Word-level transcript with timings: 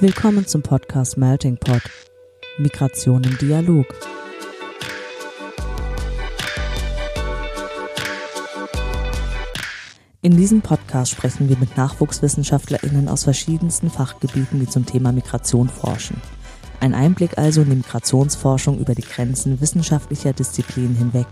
Willkommen 0.00 0.44
zum 0.44 0.60
Podcast 0.60 1.16
Melting 1.16 1.56
Pot. 1.56 1.82
Migration 2.58 3.22
im 3.22 3.38
Dialog. 3.38 3.86
In 10.20 10.36
diesem 10.36 10.62
Podcast 10.62 11.12
sprechen 11.12 11.48
wir 11.48 11.56
mit 11.58 11.76
NachwuchswissenschaftlerInnen 11.76 13.08
aus 13.08 13.22
verschiedensten 13.22 13.88
Fachgebieten, 13.88 14.58
die 14.58 14.68
zum 14.68 14.84
Thema 14.84 15.12
Migration 15.12 15.68
forschen. 15.68 16.20
Ein 16.80 16.92
Einblick 16.92 17.38
also 17.38 17.62
in 17.62 17.70
die 17.70 17.76
Migrationsforschung 17.76 18.80
über 18.80 18.96
die 18.96 19.02
Grenzen 19.02 19.60
wissenschaftlicher 19.60 20.32
Disziplinen 20.32 20.96
hinweg. 20.96 21.28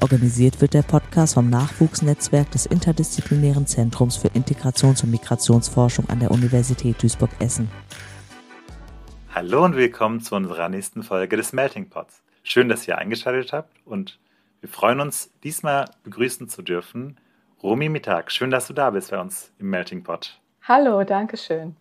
Organisiert 0.00 0.60
wird 0.60 0.74
der 0.74 0.82
Podcast 0.82 1.34
vom 1.34 1.50
Nachwuchsnetzwerk 1.50 2.50
des 2.52 2.66
Interdisziplinären 2.66 3.66
Zentrums 3.66 4.16
für 4.16 4.28
Integrations- 4.28 5.02
und 5.02 5.10
Migrationsforschung 5.10 6.08
an 6.08 6.20
der 6.20 6.30
Universität 6.30 7.02
Duisburg-Essen. 7.02 7.68
Hallo 9.34 9.64
und 9.64 9.74
willkommen 9.74 10.20
zu 10.20 10.36
unserer 10.36 10.68
nächsten 10.68 11.02
Folge 11.02 11.36
des 11.36 11.52
Melting 11.52 11.88
Pots. 11.88 12.22
Schön, 12.44 12.68
dass 12.68 12.86
ihr 12.86 12.96
eingeschaltet 12.96 13.52
habt 13.52 13.74
und 13.84 14.20
wir 14.60 14.68
freuen 14.68 15.00
uns, 15.00 15.32
diesmal 15.42 15.86
begrüßen 16.04 16.48
zu 16.48 16.62
dürfen 16.62 17.18
Romy 17.60 17.88
Mittag. 17.88 18.30
Schön, 18.30 18.52
dass 18.52 18.68
du 18.68 18.74
da 18.74 18.90
bist 18.90 19.10
bei 19.10 19.20
uns 19.20 19.50
im 19.58 19.70
Melting 19.70 20.04
Pot. 20.04 20.38
Hallo, 20.62 21.02
danke 21.02 21.36
schön. 21.36 21.74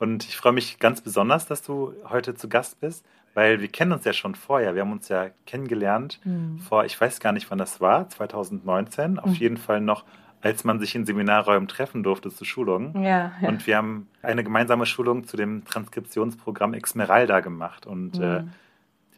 Und 0.00 0.24
ich 0.24 0.36
freue 0.36 0.52
mich 0.52 0.80
ganz 0.80 1.00
besonders, 1.02 1.46
dass 1.46 1.62
du 1.62 1.92
heute 2.08 2.34
zu 2.34 2.48
Gast 2.48 2.80
bist, 2.80 3.04
weil 3.38 3.60
wir 3.60 3.68
kennen 3.68 3.92
uns 3.92 4.04
ja 4.04 4.12
schon 4.12 4.34
vorher. 4.34 4.74
Wir 4.74 4.82
haben 4.82 4.90
uns 4.90 5.08
ja 5.08 5.28
kennengelernt 5.46 6.18
mhm. 6.24 6.58
vor, 6.58 6.84
ich 6.84 7.00
weiß 7.00 7.20
gar 7.20 7.30
nicht, 7.30 7.48
wann 7.52 7.58
das 7.58 7.80
war, 7.80 8.08
2019. 8.08 9.12
Mhm. 9.12 9.18
Auf 9.20 9.36
jeden 9.36 9.58
Fall 9.58 9.80
noch, 9.80 10.04
als 10.40 10.64
man 10.64 10.80
sich 10.80 10.96
in 10.96 11.06
Seminarräumen 11.06 11.68
treffen 11.68 12.02
durfte 12.02 12.30
zu 12.30 12.44
Schulungen. 12.44 13.00
Ja, 13.00 13.30
ja. 13.40 13.48
Und 13.48 13.64
wir 13.68 13.76
haben 13.76 14.08
eine 14.22 14.42
gemeinsame 14.42 14.86
Schulung 14.86 15.24
zu 15.28 15.36
dem 15.36 15.64
Transkriptionsprogramm 15.64 16.74
Exmeralda 16.74 17.38
gemacht. 17.38 17.86
Und 17.86 18.18
mhm. 18.18 18.24
äh, 18.24 18.38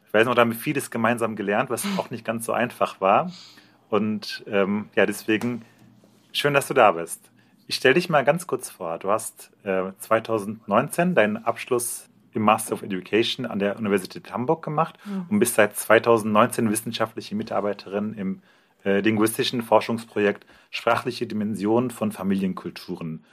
ich 0.06 0.12
weiß 0.12 0.26
noch, 0.26 0.34
da 0.34 0.42
haben 0.42 0.50
wir 0.50 0.58
vieles 0.58 0.90
gemeinsam 0.90 1.34
gelernt, 1.34 1.70
was 1.70 1.86
auch 1.96 2.10
nicht 2.10 2.26
ganz 2.26 2.44
so 2.44 2.52
einfach 2.52 3.00
war. 3.00 3.32
Und 3.88 4.44
ähm, 4.46 4.90
ja, 4.96 5.06
deswegen 5.06 5.62
schön, 6.32 6.52
dass 6.52 6.68
du 6.68 6.74
da 6.74 6.92
bist. 6.92 7.30
Ich 7.68 7.76
stelle 7.76 7.94
dich 7.94 8.10
mal 8.10 8.22
ganz 8.22 8.46
kurz 8.46 8.68
vor. 8.68 8.98
Du 8.98 9.10
hast 9.10 9.50
äh, 9.64 9.92
2019 9.98 11.14
deinen 11.14 11.38
Abschluss 11.38 12.09
im 12.32 12.42
Master 12.42 12.74
of 12.74 12.82
Education 12.82 13.46
an 13.46 13.58
der 13.58 13.78
Universität 13.78 14.32
Hamburg 14.32 14.64
gemacht 14.64 14.98
mhm. 15.04 15.26
und 15.28 15.38
bist 15.38 15.54
seit 15.54 15.76
2019 15.76 16.70
wissenschaftliche 16.70 17.34
Mitarbeiterin 17.34 18.14
im 18.14 18.42
äh, 18.84 19.00
linguistischen 19.00 19.62
Forschungsprojekt 19.62 20.46
Sprachliche 20.70 21.26
Dimensionen 21.26 21.90
von 21.90 22.12
Familienkulturen 22.12 23.24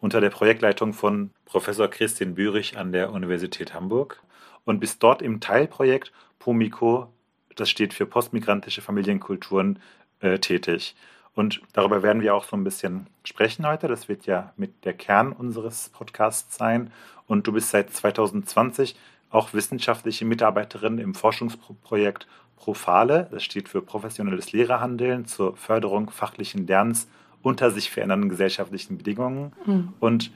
unter 0.00 0.20
der 0.20 0.30
Projektleitung 0.30 0.92
von 0.92 1.30
Professor 1.44 1.88
Christian 1.88 2.34
Bürich 2.34 2.76
an 2.76 2.92
der 2.92 3.12
Universität 3.12 3.74
Hamburg 3.74 4.22
und 4.64 4.80
bist 4.80 5.02
dort 5.02 5.22
im 5.22 5.40
Teilprojekt 5.40 6.12
POMICO, 6.38 7.12
das 7.56 7.70
steht 7.70 7.94
für 7.94 8.06
postmigrantische 8.06 8.82
Familienkulturen, 8.82 9.78
äh, 10.20 10.38
tätig. 10.38 10.94
Und 11.34 11.60
darüber 11.72 12.02
werden 12.02 12.22
wir 12.22 12.34
auch 12.34 12.44
so 12.44 12.56
ein 12.56 12.64
bisschen 12.64 13.08
sprechen 13.24 13.66
heute. 13.66 13.88
Das 13.88 14.08
wird 14.08 14.26
ja 14.26 14.52
mit 14.56 14.84
der 14.84 14.94
Kern 14.94 15.32
unseres 15.32 15.88
Podcasts 15.88 16.56
sein. 16.56 16.92
Und 17.26 17.46
du 17.46 17.52
bist 17.52 17.70
seit 17.70 17.90
2020 17.90 18.96
auch 19.30 19.52
wissenschaftliche 19.52 20.24
Mitarbeiterin 20.24 20.98
im 20.98 21.14
Forschungsprojekt 21.14 22.28
Profale. 22.56 23.28
Das 23.30 23.42
steht 23.42 23.68
für 23.68 23.82
professionelles 23.82 24.52
Lehrerhandeln 24.52 25.26
zur 25.26 25.56
Förderung 25.56 26.10
fachlichen 26.10 26.66
Lernens 26.66 27.08
unter 27.42 27.70
sich 27.70 27.90
verändernden 27.90 28.30
gesellschaftlichen 28.30 28.96
Bedingungen. 28.96 29.52
Mhm. 29.66 29.92
Und 30.00 30.30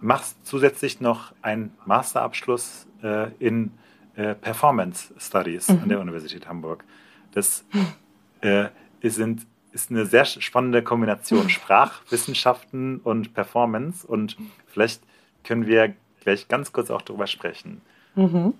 machst 0.00 0.44
zusätzlich 0.44 1.00
noch 1.00 1.32
einen 1.40 1.72
Masterabschluss 1.86 2.86
äh, 3.02 3.30
in 3.38 3.70
äh, 4.16 4.34
Performance 4.34 5.14
Studies 5.16 5.68
mhm. 5.68 5.78
an 5.82 5.88
der 5.88 6.00
Universität 6.00 6.48
Hamburg. 6.48 6.84
Das 7.30 7.64
äh, 8.40 8.66
sind, 9.02 9.46
ist 9.72 9.90
eine 9.90 10.06
sehr 10.06 10.24
spannende 10.24 10.82
Kombination 10.82 11.48
Sprachwissenschaften 11.48 12.98
und 12.98 13.34
Performance. 13.34 14.06
Und 14.06 14.36
vielleicht 14.66 15.02
können 15.44 15.66
wir 15.66 15.94
gleich 16.22 16.48
ganz 16.48 16.72
kurz 16.72 16.90
auch 16.90 17.02
darüber 17.02 17.26
sprechen. 17.26 17.80
Mhm. 18.14 18.54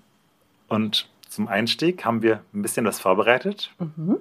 Und 0.67 1.09
zum 1.29 1.47
Einstieg 1.47 2.05
haben 2.05 2.21
wir 2.21 2.41
ein 2.53 2.61
bisschen 2.61 2.85
was 2.85 2.99
vorbereitet. 2.99 3.71
Mhm. 3.79 4.17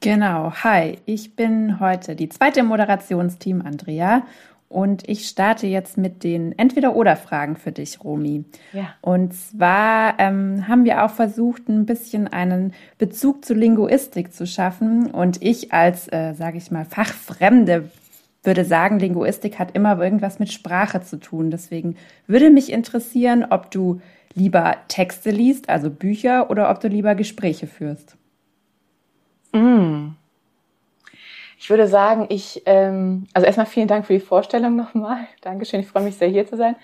Genau, 0.00 0.52
hi, 0.52 0.98
ich 1.06 1.36
bin 1.36 1.78
heute 1.78 2.16
die 2.16 2.28
zweite 2.28 2.60
im 2.60 2.66
Moderationsteam 2.66 3.62
Andrea 3.62 4.26
und 4.72 5.08
ich 5.08 5.28
starte 5.28 5.66
jetzt 5.66 5.98
mit 5.98 6.24
den 6.24 6.58
Entweder-Oder-Fragen 6.58 7.56
für 7.56 7.72
dich, 7.72 8.02
Romi. 8.02 8.44
Ja. 8.72 8.94
Und 9.02 9.34
zwar 9.34 10.18
ähm, 10.18 10.66
haben 10.66 10.84
wir 10.84 11.04
auch 11.04 11.10
versucht, 11.10 11.68
ein 11.68 11.84
bisschen 11.84 12.26
einen 12.26 12.72
Bezug 12.98 13.44
zu 13.44 13.54
Linguistik 13.54 14.32
zu 14.32 14.46
schaffen. 14.46 15.10
Und 15.10 15.42
ich 15.42 15.72
als, 15.72 16.08
äh, 16.10 16.34
sage 16.34 16.58
ich 16.58 16.70
mal, 16.70 16.84
Fachfremde 16.84 17.90
würde 18.42 18.64
sagen, 18.64 18.98
Linguistik 18.98 19.58
hat 19.58 19.74
immer 19.76 20.00
irgendwas 20.00 20.38
mit 20.38 20.50
Sprache 20.50 21.02
zu 21.02 21.18
tun. 21.18 21.50
Deswegen 21.50 21.96
würde 22.26 22.50
mich 22.50 22.72
interessieren, 22.72 23.44
ob 23.48 23.70
du 23.70 24.00
lieber 24.34 24.76
Texte 24.88 25.30
liest, 25.30 25.68
also 25.68 25.90
Bücher, 25.90 26.50
oder 26.50 26.70
ob 26.70 26.80
du 26.80 26.88
lieber 26.88 27.14
Gespräche 27.14 27.66
führst. 27.66 28.16
Mm. 29.52 30.12
Ich 31.62 31.70
würde 31.70 31.86
sagen, 31.86 32.26
ich, 32.28 32.64
ähm, 32.66 33.28
also 33.34 33.46
erstmal 33.46 33.66
vielen 33.66 33.86
Dank 33.86 34.04
für 34.04 34.14
die 34.14 34.18
Vorstellung 34.18 34.74
nochmal. 34.74 35.28
Dankeschön, 35.42 35.78
ich 35.78 35.86
freue 35.86 36.02
mich 36.02 36.16
sehr, 36.16 36.26
hier 36.26 36.44
zu 36.44 36.56
sein. 36.56 36.74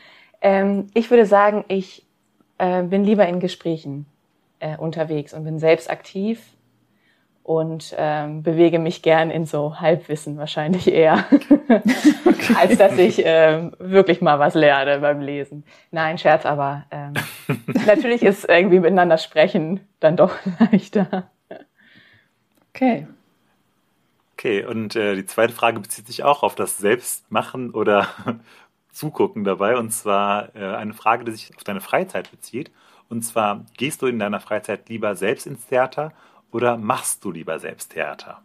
Ähm, 0.41 0.87
ich 0.95 1.11
würde 1.11 1.27
sagen, 1.27 1.65
ich 1.67 2.07
äh, 2.59 2.85
bin 2.85 3.03
lieber 3.03 3.27
in 3.27 3.41
Gesprächen 3.41 4.07
äh, 4.61 4.77
unterwegs 4.77 5.35
und 5.35 5.43
bin 5.43 5.59
selbst 5.59 5.91
aktiv 5.91 6.41
und 7.43 7.93
ähm, 7.99 8.45
bewege 8.45 8.79
mich 8.79 9.03
gern 9.03 9.33
in 9.33 9.47
so 9.47 9.81
Halbwissen 9.81 10.39
wahrscheinlich 10.39 10.87
eher, 10.87 11.25
okay. 12.25 12.55
als 12.57 12.79
dass 12.79 12.97
ich 12.99 13.21
ähm, 13.25 13.73
wirklich 13.81 14.21
mal 14.21 14.39
was 14.39 14.55
lerne 14.55 15.01
beim 15.01 15.21
Lesen. 15.21 15.65
Nein, 15.91 16.19
Scherz, 16.19 16.47
aber 16.47 16.85
ähm, 16.93 17.15
natürlich 17.85 18.23
ist 18.23 18.49
irgendwie 18.49 18.79
miteinander 18.79 19.19
sprechen 19.19 19.81
dann 19.99 20.17
doch 20.17 20.37
leichter. 20.71 21.33
Okay. 22.71 23.09
Okay, 24.39 24.65
und 24.65 24.95
äh, 24.95 25.17
die 25.17 25.27
zweite 25.27 25.53
Frage 25.53 25.81
bezieht 25.81 26.07
sich 26.07 26.23
auch 26.23 26.45
auf 26.45 26.55
das 26.55 26.79
Selbstmachen 26.79 27.73
oder 27.73 28.07
Zugucken 28.93 29.43
dabei. 29.43 29.77
Und 29.77 29.91
zwar 29.91 30.55
äh, 30.55 30.77
eine 30.77 30.95
Frage, 30.95 31.25
die 31.25 31.33
sich 31.33 31.57
auf 31.57 31.65
deine 31.65 31.81
Freizeit 31.81 32.31
bezieht. 32.31 32.71
Und 33.09 33.23
zwar, 33.23 33.65
gehst 33.77 34.01
du 34.01 34.07
in 34.07 34.21
deiner 34.21 34.39
Freizeit 34.39 34.89
lieber 34.89 35.17
selbst 35.17 35.49
ins 35.49 35.67
Theater 35.67 36.13
oder 36.53 36.77
machst 36.77 37.25
du 37.25 37.33
lieber 37.33 37.59
selbst 37.59 37.95
Theater? 37.95 38.43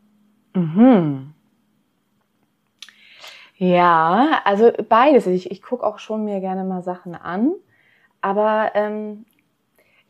Mhm. 0.56 1.36
Ja, 3.58 4.42
also 4.46 4.72
beides. 4.90 5.28
Ich, 5.28 5.52
ich 5.52 5.62
gucke 5.62 5.86
auch 5.86 6.00
schon 6.00 6.26
mir 6.26 6.40
gerne 6.40 6.64
mal 6.64 6.82
Sachen 6.82 7.14
an. 7.14 7.52
Aber 8.20 8.72
ähm, 8.74 9.26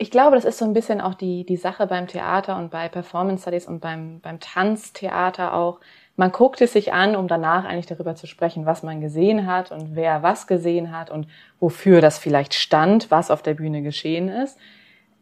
ich 0.03 0.11
glaube, 0.11 0.35
das 0.35 0.43
ist 0.43 0.57
so 0.57 0.65
ein 0.65 0.73
bisschen 0.73 0.99
auch 0.99 1.13
die, 1.13 1.45
die 1.45 1.55
Sache 1.55 1.87
beim 1.87 2.07
Theater 2.07 2.57
und 2.57 2.71
bei 2.71 2.89
Performance 2.89 3.43
Studies 3.43 3.67
und 3.67 3.79
beim, 3.79 4.19
beim 4.19 4.41
Tanztheater 4.41 5.53
auch. 5.53 5.79
Man 6.17 6.33
guckt 6.33 6.59
es 6.59 6.73
sich 6.73 6.91
an, 6.91 7.15
um 7.15 7.29
danach 7.29 7.63
eigentlich 7.63 7.85
darüber 7.85 8.13
zu 8.13 8.27
sprechen, 8.27 8.65
was 8.65 8.83
man 8.83 8.99
gesehen 8.99 9.47
hat 9.47 9.71
und 9.71 9.95
wer 9.95 10.21
was 10.21 10.45
gesehen 10.45 10.91
hat 10.91 11.09
und 11.09 11.27
wofür 11.61 12.01
das 12.01 12.17
vielleicht 12.17 12.53
stand, 12.53 13.11
was 13.11 13.31
auf 13.31 13.43
der 13.43 13.53
Bühne 13.53 13.81
geschehen 13.81 14.27
ist. 14.27 14.59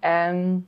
Ähm, 0.01 0.65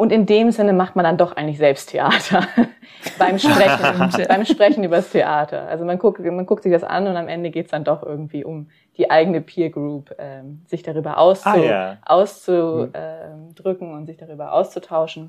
und 0.00 0.12
in 0.12 0.24
dem 0.24 0.50
Sinne 0.50 0.72
macht 0.72 0.96
man 0.96 1.04
dann 1.04 1.18
doch 1.18 1.36
eigentlich 1.36 1.58
selbst 1.58 1.90
Theater 1.90 2.48
beim 3.18 3.38
Sprechen, 3.38 4.26
beim 4.28 4.46
Sprechen 4.46 4.82
übers 4.82 5.10
Theater. 5.10 5.68
Also 5.68 5.84
man 5.84 5.98
guckt, 5.98 6.20
man 6.20 6.46
guckt 6.46 6.62
sich 6.62 6.72
das 6.72 6.84
an 6.84 7.06
und 7.06 7.18
am 7.18 7.28
Ende 7.28 7.50
geht's 7.50 7.70
dann 7.70 7.84
doch 7.84 8.02
irgendwie 8.02 8.42
um 8.42 8.70
die 8.96 9.10
eigene 9.10 9.42
Peer 9.42 9.68
Group, 9.68 10.14
ähm, 10.18 10.62
sich 10.64 10.82
darüber 10.82 11.18
auszu, 11.18 11.50
ah, 11.50 11.56
ja. 11.58 11.98
auszudrücken 12.06 13.88
hm. 13.88 13.92
und 13.92 14.06
sich 14.06 14.16
darüber 14.16 14.54
auszutauschen. 14.54 15.28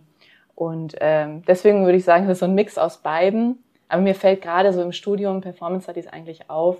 Und 0.55 0.95
ähm, 1.01 1.43
deswegen 1.45 1.83
würde 1.83 1.97
ich 1.97 2.05
sagen, 2.05 2.23
es 2.23 2.31
ist 2.31 2.39
so 2.39 2.45
ein 2.45 2.55
Mix 2.55 2.77
aus 2.77 2.99
beiden. 2.99 3.61
Aber 3.89 4.01
mir 4.01 4.15
fällt 4.15 4.41
gerade 4.41 4.71
so 4.71 4.81
im 4.81 4.93
Studium 4.93 5.41
Performance 5.41 5.83
Studies 5.83 6.07
eigentlich 6.07 6.49
auf, 6.49 6.77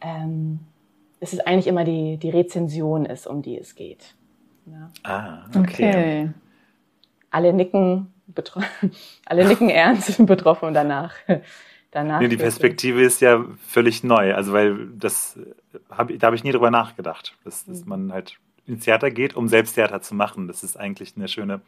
ähm, 0.00 0.60
dass 1.18 1.32
es 1.32 1.40
eigentlich 1.40 1.66
immer 1.66 1.82
die, 1.82 2.18
die 2.18 2.30
Rezension 2.30 3.04
ist, 3.04 3.26
um 3.26 3.42
die 3.42 3.58
es 3.58 3.74
geht. 3.74 4.14
Ja. 4.66 4.90
Ah, 5.02 5.46
okay. 5.56 5.88
okay 5.88 6.30
alle 7.30 7.52
nicken, 7.52 8.12
alle 9.26 9.46
nicken 9.46 9.70
ernst 9.70 10.24
betroffen 10.26 10.68
und 10.68 10.74
danach. 10.74 11.14
danach 11.90 12.20
nee, 12.20 12.28
die 12.28 12.36
Perspektive 12.36 13.02
ist 13.02 13.20
ja 13.20 13.44
völlig 13.66 14.04
neu. 14.04 14.34
Also, 14.34 14.52
weil 14.52 14.88
das 14.96 15.38
hab, 15.90 16.08
da 16.16 16.26
habe 16.26 16.36
ich 16.36 16.44
nie 16.44 16.52
drüber 16.52 16.70
nachgedacht, 16.70 17.36
dass, 17.44 17.64
dass 17.64 17.84
mhm. 17.84 17.88
man 17.88 18.12
halt 18.12 18.38
ins 18.66 18.84
Theater 18.84 19.10
geht, 19.10 19.34
um 19.34 19.48
selbst 19.48 19.74
Theater 19.74 20.00
zu 20.00 20.14
machen. 20.14 20.46
Das 20.46 20.62
ist 20.62 20.78
eigentlich 20.78 21.16
ein 21.16 21.26
schöne, 21.28 21.60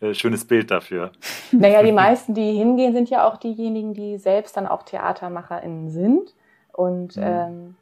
äh, 0.00 0.14
schönes 0.14 0.44
Bild 0.44 0.70
dafür. 0.70 1.12
Naja, 1.52 1.82
die 1.82 1.92
meisten, 1.92 2.34
die 2.34 2.52
hingehen, 2.52 2.92
sind 2.92 3.10
ja 3.10 3.28
auch 3.28 3.36
diejenigen, 3.36 3.94
die 3.94 4.18
selbst 4.18 4.56
dann 4.56 4.66
auch 4.66 4.82
TheatermacherInnen 4.82 5.90
sind. 5.90 6.34
Und 6.72 7.16
mhm. 7.16 7.22
ähm, 7.22 7.76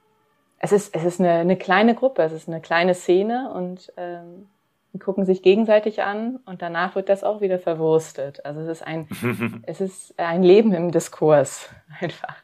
es 0.59 0.73
ist, 0.73 0.95
es 0.95 1.05
ist 1.05 1.21
eine, 1.21 1.33
eine 1.33 1.57
kleine 1.57 1.95
Gruppe, 1.95 2.23
es 2.23 2.33
ist 2.33 2.49
eine 2.49 2.61
kleine 2.61 2.95
Szene 2.95 3.51
und 3.55 3.93
ähm, 3.97 4.49
die 4.93 4.99
gucken 4.99 5.27
sich 5.27 5.43
gegenseitig 5.43 6.03
an 6.03 6.39
und 6.47 6.63
danach 6.63 6.95
wird 6.95 7.09
das 7.09 7.25
auch 7.25 7.41
wieder 7.41 7.59
verwurstet. 7.59 8.45
Also 8.45 8.61
es 8.61 8.69
ist 8.69 8.87
ein, 8.87 9.09
es 9.67 9.81
ist 9.81 10.19
ein 10.19 10.43
Leben 10.43 10.73
im 10.73 10.91
Diskurs 10.91 11.69
einfach. 12.01 12.37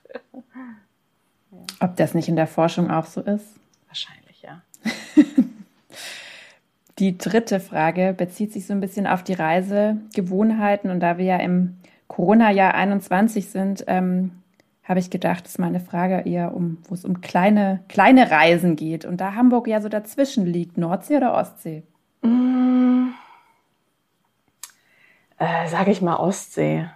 Ob 1.80 1.96
das 1.96 2.14
nicht 2.14 2.28
in 2.28 2.36
der 2.36 2.46
Forschung 2.46 2.90
auch 2.90 3.06
so 3.06 3.20
ist? 3.20 3.46
Wahrscheinlich, 3.86 4.42
ja. 4.42 4.62
die 6.98 7.16
dritte 7.16 7.60
Frage 7.60 8.14
bezieht 8.16 8.52
sich 8.52 8.66
so 8.66 8.72
ein 8.72 8.80
bisschen 8.80 9.06
auf 9.06 9.22
die 9.22 9.34
Reisegewohnheiten 9.34 10.90
und 10.90 11.00
da 11.00 11.16
wir 11.18 11.24
ja 11.24 11.36
im 11.38 11.78
Corona-Jahr 12.08 12.74
21 12.74 13.48
sind, 13.48 13.84
ähm, 13.86 14.32
habe 14.84 15.00
ich 15.00 15.08
gedacht, 15.08 15.46
ist 15.46 15.58
meine 15.58 15.80
Frage 15.80 16.28
eher 16.28 16.54
um, 16.54 16.78
wo 16.88 16.94
es 16.94 17.06
um 17.06 17.22
kleine, 17.22 17.80
kleine 17.88 18.30
Reisen 18.30 18.76
geht. 18.76 19.06
Und 19.06 19.20
da 19.20 19.34
Hamburg 19.34 19.66
ja 19.66 19.80
so 19.80 19.88
dazwischen 19.88 20.44
liegt, 20.44 20.76
Nordsee 20.76 21.16
oder 21.16 21.34
Ostsee? 21.34 21.84
Mm. 22.24 23.14
Äh, 25.38 25.68
sage 25.68 25.90
ich 25.90 26.00
mal 26.00 26.16
Ostsee. 26.16 26.88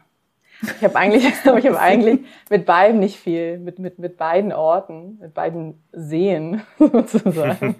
Ich 0.62 0.84
habe 0.84 0.96
eigentlich, 0.96 1.24
ich 1.44 1.46
habe 1.46 1.80
eigentlich 1.80 2.26
mit 2.50 2.66
beiden 2.66 2.98
nicht 3.00 3.18
viel, 3.18 3.58
mit, 3.58 3.78
mit, 3.78 3.98
mit 3.98 4.16
beiden 4.16 4.52
Orten, 4.52 5.18
mit 5.20 5.34
beiden 5.34 5.82
Seen 5.92 6.62
sozusagen, 6.78 7.76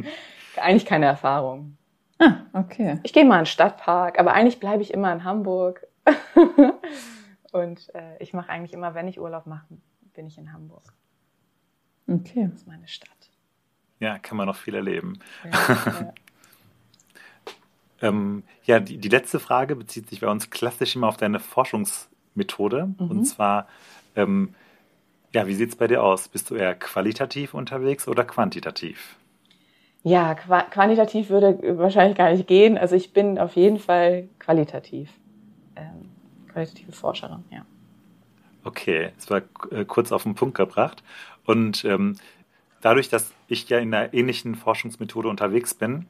eigentlich 0.56 0.86
keine 0.86 1.06
Erfahrung. 1.06 1.76
Ah, 2.18 2.34
okay. 2.52 2.98
Ich 3.02 3.12
gehe 3.12 3.24
mal 3.24 3.36
in 3.36 3.40
den 3.42 3.46
Stadtpark, 3.46 4.18
aber 4.18 4.32
eigentlich 4.32 4.58
bleibe 4.58 4.82
ich 4.82 4.92
immer 4.92 5.12
in 5.12 5.24
Hamburg. 5.24 5.86
Und 7.52 7.94
äh, 7.94 8.16
ich 8.18 8.34
mache 8.34 8.50
eigentlich 8.50 8.72
immer, 8.72 8.94
wenn 8.94 9.08
ich 9.08 9.20
Urlaub 9.20 9.46
mache, 9.46 9.66
bin 10.14 10.26
ich 10.26 10.36
in 10.36 10.52
Hamburg. 10.52 10.92
Okay. 12.08 12.48
Das 12.50 12.62
ist 12.62 12.66
meine 12.66 12.88
Stadt. 12.88 13.08
Ja, 14.00 14.18
kann 14.18 14.36
man 14.36 14.46
noch 14.46 14.56
viel 14.56 14.74
erleben. 14.74 15.18
Ja, 15.44 15.50
ja. 15.76 16.14
Ähm, 18.02 18.42
ja 18.64 18.80
die, 18.80 18.98
die, 18.98 19.08
letzte 19.08 19.40
Frage 19.40 19.76
bezieht 19.76 20.08
sich 20.08 20.20
bei 20.20 20.28
uns 20.28 20.50
klassisch 20.50 20.96
immer 20.96 21.08
auf 21.08 21.16
deine 21.16 21.40
Forschungsmethode. 21.40 22.94
Mhm. 22.98 23.10
Und 23.10 23.24
zwar, 23.24 23.68
ähm, 24.16 24.54
ja, 25.34 25.46
wie 25.46 25.54
sieht 25.54 25.70
es 25.70 25.76
bei 25.76 25.86
dir 25.86 26.02
aus? 26.02 26.28
Bist 26.28 26.50
du 26.50 26.54
eher 26.54 26.74
qualitativ 26.74 27.54
unterwegs 27.54 28.08
oder 28.08 28.24
quantitativ? 28.24 29.16
Ja, 30.02 30.34
qua 30.34 30.62
quantitativ 30.62 31.28
würde 31.28 31.58
wahrscheinlich 31.78 32.16
gar 32.16 32.30
nicht 32.30 32.46
gehen. 32.46 32.78
Also 32.78 32.94
ich 32.94 33.12
bin 33.12 33.38
auf 33.38 33.56
jeden 33.56 33.78
Fall 33.78 34.28
qualitativ. 34.38 35.10
Ähm, 35.76 36.10
qualitative 36.50 36.92
Forscherin, 36.92 37.44
ja. 37.50 37.66
Okay, 38.64 39.10
es 39.18 39.30
war 39.30 39.42
äh, 39.70 39.84
kurz 39.84 40.12
auf 40.12 40.22
den 40.22 40.34
Punkt 40.34 40.56
gebracht. 40.56 41.02
Und 41.44 41.84
ähm, 41.84 42.16
dadurch, 42.80 43.08
dass 43.08 43.32
ich 43.48 43.68
ja 43.68 43.78
in 43.78 43.92
einer 43.94 44.12
ähnlichen 44.14 44.54
Forschungsmethode 44.54 45.28
unterwegs 45.28 45.74
bin, 45.74 46.06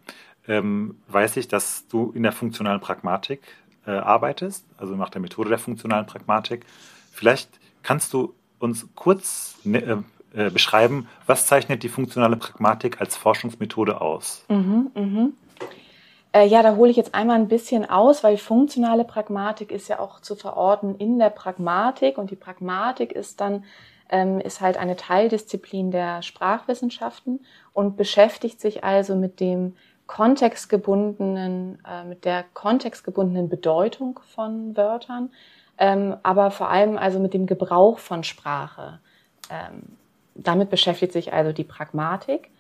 ähm, 0.49 0.97
weiß 1.09 1.37
ich, 1.37 1.49
dass 1.49 1.87
du 1.89 2.11
in 2.15 2.23
der 2.23 2.33
funktionalen 2.33 2.81
Pragmatik 2.81 3.43
äh, 3.87 3.91
arbeitest, 3.93 4.65
also 4.79 4.97
nach 4.97 5.11
der 5.11 5.21
Methode 5.21 5.51
der 5.51 5.59
funktionalen 5.59 6.07
Pragmatik. 6.07 6.65
Vielleicht 7.13 7.51
kannst 7.83 8.13
du 8.13 8.35
uns 8.59 8.89
kurz 8.95 9.57
ne, 9.65 10.05
äh, 10.35 10.47
äh 10.47 10.51
beschreiben, 10.51 11.09
was 11.27 11.47
zeichnet 11.47 11.83
die 11.83 11.89
funktionale 11.89 12.37
Pragmatik 12.37 13.01
als 13.01 13.17
Forschungsmethode 13.17 14.01
aus? 14.01 14.45
Mhm, 14.49 14.91
mh. 14.95 15.29
Äh, 16.33 16.47
ja, 16.47 16.63
da 16.63 16.77
hole 16.77 16.91
ich 16.91 16.97
jetzt 16.97 17.15
einmal 17.15 17.37
ein 17.37 17.49
bisschen 17.49 17.89
aus, 17.89 18.23
weil 18.23 18.37
funktionale 18.37 19.05
Pragmatik 19.05 19.73
ist 19.73 19.89
ja 19.89 19.99
auch 19.99 20.21
zu 20.21 20.37
verorten 20.37 20.95
in 20.97 21.19
der 21.19 21.31
Pragmatik 21.31 22.19
und 22.19 22.31
die 22.31 22.37
Pragmatik 22.37 23.13
ist 23.13 23.41
dann 23.41 23.65
ähm, 24.11 24.41
ist 24.41 24.61
halt 24.61 24.77
eine 24.77 24.97
Teildisziplin 24.97 25.91
der 25.91 26.23
Sprachwissenschaften 26.23 27.41
und 27.73 27.97
beschäftigt 27.97 28.61
sich 28.61 28.85
also 28.85 29.17
mit 29.17 29.41
dem 29.41 29.77
kontextgebundenen, 30.09 31.79
äh, 31.89 32.05
mit 32.05 32.25
der 32.25 32.45
kontextgebundenen 32.55 33.49
Bedeutung 33.49 34.19
von 34.35 34.77
Wörtern, 34.77 35.31
ähm, 35.79 36.17
aber 36.25 36.51
vor 36.51 36.69
allem 36.69 36.99
also 36.99 37.21
mit 37.21 37.35
dem 37.35 37.47
Gebrauch 37.47 38.01
von 38.01 38.25
Sprache. 38.25 38.99
Ähm, 39.49 39.97
damit 40.35 40.71
beschäftigt 40.71 41.13
sich 41.13 41.33
also 41.33 41.53
die 41.53 41.65
Pragmatik 41.65 42.51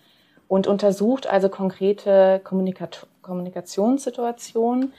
und 0.47 0.69
untersucht 0.69 1.27
also 1.27 1.49
konkrete 1.49 2.41
Kommunikatoren 2.45 3.09
Kommunikationssituation 3.29 4.93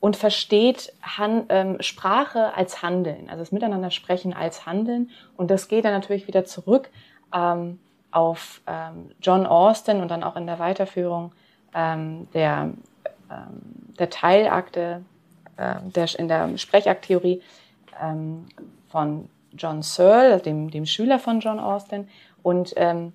und 0.00 0.16
versteht 0.16 0.92
Han 1.02 1.46
ähm, 1.48 1.76
Sprache 1.80 2.54
als 2.54 2.82
Handeln, 2.82 3.28
also 3.28 3.40
das 3.40 3.52
Miteinander 3.52 3.90
sprechen 3.90 4.32
als 4.32 4.66
Handeln. 4.66 5.10
Und 5.36 5.50
das 5.50 5.68
geht 5.68 5.84
dann 5.84 5.92
natürlich 5.92 6.28
wieder 6.28 6.44
zurück 6.44 6.90
ähm, 7.34 7.80
auf 8.10 8.62
ähm, 8.66 9.10
John 9.20 9.46
Austin 9.46 10.00
und 10.00 10.10
dann 10.10 10.22
auch 10.22 10.36
in 10.36 10.46
der 10.46 10.58
Weiterführung 10.58 11.32
ähm, 11.74 12.28
der, 12.34 12.70
ähm, 13.30 13.94
der 13.98 14.10
Teilakte, 14.10 15.02
äh, 15.56 15.74
der, 15.94 16.18
in 16.18 16.28
der 16.28 16.56
Sprechakttheorie 16.58 17.42
ähm, 18.00 18.46
von 18.88 19.28
John 19.56 19.82
Searle, 19.82 20.38
dem, 20.38 20.70
dem 20.70 20.86
Schüler 20.86 21.18
von 21.18 21.40
John 21.40 21.58
Austin. 21.58 22.08
Und 22.42 22.72
ähm, 22.76 23.12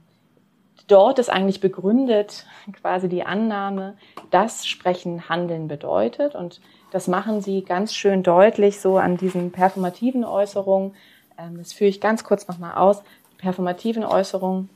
dort 0.87 1.19
ist 1.19 1.29
eigentlich 1.29 1.61
begründet 1.61 2.45
quasi 2.81 3.09
die 3.09 3.25
Annahme, 3.25 3.97
dass 4.31 4.67
Sprechen 4.67 5.29
Handeln 5.29 5.67
bedeutet. 5.67 6.35
Und 6.35 6.61
das 6.91 7.07
machen 7.07 7.41
sie 7.41 7.63
ganz 7.63 7.93
schön 7.93 8.23
deutlich 8.23 8.79
so 8.79 8.97
an 8.97 9.17
diesen 9.17 9.51
performativen 9.51 10.23
Äußerungen. 10.23 10.93
Ähm, 11.37 11.57
das 11.57 11.73
führe 11.73 11.89
ich 11.89 12.01
ganz 12.01 12.23
kurz 12.23 12.47
nochmal 12.47 12.75
aus. 12.75 13.01
Die 13.33 13.37
performativen 13.37 14.03
Äußerungen, 14.03 14.69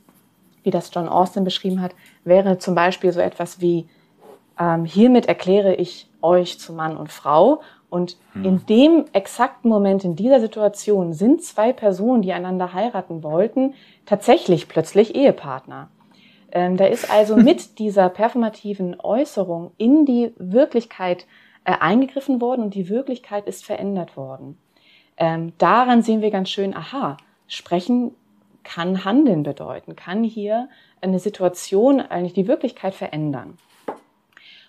wie 0.64 0.72
das 0.72 0.92
John 0.94 1.08
Austin 1.08 1.44
beschrieben 1.44 1.82
hat, 1.82 1.96
wäre 2.24 2.58
zum 2.58 2.76
Beispiel 2.76 3.12
so 3.12 3.20
etwas 3.20 3.62
wie, 3.62 3.88
ähm, 4.60 4.86
hiermit 4.86 5.28
erkläre 5.28 5.76
ich 5.76 6.10
euch 6.22 6.60
zu 6.60 6.74
Mann 6.74 6.98
und 6.98 7.12
Frau. 7.12 7.62
Und 7.90 8.18
hm. 8.34 8.46
in 8.46 8.66
dem 8.68 9.06
exakten 9.12 9.70
Moment, 9.70 10.06
in 10.06 10.16
dieser 10.16 10.40
Situation, 10.40 11.14
sind 11.14 11.44
zwei 11.44 11.74
Personen, 11.74 12.22
die 12.22 12.32
einander 12.32 12.74
heiraten 12.74 13.24
wollten, 13.24 13.74
tatsächlich 14.06 14.68
plötzlich 14.68 15.16
Ehepartner. 15.16 15.90
Ähm, 16.52 16.78
da 16.78 16.86
ist 16.86 17.12
also 17.12 17.36
mit 17.38 17.80
dieser 17.80 18.10
performativen 18.10 19.00
Äußerung 19.00 19.72
in 19.78 20.06
die 20.06 20.34
Wirklichkeit 20.38 21.26
äh, 21.64 21.74
eingegriffen 21.80 22.42
worden 22.42 22.64
und 22.64 22.76
die 22.76 22.90
Wirklichkeit 22.90 23.48
ist 23.48 23.66
verändert 23.66 24.18
worden. 24.18 24.58
Ähm, 25.18 25.54
daran 25.58 26.02
sehen 26.02 26.22
wir 26.22 26.32
ganz 26.32 26.50
schön, 26.50 26.76
aha, 26.76 27.18
sprechen 27.48 28.16
kann 28.64 29.06
Handeln 29.06 29.44
bedeuten, 29.44 29.96
kann 29.96 30.24
hier 30.24 30.70
eine 31.02 31.20
Situation, 31.20 32.00
eigentlich 32.00 32.34
die 32.34 32.48
Wirklichkeit 32.48 32.94
verändern. 32.94 33.58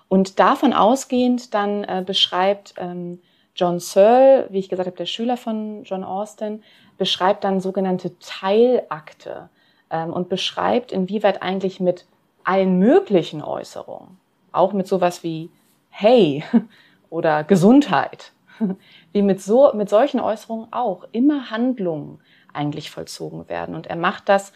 Und 0.08 0.38
davon 0.38 0.72
ausgehend 0.72 1.54
dann 1.54 1.84
äh, 1.84 2.02
beschreibt 2.04 2.75
ähm, 2.76 3.20
John 3.54 3.80
Searle, 3.80 4.46
wie 4.50 4.58
ich 4.58 4.68
gesagt 4.68 4.87
habe, 4.87 4.96
der 4.96 5.06
Schüler 5.06 5.37
von 5.37 5.84
John 5.84 6.04
Austin, 6.04 6.62
beschreibt 6.99 7.44
dann 7.44 7.61
sogenannte 7.61 8.18
Teilakte 8.18 9.49
ähm, 9.90 10.12
und 10.12 10.28
beschreibt, 10.28 10.92
inwieweit 10.92 11.42
eigentlich 11.42 11.80
mit 11.80 12.06
allen 12.44 12.78
möglichen 12.78 13.42
Äußerungen, 13.42 14.18
auch 14.52 14.72
mit 14.72 14.87
sowas 14.87 15.22
wie 15.22 15.50
Hey 15.90 16.44
oder 17.11 17.44
Gesundheit, 17.44 18.32
wie 19.12 19.22
mit 19.22 19.40
so, 19.40 19.72
mit 19.75 19.88
solchen 19.88 20.20
Äußerungen 20.20 20.72
auch 20.72 21.04
immer 21.12 21.50
Handlungen 21.50 22.20
eigentlich 22.52 22.90
vollzogen 22.90 23.49
werden. 23.49 23.75
Und 23.75 23.87
er 23.87 23.97
macht 23.97 24.28
das 24.28 24.52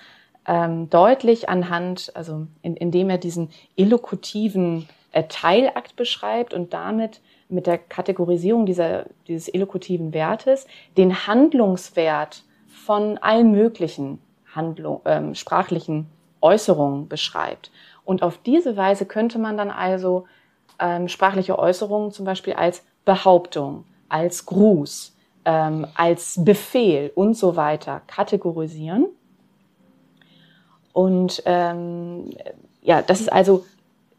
ähm, 0.47 0.89
deutlich 0.91 1.49
anhand, 1.49 2.13
also 2.15 2.47
in, 2.63 2.77
indem 2.77 3.11
er 3.11 3.19
diesen 3.19 3.51
illokutiven 3.75 4.89
äh, 5.13 5.25
Teilakt 5.29 5.97
beschreibt 5.97 6.55
und 6.55 6.73
damit 6.73 7.21
mit 7.49 7.67
der 7.67 7.79
Kategorisierung 7.79 8.67
dieser, 8.67 9.07
dieses 9.29 9.53
illokutiven 9.53 10.13
Wertes 10.13 10.67
den 10.97 11.27
Handlungswert 11.27 12.43
von 12.67 13.19
allen 13.19 13.53
möglichen 13.53 14.21
Handlung, 14.55 15.01
ähm, 15.05 15.35
sprachlichen 15.35 16.07
Äußerungen 16.41 17.09
beschreibt. 17.09 17.71
Und 18.05 18.23
auf 18.23 18.39
diese 18.39 18.77
Weise 18.77 19.07
könnte 19.07 19.39
man 19.39 19.57
dann 19.57 19.71
also 19.71 20.27
ähm, 20.79 21.09
sprachliche 21.09 21.59
Äußerungen 21.59 22.13
zum 22.13 22.25
Beispiel 22.25 22.55
als 22.55 22.85
Behauptung, 23.05 23.85
als 24.09 24.47
Gruß, 24.47 25.16
ähm, 25.47 25.87
als 25.95 26.45
Befehl 26.45 27.11
und 27.15 27.35
so 27.35 27.57
weiter 27.57 28.03
kategorisieren. 28.07 29.07
Und 30.93 31.43
ähm, 31.47 32.31
ja, 32.83 33.01
das 33.01 33.21
ist 33.21 33.33
also 33.33 33.65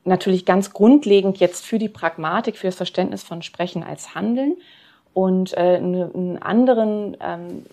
natürlich 0.05 0.45
ganz 0.45 0.73
grundlegend 0.73 1.37
jetzt 1.37 1.65
für 1.65 1.77
die 1.77 1.89
Pragmatik, 1.89 2.57
für 2.57 2.67
das 2.67 2.75
Verständnis 2.75 3.23
von 3.23 3.41
Sprechen 3.43 3.83
als 3.83 4.15
Handeln. 4.15 4.55
Und 5.13 5.55
äh, 5.57 5.77
einen 5.77 6.41
anderen 6.41 7.17
ähm, 7.19 7.65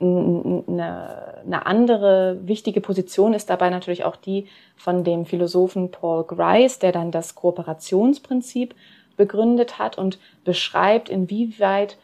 eine, 0.00 1.42
eine 1.44 1.66
andere 1.66 2.38
wichtige 2.42 2.80
Position 2.80 3.32
ist 3.32 3.48
dabei 3.48 3.70
natürlich 3.70 4.04
auch 4.04 4.16
die 4.16 4.46
von 4.76 5.04
dem 5.04 5.24
Philosophen 5.24 5.90
Paul 5.90 6.24
Grice, 6.24 6.78
der 6.78 6.92
dann 6.92 7.10
das 7.10 7.34
Kooperationsprinzip 7.34 8.74
begründet 9.16 9.78
hat 9.78 9.96
und 9.96 10.18
beschreibt, 10.44 11.08
inwieweit, 11.08 11.96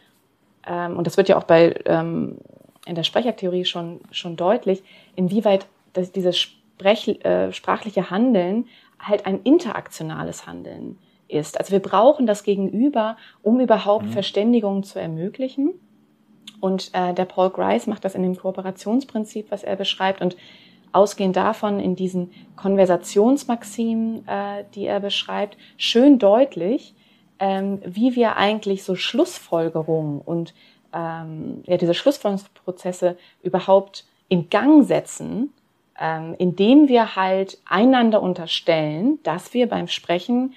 ähm, 0.67 0.97
und 0.97 1.07
das 1.07 1.17
wird 1.17 1.29
ja 1.29 1.37
auch 1.37 1.45
bei, 1.45 1.75
ähm, 1.87 2.39
in 2.87 2.95
der 2.95 3.03
Sprechaktheorie 3.03 3.65
schon, 3.65 4.01
schon 4.11 4.37
deutlich, 4.37 4.83
inwieweit 5.17 5.67
das, 5.93 6.13
diese 6.13 6.33
sprech, 6.33 7.09
äh, 7.25 7.53
sprachliche 7.53 8.11
Handeln 8.11 8.67
halt 8.99 9.27
ein 9.27 9.41
interaktionales 9.43 10.47
Handeln 10.47 10.99
ist. 11.29 11.59
Also 11.59 11.73
wir 11.73 11.81
brauchen 11.81 12.27
das 12.27 12.45
Gegenüber, 12.45 13.17
um 13.43 13.61
überhaupt 13.61 14.07
mhm. 14.07 14.13
Verständigung 14.13 14.83
zu 14.83 15.01
ermöglichen. 15.01 15.73
Und 16.61 16.91
äh, 16.93 17.13
der 17.13 17.25
Paul 17.25 17.51
Grice 17.51 17.89
macht 17.89 18.05
das 18.05 18.15
in 18.15 18.23
dem 18.23 18.37
Kooperationsprinzip, 18.37 19.51
was 19.51 19.65
er 19.65 19.77
beschreibt. 19.77 20.21
Und 20.21 20.37
ausgehend 20.93 21.37
davon 21.37 21.81
in 21.81 21.97
diesen 21.97 22.31
Konversationsmaximen, 22.57 24.29
äh, 24.29 24.65
die 24.75 24.87
er 24.87 25.01
beschreibt, 25.01 25.57
schön 25.77 26.19
deutlich, 26.19 26.95
ähm, 27.43 27.81
wie 27.85 28.15
wir 28.15 28.37
eigentlich 28.37 28.85
so 28.85 28.95
Schlussfolgerungen 28.95 30.21
und 30.21 30.55
ähm, 30.95 31.65
ja, 31.67 31.77
diese 31.77 31.93
Schlussfolgerungsprozesse 31.93 33.17
überhaupt 33.43 34.07
in 34.29 34.49
Gang 34.49 34.87
setzen, 34.87 35.53
ähm, 36.01 36.37
indem 36.39 36.87
wir 36.87 37.17
halt 37.17 37.59
einander 37.65 38.23
unterstellen, 38.23 39.19
dass 39.25 39.55
wir 39.55 39.69
beim 39.69 39.89
Sprechen 39.89 40.55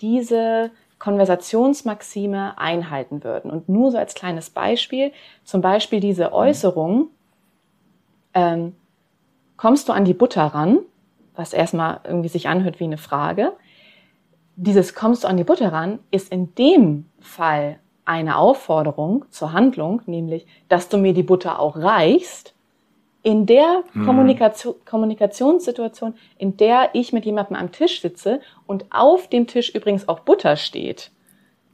diese 0.00 0.70
Konversationsmaxime 1.00 2.56
einhalten 2.56 3.24
würden. 3.24 3.50
Und 3.50 3.68
nur 3.68 3.90
so 3.90 3.98
als 3.98 4.14
kleines 4.14 4.48
Beispiel, 4.48 5.10
zum 5.42 5.60
Beispiel 5.60 5.98
diese 5.98 6.32
Äußerung, 6.32 7.08
ähm, 8.34 8.76
kommst 9.56 9.88
du 9.88 9.92
an 9.92 10.04
die 10.04 10.14
Butter 10.14 10.44
ran, 10.44 10.78
was 11.34 11.52
erstmal 11.52 11.98
irgendwie 12.04 12.28
sich 12.28 12.46
anhört 12.46 12.78
wie 12.78 12.84
eine 12.84 12.96
Frage. 12.96 13.54
Dieses 14.60 14.92
kommst 14.92 15.22
du 15.22 15.28
an 15.28 15.36
die 15.36 15.44
Butter 15.44 15.72
ran 15.72 16.00
ist 16.10 16.32
in 16.32 16.52
dem 16.56 17.08
Fall 17.20 17.78
eine 18.04 18.38
Aufforderung 18.38 19.24
zur 19.30 19.52
Handlung, 19.52 20.02
nämlich, 20.06 20.46
dass 20.68 20.88
du 20.88 20.98
mir 20.98 21.14
die 21.14 21.22
Butter 21.22 21.60
auch 21.60 21.76
reichst. 21.76 22.54
In 23.22 23.46
der. 23.46 23.84
Kommunikation, 23.92 24.74
Kommunikationssituation, 24.84 26.14
in 26.38 26.56
der 26.56 26.90
ich 26.94 27.12
mit 27.12 27.24
jemandem 27.24 27.54
am 27.54 27.70
Tisch 27.70 28.00
sitze 28.00 28.40
und 28.66 28.86
auf 28.90 29.28
dem 29.28 29.46
Tisch 29.46 29.72
übrigens 29.72 30.08
auch 30.08 30.20
Butter 30.20 30.56
steht, 30.56 31.12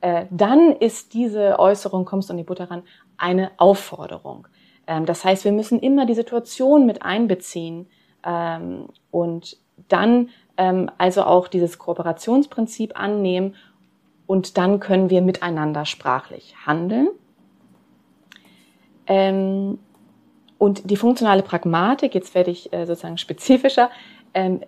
äh, 0.03 0.27
dann 0.31 0.73
ist 0.73 1.15
diese 1.15 1.59
Äußerung, 1.59 2.05
kommst 2.05 2.29
du 2.29 2.35
an 2.35 2.39
die 2.39 2.45
Butter 2.45 2.71
ran, 2.71 2.83
eine 3.17 3.53
Aufforderung. 3.57 4.47
Ähm, 4.87 5.07
das 5.07 5.25
heißt, 5.25 5.47
wir 5.47 5.53
müssen 5.53 5.81
immer 5.81 6.05
die 6.05 6.15
Situation 6.15 6.85
mit 6.85 7.03
einbeziehen 7.03 7.87
ähm, 8.27 8.89
und 9.11 9.57
dann 9.89 10.29
ähm, 10.57 10.91
also 10.99 11.25
auch 11.25 11.49
dieses 11.49 11.79
Kooperationsprinzip 11.79 12.99
annehmen 12.99 13.55
und 14.27 14.57
dann 14.57 14.81
können 14.81 15.11
wir 15.11 15.23
miteinander 15.23 15.85
sprachlich 15.85 16.55
handeln. 16.67 17.09
Ähm, 19.07 19.79
und 20.59 20.91
die 20.91 20.97
funktionale 20.97 21.43
Pragmatik, 21.43 22.15
jetzt 22.15 22.35
werde 22.35 22.51
ich 22.51 22.73
äh, 22.73 22.87
sozusagen 22.87 23.19
spezifischer, 23.19 23.91
ähm, 24.33 24.61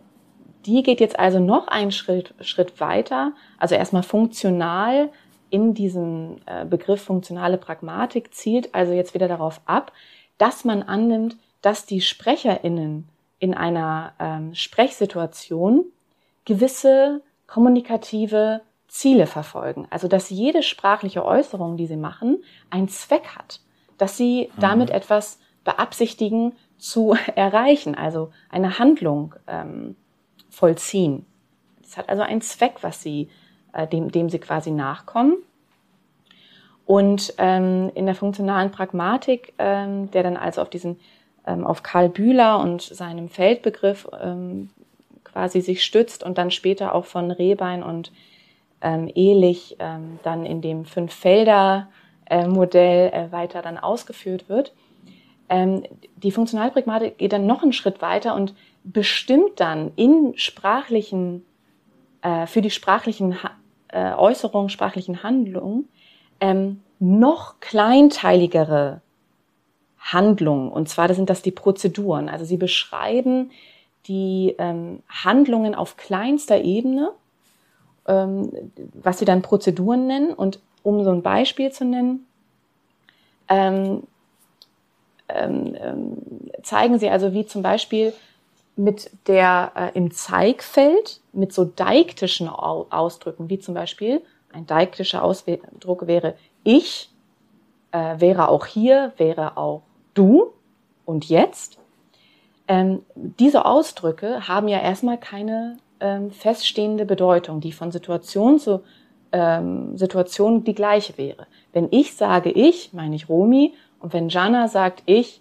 die 0.67 0.83
geht 0.83 1.01
jetzt 1.01 1.19
also 1.19 1.39
noch 1.39 1.69
einen 1.69 1.93
Schritt, 1.93 2.35
Schritt 2.41 2.81
weiter. 2.81 3.33
Also 3.59 3.77
erstmal 3.77 4.03
funktional 4.03 5.11
in 5.49 5.75
diesem 5.75 6.39
äh, 6.47 6.65
Begriff 6.65 7.03
funktionale 7.03 7.57
Pragmatik 7.57 8.35
zielt 8.35 8.75
also 8.75 8.93
jetzt 8.93 9.15
wieder 9.15 9.29
darauf 9.29 9.61
ab, 9.65 9.93
dass 10.39 10.65
man 10.65 10.83
annimmt, 10.83 11.37
dass 11.63 11.87
die 11.87 12.01
SprecherInnen 12.01 13.09
in 13.39 13.55
einer 13.55 14.13
ähm, 14.19 14.55
Sprechsituation 14.55 15.85
gewisse 16.45 17.23
kommunikative 17.47 18.63
Ziele 18.89 19.27
verfolgen. 19.27 19.87
Also 19.91 20.09
dass 20.09 20.31
jede 20.31 20.63
sprachliche 20.63 21.25
Äußerung, 21.25 21.77
die 21.77 21.87
sie 21.87 21.97
machen, 21.97 22.43
einen 22.71 22.89
Zweck 22.89 23.37
hat, 23.37 23.61
dass 23.99 24.17
sie 24.17 24.51
mhm. 24.57 24.61
damit 24.61 24.91
etwas 24.91 25.39
beabsichtigen 25.65 26.55
zu 26.79 27.17
erreichen, 27.35 27.95
also 27.95 28.31
eine 28.51 28.79
Handlung 28.79 29.35
ähm, 29.47 29.97
vollziehen. 30.49 31.27
Es 31.83 31.97
hat 31.97 32.09
also 32.09 32.23
einen 32.23 32.41
Zweck, 32.41 32.79
was 32.83 33.03
sie, 33.03 33.29
äh, 33.73 33.87
dem, 33.87 34.11
dem 34.11 34.31
sie 34.31 34.39
quasi 34.39 34.71
nachkommen. 34.71 35.37
Und 36.85 37.35
ähm, 37.39 37.91
in 37.95 38.07
der 38.07 38.15
funktionalen 38.15 38.71
Pragmatik, 38.71 39.55
ähm, 39.59 40.11
der 40.13 40.23
dann 40.23 40.37
also 40.37 40.63
auf 40.63 40.71
diesen, 40.71 41.01
auf 41.47 41.83
Karl 41.83 42.09
Bühler 42.09 42.59
und 42.59 42.81
seinem 42.83 43.29
Feldbegriff 43.29 44.09
ähm, 44.21 44.71
quasi 45.25 45.61
sich 45.61 45.85
stützt 45.85 46.25
und 46.25 46.39
dann 46.39 46.51
später 46.51 46.95
auch 46.95 47.05
von 47.05 47.31
Rehbein 47.31 47.83
und 47.83 48.11
ähm, 48.81 49.11
Ehlich 49.15 49.77
ähm, 49.79 50.19
dann 50.23 50.47
in 50.47 50.63
dem 50.63 50.87
Fünf-Felder-Modell 50.87 53.13
äh, 53.13 53.31
weiter 53.33 53.61
dann 53.63 53.79
ausgeführt 53.79 54.49
wird. 54.49 54.73
Ähm, 55.49 55.85
die 56.17 56.33
Funktionalpragmatik 56.33 57.19
geht 57.19 57.33
dann 57.33 57.47
noch 57.47 57.63
einen 57.63 57.73
Schritt 57.73 58.03
weiter 58.03 58.35
und 58.35 58.53
bestimmt 58.83 59.61
dann 59.61 59.93
in 59.97 60.33
sprachlichen, 60.37 61.45
äh, 62.23 62.47
für 62.47 62.63
die 62.63 62.71
sprachlichen 62.71 63.37
äh, 63.89 64.13
Äußerungen, 64.13 64.71
sprachlichen 64.71 65.23
Handlungen, 65.23 65.89
ähm, 66.41 66.81
noch 66.99 67.61
kleinteiligere 67.61 69.03
Handlungen. 70.13 70.71
Und 70.71 70.89
zwar 70.89 71.13
sind 71.15 71.31
das 71.31 71.43
die 71.43 71.51
Prozeduren. 71.51 72.29
Also 72.29 72.45
sie 72.45 72.57
beschreiben 72.57 73.51
die 74.07 74.55
ähm, 74.59 75.03
Handlungen 75.09 75.75
auf 75.75 75.97
kleinster 75.97 76.63
Ebene, 76.63 77.11
ähm, 78.07 78.51
was 78.95 79.19
sie 79.19 79.25
dann 79.25 79.43
Prozeduren 79.43 80.07
nennen. 80.07 80.33
Und 80.33 80.61
um 80.83 81.03
so 81.03 81.11
ein 81.11 81.23
Beispiel 81.23 81.73
zu 81.73 81.85
nennen, 81.85 82.27
ähm, 83.49 84.05
ähm, 85.29 85.77
ähm 85.81 86.17
zeigen 86.63 86.99
sie 86.99 87.09
also, 87.11 87.33
wie 87.33 87.47
zum 87.47 87.63
Beispiel 87.63 88.13
mit 88.77 89.11
der 89.27 89.73
äh, 89.75 89.97
im 89.97 90.11
Zeigfeld 90.11 91.21
mit 91.33 91.53
so 91.53 91.65
deiktischen 91.65 92.49
Ausdrücken, 92.49 93.49
wie 93.49 93.59
zum 93.59 93.75
Beispiel 93.75 94.23
ein 94.53 94.67
deiktischer 94.67 95.23
Ausdruck 95.23 96.07
wäre 96.07 96.35
ich, 96.65 97.11
äh, 97.93 98.21
wäre 98.21 98.49
auch 98.49 98.67
hier, 98.67 99.13
wäre 99.17 99.57
auch 99.57 99.83
du 100.17 100.53
und 101.05 101.29
jetzt. 101.29 101.79
Ähm, 102.69 103.03
diese 103.15 103.65
Ausdrücke 103.65 104.49
haben 104.49 104.69
ja 104.69 104.81
erstmal 104.81 105.19
keine 105.19 105.77
ähm, 106.01 106.31
feststehende 106.33 107.05
Bedeutung, 107.05 107.61
die 107.61 107.73
von 107.73 107.93
Situation 107.93 108.59
zu 108.59 108.83
ähm, 109.33 109.97
Situation 109.97 110.65
die 110.65 110.75
gleiche 110.75 111.17
wäre. 111.19 111.47
Wenn 111.73 111.89
ich 111.91 112.15
sage 112.15 112.51
ich, 112.51 112.93
meine 112.93 113.15
ich 113.15 113.29
Romi, 113.29 113.75
und 114.01 114.13
wenn 114.13 114.29
Jana 114.29 114.69
sagt 114.69 115.03
ich, 115.07 115.41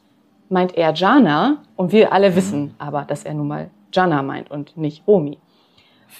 meint 0.49 0.77
er 0.77 0.93
Jana, 0.93 1.63
und 1.75 1.91
wir 1.91 2.11
alle 2.11 2.31
mhm. 2.31 2.35
wissen 2.35 2.75
aber, 2.77 3.03
dass 3.03 3.23
er 3.23 3.33
nun 3.33 3.47
mal 3.47 3.69
Jana 3.91 4.21
meint 4.21 4.51
und 4.51 4.77
nicht 4.77 5.07
Romi. 5.07 5.37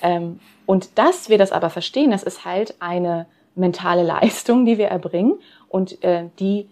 Ähm, 0.02 0.40
und 0.66 0.98
dass 0.98 1.30
wir 1.30 1.38
das 1.38 1.52
aber 1.52 1.70
verstehen, 1.70 2.12
das 2.12 2.24
ist 2.24 2.46
halt 2.46 2.76
eine 2.80 3.28
mentale 3.56 4.04
Leistung, 4.14 4.66
die 4.66 4.78
wir 4.78 4.88
erbringen 4.88 5.36
und 5.70 6.04
äh, 6.04 6.30
die, 6.40 6.70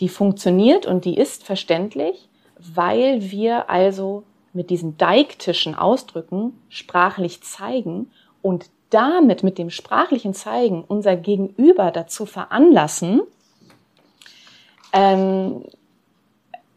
die 0.00 0.08
funktioniert 0.08 0.86
und 0.86 1.04
die 1.04 1.16
ist 1.16 1.44
verständlich, 1.44 2.28
weil 2.58 3.30
wir 3.30 3.70
also 3.70 4.24
mit 4.52 4.70
diesen 4.70 4.96
deiktischen 4.96 5.74
Ausdrücken 5.74 6.58
sprachlich 6.68 7.42
zeigen 7.42 8.10
und 8.42 8.70
damit 8.90 9.42
mit 9.42 9.58
dem 9.58 9.70
sprachlichen 9.70 10.34
Zeigen 10.34 10.84
unser 10.86 11.16
Gegenüber 11.16 11.92
dazu 11.92 12.26
veranlassen, 12.26 13.22
ähm, 14.92 15.64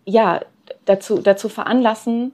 ja, 0.06 0.42
dazu, 0.86 1.20
dazu 1.20 1.50
veranlassen, 1.50 2.34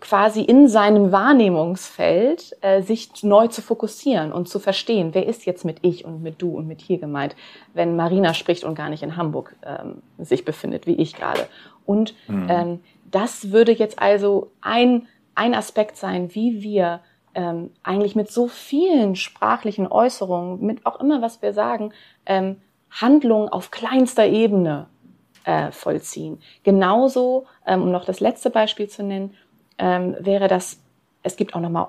quasi 0.00 0.42
in 0.42 0.68
seinem 0.68 1.12
Wahrnehmungsfeld 1.12 2.56
äh, 2.60 2.82
sich 2.82 3.22
neu 3.22 3.48
zu 3.48 3.62
fokussieren 3.62 4.32
und 4.32 4.48
zu 4.48 4.58
verstehen, 4.58 5.10
wer 5.12 5.26
ist 5.26 5.46
jetzt 5.46 5.64
mit 5.64 5.78
ich 5.82 6.04
und 6.04 6.22
mit 6.22 6.40
du 6.40 6.56
und 6.56 6.66
mit 6.66 6.80
hier 6.80 6.98
gemeint, 6.98 7.36
wenn 7.72 7.96
Marina 7.96 8.34
spricht 8.34 8.64
und 8.64 8.74
gar 8.74 8.88
nicht 8.88 9.02
in 9.02 9.16
Hamburg 9.16 9.56
ähm, 9.64 10.02
sich 10.18 10.44
befindet, 10.44 10.86
wie 10.86 10.94
ich 10.94 11.14
gerade. 11.14 11.46
Und 11.86 12.14
mhm. 12.28 12.46
ähm, 12.48 12.80
das 13.10 13.52
würde 13.52 13.72
jetzt 13.72 13.98
also 13.98 14.50
ein, 14.60 15.06
ein 15.34 15.54
Aspekt 15.54 15.96
sein, 15.96 16.34
wie 16.34 16.62
wir 16.62 17.00
ähm, 17.34 17.70
eigentlich 17.82 18.16
mit 18.16 18.30
so 18.30 18.48
vielen 18.48 19.16
sprachlichen 19.16 19.86
Äußerungen, 19.86 20.64
mit 20.64 20.86
auch 20.86 21.00
immer, 21.00 21.20
was 21.20 21.42
wir 21.42 21.52
sagen, 21.52 21.92
ähm, 22.26 22.56
Handlungen 22.90 23.48
auf 23.48 23.70
kleinster 23.70 24.26
Ebene 24.26 24.86
äh, 25.44 25.70
vollziehen. 25.72 26.40
Genauso, 26.62 27.46
ähm, 27.66 27.82
um 27.82 27.92
noch 27.92 28.04
das 28.04 28.20
letzte 28.20 28.50
Beispiel 28.50 28.88
zu 28.88 29.02
nennen, 29.02 29.34
ähm, 29.78 30.16
wäre 30.20 30.48
das, 30.48 30.80
es 31.22 31.36
gibt 31.36 31.54
auch 31.54 31.60
nochmal, 31.60 31.86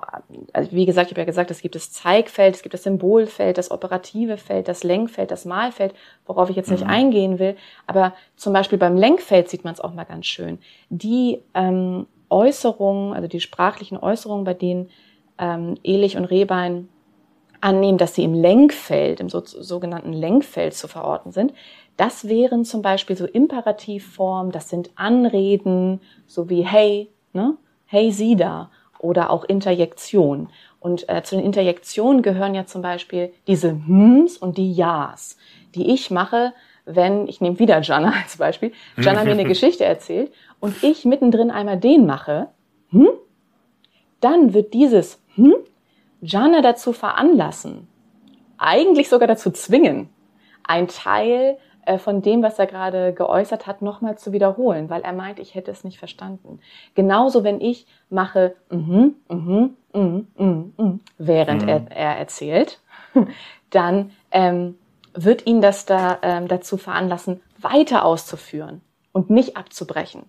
also 0.52 0.72
wie 0.72 0.86
gesagt, 0.86 1.08
ich 1.08 1.12
habe 1.12 1.20
ja 1.20 1.26
gesagt, 1.26 1.50
es 1.50 1.60
gibt 1.60 1.74
das 1.74 1.92
Zeigfeld, 1.92 2.54
es 2.54 2.62
gibt 2.62 2.74
das 2.74 2.82
Symbolfeld, 2.82 3.58
das 3.58 3.70
operative 3.70 4.38
Feld, 4.38 4.68
das 4.68 4.82
Lenkfeld, 4.82 5.30
das 5.30 5.44
Malfeld, 5.44 5.94
worauf 6.24 6.48
ich 6.50 6.56
jetzt 6.56 6.70
nicht 6.70 6.84
mhm. 6.84 6.90
eingehen 6.90 7.38
will. 7.38 7.56
Aber 7.86 8.14
zum 8.36 8.52
Beispiel 8.52 8.78
beim 8.78 8.96
Lenkfeld 8.96 9.48
sieht 9.48 9.64
man 9.64 9.74
es 9.74 9.80
auch 9.80 9.92
mal 9.92 10.04
ganz 10.04 10.26
schön. 10.26 10.58
Die 10.88 11.42
ähm, 11.54 12.06
Äußerungen, 12.30 13.12
also 13.12 13.28
die 13.28 13.40
sprachlichen 13.40 13.98
Äußerungen, 13.98 14.44
bei 14.44 14.54
denen 14.54 14.90
ähm, 15.38 15.76
Elich 15.82 16.16
und 16.16 16.24
Rehbein 16.24 16.88
annehmen, 17.60 17.98
dass 17.98 18.14
sie 18.14 18.24
im 18.24 18.34
Lenkfeld, 18.34 19.20
im 19.20 19.28
so, 19.28 19.42
sogenannten 19.44 20.12
Lenkfeld 20.12 20.74
zu 20.74 20.88
verorten 20.88 21.32
sind. 21.32 21.52
Das 21.96 22.28
wären 22.28 22.64
zum 22.64 22.82
Beispiel 22.82 23.16
so 23.16 23.26
Imperativformen, 23.26 24.52
das 24.52 24.68
sind 24.68 24.90
Anreden, 24.96 26.00
so 26.26 26.50
wie 26.50 26.62
hey, 26.62 27.10
ne? 27.32 27.56
Hey 27.86 28.12
sie 28.12 28.36
da 28.36 28.70
oder 28.98 29.30
auch 29.30 29.44
Interjektion. 29.44 30.48
Und 30.80 31.08
äh, 31.08 31.22
zu 31.22 31.36
den 31.36 31.44
Interjektionen 31.44 32.22
gehören 32.22 32.54
ja 32.54 32.66
zum 32.66 32.82
Beispiel 32.82 33.32
diese 33.46 33.70
Hms 33.70 34.36
und 34.36 34.58
die 34.58 34.72
Ja's, 34.72 35.36
die 35.74 35.92
ich 35.92 36.10
mache, 36.10 36.52
wenn, 36.84 37.26
ich 37.26 37.40
nehme 37.40 37.58
wieder 37.58 37.80
Jana 37.80 38.12
als 38.22 38.36
Beispiel, 38.36 38.72
Jana 38.96 39.24
mir 39.24 39.32
eine 39.32 39.44
Geschichte 39.48 39.84
erzählt 39.84 40.32
und 40.60 40.82
ich 40.82 41.04
mittendrin 41.04 41.50
einmal 41.50 41.78
den 41.78 42.06
mache, 42.06 42.48
hm? 42.90 43.08
dann 44.20 44.54
wird 44.54 44.72
dieses 44.74 45.20
hm 45.34 45.54
Jana 46.22 46.62
dazu 46.62 46.92
veranlassen, 46.92 47.88
eigentlich 48.58 49.08
sogar 49.08 49.28
dazu 49.28 49.50
zwingen, 49.50 50.08
ein 50.64 50.88
Teil 50.88 51.58
von 51.98 52.22
dem, 52.22 52.42
was 52.42 52.58
er 52.58 52.66
gerade 52.66 53.12
geäußert 53.12 53.66
hat, 53.66 53.82
nochmal 53.82 54.18
zu 54.18 54.32
wiederholen, 54.32 54.90
weil 54.90 55.02
er 55.02 55.12
meint, 55.12 55.38
ich 55.38 55.54
hätte 55.54 55.70
es 55.70 55.84
nicht 55.84 55.98
verstanden. 55.98 56.60
Genauso, 56.94 57.44
wenn 57.44 57.60
ich 57.60 57.86
mache, 58.10 58.54
mhm, 58.70 59.14
mhm, 59.28 59.76
mhm, 59.92 60.26
mhm, 60.36 60.72
mhm 60.76 61.00
während 61.18 61.62
mhm. 61.62 61.68
Er, 61.68 61.90
er 61.90 62.18
erzählt, 62.18 62.80
dann 63.70 64.10
ähm, 64.30 64.76
wird 65.14 65.46
ihn 65.46 65.60
das 65.60 65.86
da 65.86 66.18
ähm, 66.22 66.48
dazu 66.48 66.76
veranlassen, 66.76 67.40
weiter 67.58 68.04
auszuführen 68.04 68.82
und 69.12 69.30
nicht 69.30 69.56
abzubrechen. 69.56 70.24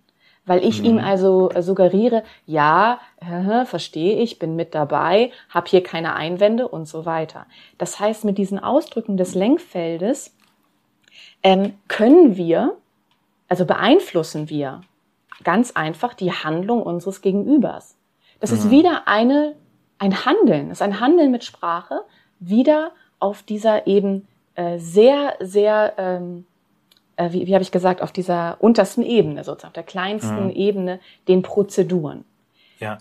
Weil 0.46 0.64
ich 0.64 0.80
mhm. 0.80 0.86
ihm 0.86 0.98
also 0.98 1.50
suggeriere, 1.60 2.22
ja, 2.46 3.00
äh, 3.20 3.66
verstehe 3.66 4.18
ich, 4.22 4.38
bin 4.38 4.56
mit 4.56 4.74
dabei, 4.74 5.30
habe 5.50 5.68
hier 5.68 5.82
keine 5.82 6.14
Einwände 6.14 6.66
und 6.66 6.88
so 6.88 7.04
weiter. 7.04 7.44
Das 7.76 8.00
heißt, 8.00 8.24
mit 8.24 8.38
diesen 8.38 8.58
Ausdrücken 8.58 9.18
des 9.18 9.34
Lenkfeldes 9.34 10.34
ähm, 11.42 11.74
können 11.88 12.36
wir, 12.36 12.76
also 13.48 13.64
beeinflussen 13.64 14.48
wir 14.48 14.82
ganz 15.44 15.72
einfach 15.72 16.14
die 16.14 16.32
Handlung 16.32 16.82
unseres 16.82 17.20
Gegenübers. 17.20 17.96
Das 18.40 18.50
mhm. 18.50 18.56
ist 18.56 18.70
wieder 18.70 19.02
eine, 19.06 19.54
ein 19.98 20.24
Handeln, 20.24 20.68
das 20.68 20.78
ist 20.78 20.82
ein 20.82 21.00
Handeln 21.00 21.30
mit 21.30 21.44
Sprache, 21.44 22.02
wieder 22.40 22.92
auf 23.18 23.42
dieser 23.42 23.86
eben 23.86 24.26
äh, 24.54 24.78
sehr, 24.78 25.34
sehr, 25.40 25.94
ähm, 25.98 26.46
äh, 27.16 27.32
wie, 27.32 27.46
wie 27.46 27.54
habe 27.54 27.62
ich 27.62 27.72
gesagt, 27.72 28.02
auf 28.02 28.12
dieser 28.12 28.56
untersten 28.60 29.02
Ebene, 29.02 29.44
sozusagen, 29.44 29.70
auf 29.70 29.74
der 29.74 29.82
kleinsten 29.82 30.44
mhm. 30.44 30.50
Ebene, 30.50 31.00
den 31.26 31.42
Prozeduren. 31.42 32.24
Ja. 32.78 32.98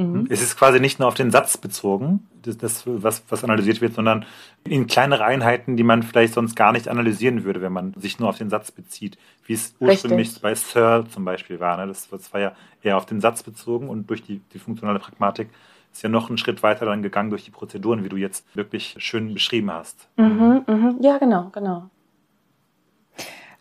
Mhm. 0.00 0.26
Es 0.30 0.42
ist 0.42 0.56
quasi 0.56 0.80
nicht 0.80 0.98
nur 0.98 1.08
auf 1.08 1.14
den 1.14 1.30
Satz 1.30 1.56
bezogen, 1.56 2.26
das, 2.42 2.56
das, 2.56 2.82
was, 2.86 3.22
was 3.28 3.44
analysiert 3.44 3.80
wird, 3.80 3.94
sondern 3.94 4.24
in 4.64 4.86
kleinere 4.86 5.24
Einheiten, 5.24 5.76
die 5.76 5.82
man 5.82 6.02
vielleicht 6.02 6.34
sonst 6.34 6.56
gar 6.56 6.72
nicht 6.72 6.88
analysieren 6.88 7.44
würde, 7.44 7.60
wenn 7.60 7.72
man 7.72 7.94
sich 7.94 8.18
nur 8.18 8.28
auf 8.28 8.38
den 8.38 8.50
Satz 8.50 8.70
bezieht, 8.70 9.18
wie 9.46 9.52
es 9.52 9.74
ursprünglich 9.78 10.28
Richtig. 10.28 10.42
bei 10.42 10.54
Searle 10.54 11.08
zum 11.08 11.24
Beispiel 11.24 11.60
war. 11.60 11.76
Ne? 11.76 11.86
Das, 11.86 12.08
das 12.08 12.32
war 12.32 12.40
ja 12.40 12.52
eher 12.82 12.96
auf 12.96 13.06
den 13.06 13.20
Satz 13.20 13.42
bezogen 13.42 13.88
und 13.88 14.08
durch 14.08 14.22
die, 14.22 14.40
die 14.52 14.58
funktionale 14.58 14.98
Pragmatik 14.98 15.48
ist 15.92 16.02
ja 16.02 16.08
noch 16.08 16.28
einen 16.28 16.38
Schritt 16.38 16.62
weiter 16.62 16.86
dann 16.86 17.02
gegangen 17.02 17.30
durch 17.30 17.44
die 17.44 17.50
Prozeduren, 17.50 18.04
wie 18.04 18.08
du 18.08 18.16
jetzt 18.16 18.44
wirklich 18.54 18.94
schön 18.98 19.34
beschrieben 19.34 19.72
hast. 19.72 20.08
Mhm, 20.16 20.62
mhm. 20.66 20.96
Ja, 21.00 21.18
genau, 21.18 21.50
genau. 21.50 21.90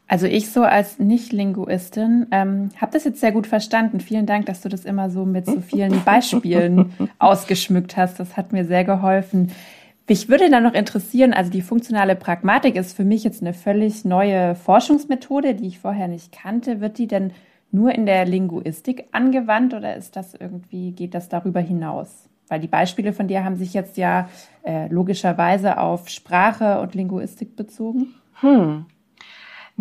Also 0.10 0.25
ich 0.25 0.50
so 0.51 0.63
als 0.63 0.98
Nicht-Linguistin 0.98 2.25
ähm, 2.32 2.72
habe 2.78 2.92
das 2.92 3.04
jetzt 3.04 3.22
sehr 3.22 3.32
gut 3.32 3.46
verstanden. 3.46 4.00
Vielen 4.00 4.25
Dank, 4.25 4.48
dass 4.48 4.62
du 4.62 4.68
das 4.68 4.84
immer 4.84 5.12
so 5.12 5.24
mit 5.24 5.46
so 5.46 5.62
vielen 5.62 6.04
Beispielen 6.06 6.92
ausgeschmückt 7.20 7.96
hast. 7.96 8.20
Das 8.20 8.36
hat 8.36 8.51
mir 8.51 8.66
sehr 8.66 8.84
geholfen. 8.84 9.51
Mich 10.08 10.28
würde 10.28 10.50
dann 10.50 10.63
noch 10.63 10.74
interessieren, 10.74 11.32
also 11.32 11.51
die 11.51 11.62
funktionale 11.62 12.16
Pragmatik 12.16 12.75
ist 12.75 12.98
für 12.98 13.04
mich 13.04 13.24
jetzt 13.24 13.44
eine 13.44 13.54
völlig 13.54 14.04
neue 14.04 14.56
Forschungsmethode, 14.56 15.54
die 15.54 15.68
ich 15.68 15.78
vorher 15.78 16.08
nicht 16.08 16.32
kannte. 16.32 16.82
Wird 16.82 16.98
die 16.98 17.06
denn 17.06 17.32
nur 17.72 17.94
in 17.94 18.08
der 18.08 18.25
Linguistik 18.25 19.06
angewandt 19.12 19.75
oder 19.75 19.96
ist 19.96 20.16
das 20.16 20.34
irgendwie, 20.34 20.92
geht 20.92 21.13
das 21.13 21.30
darüber 21.30 21.60
hinaus? 21.60 22.28
Weil 22.48 22.60
die 22.60 22.68
Beispiele 22.68 23.13
von 23.13 23.28
dir 23.28 23.44
haben 23.44 23.58
sich 23.58 23.75
jetzt 23.75 23.95
ja 23.95 24.28
äh, 24.63 24.88
logischerweise 24.88 25.78
auf 25.78 26.10
Sprache 26.10 26.82
und 26.82 26.95
Linguistik 26.95 27.56
bezogen. 27.56 28.15
Hm. 28.41 28.88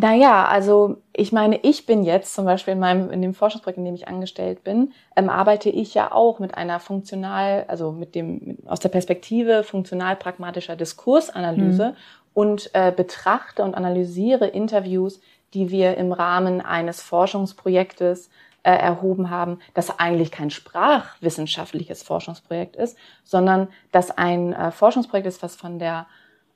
Naja, 0.01 0.45
also 0.45 0.99
ich 1.13 1.33
meine, 1.33 1.59
ich 1.65 1.85
bin 1.85 2.05
jetzt 2.05 2.33
zum 2.33 2.45
Beispiel 2.45 2.75
in 2.75 2.79
meinem, 2.79 3.11
in 3.11 3.21
dem 3.21 3.35
Forschungsprojekt, 3.35 3.79
in 3.79 3.85
dem 3.85 3.97
ich 3.97 4.07
angestellt 4.07 4.63
bin, 4.63 4.93
ähm, 5.17 5.29
arbeite 5.29 5.71
ich 5.71 5.93
ja 5.93 6.13
auch 6.13 6.39
mit 6.39 6.55
einer 6.55 6.79
funktional, 6.79 7.65
also 7.67 7.91
mit 7.91 8.15
dem, 8.15 8.41
mit, 8.45 8.69
aus 8.69 8.79
der 8.79 8.91
Perspektive 8.91 9.65
funktional-pragmatischer 9.65 10.77
Diskursanalyse 10.77 11.89
mhm. 11.89 11.97
und 12.33 12.71
äh, 12.75 12.93
betrachte 12.93 13.65
und 13.65 13.75
analysiere 13.75 14.47
Interviews, 14.47 15.21
die 15.53 15.73
wir 15.73 15.97
im 15.97 16.13
Rahmen 16.13 16.61
eines 16.61 17.03
Forschungsprojektes 17.03 18.31
äh, 18.63 18.71
erhoben 18.71 19.31
haben, 19.31 19.59
das 19.75 19.99
eigentlich 19.99 20.31
kein 20.31 20.51
sprachwissenschaftliches 20.51 22.05
Forschungsprojekt 22.05 22.77
ist, 22.77 22.97
sondern 23.25 23.67
das 23.91 24.13
ein 24.17 24.53
äh, 24.53 24.71
Forschungsprojekt 24.71 25.27
ist, 25.27 25.43
was 25.43 25.57
von 25.57 25.81
der 25.81 26.07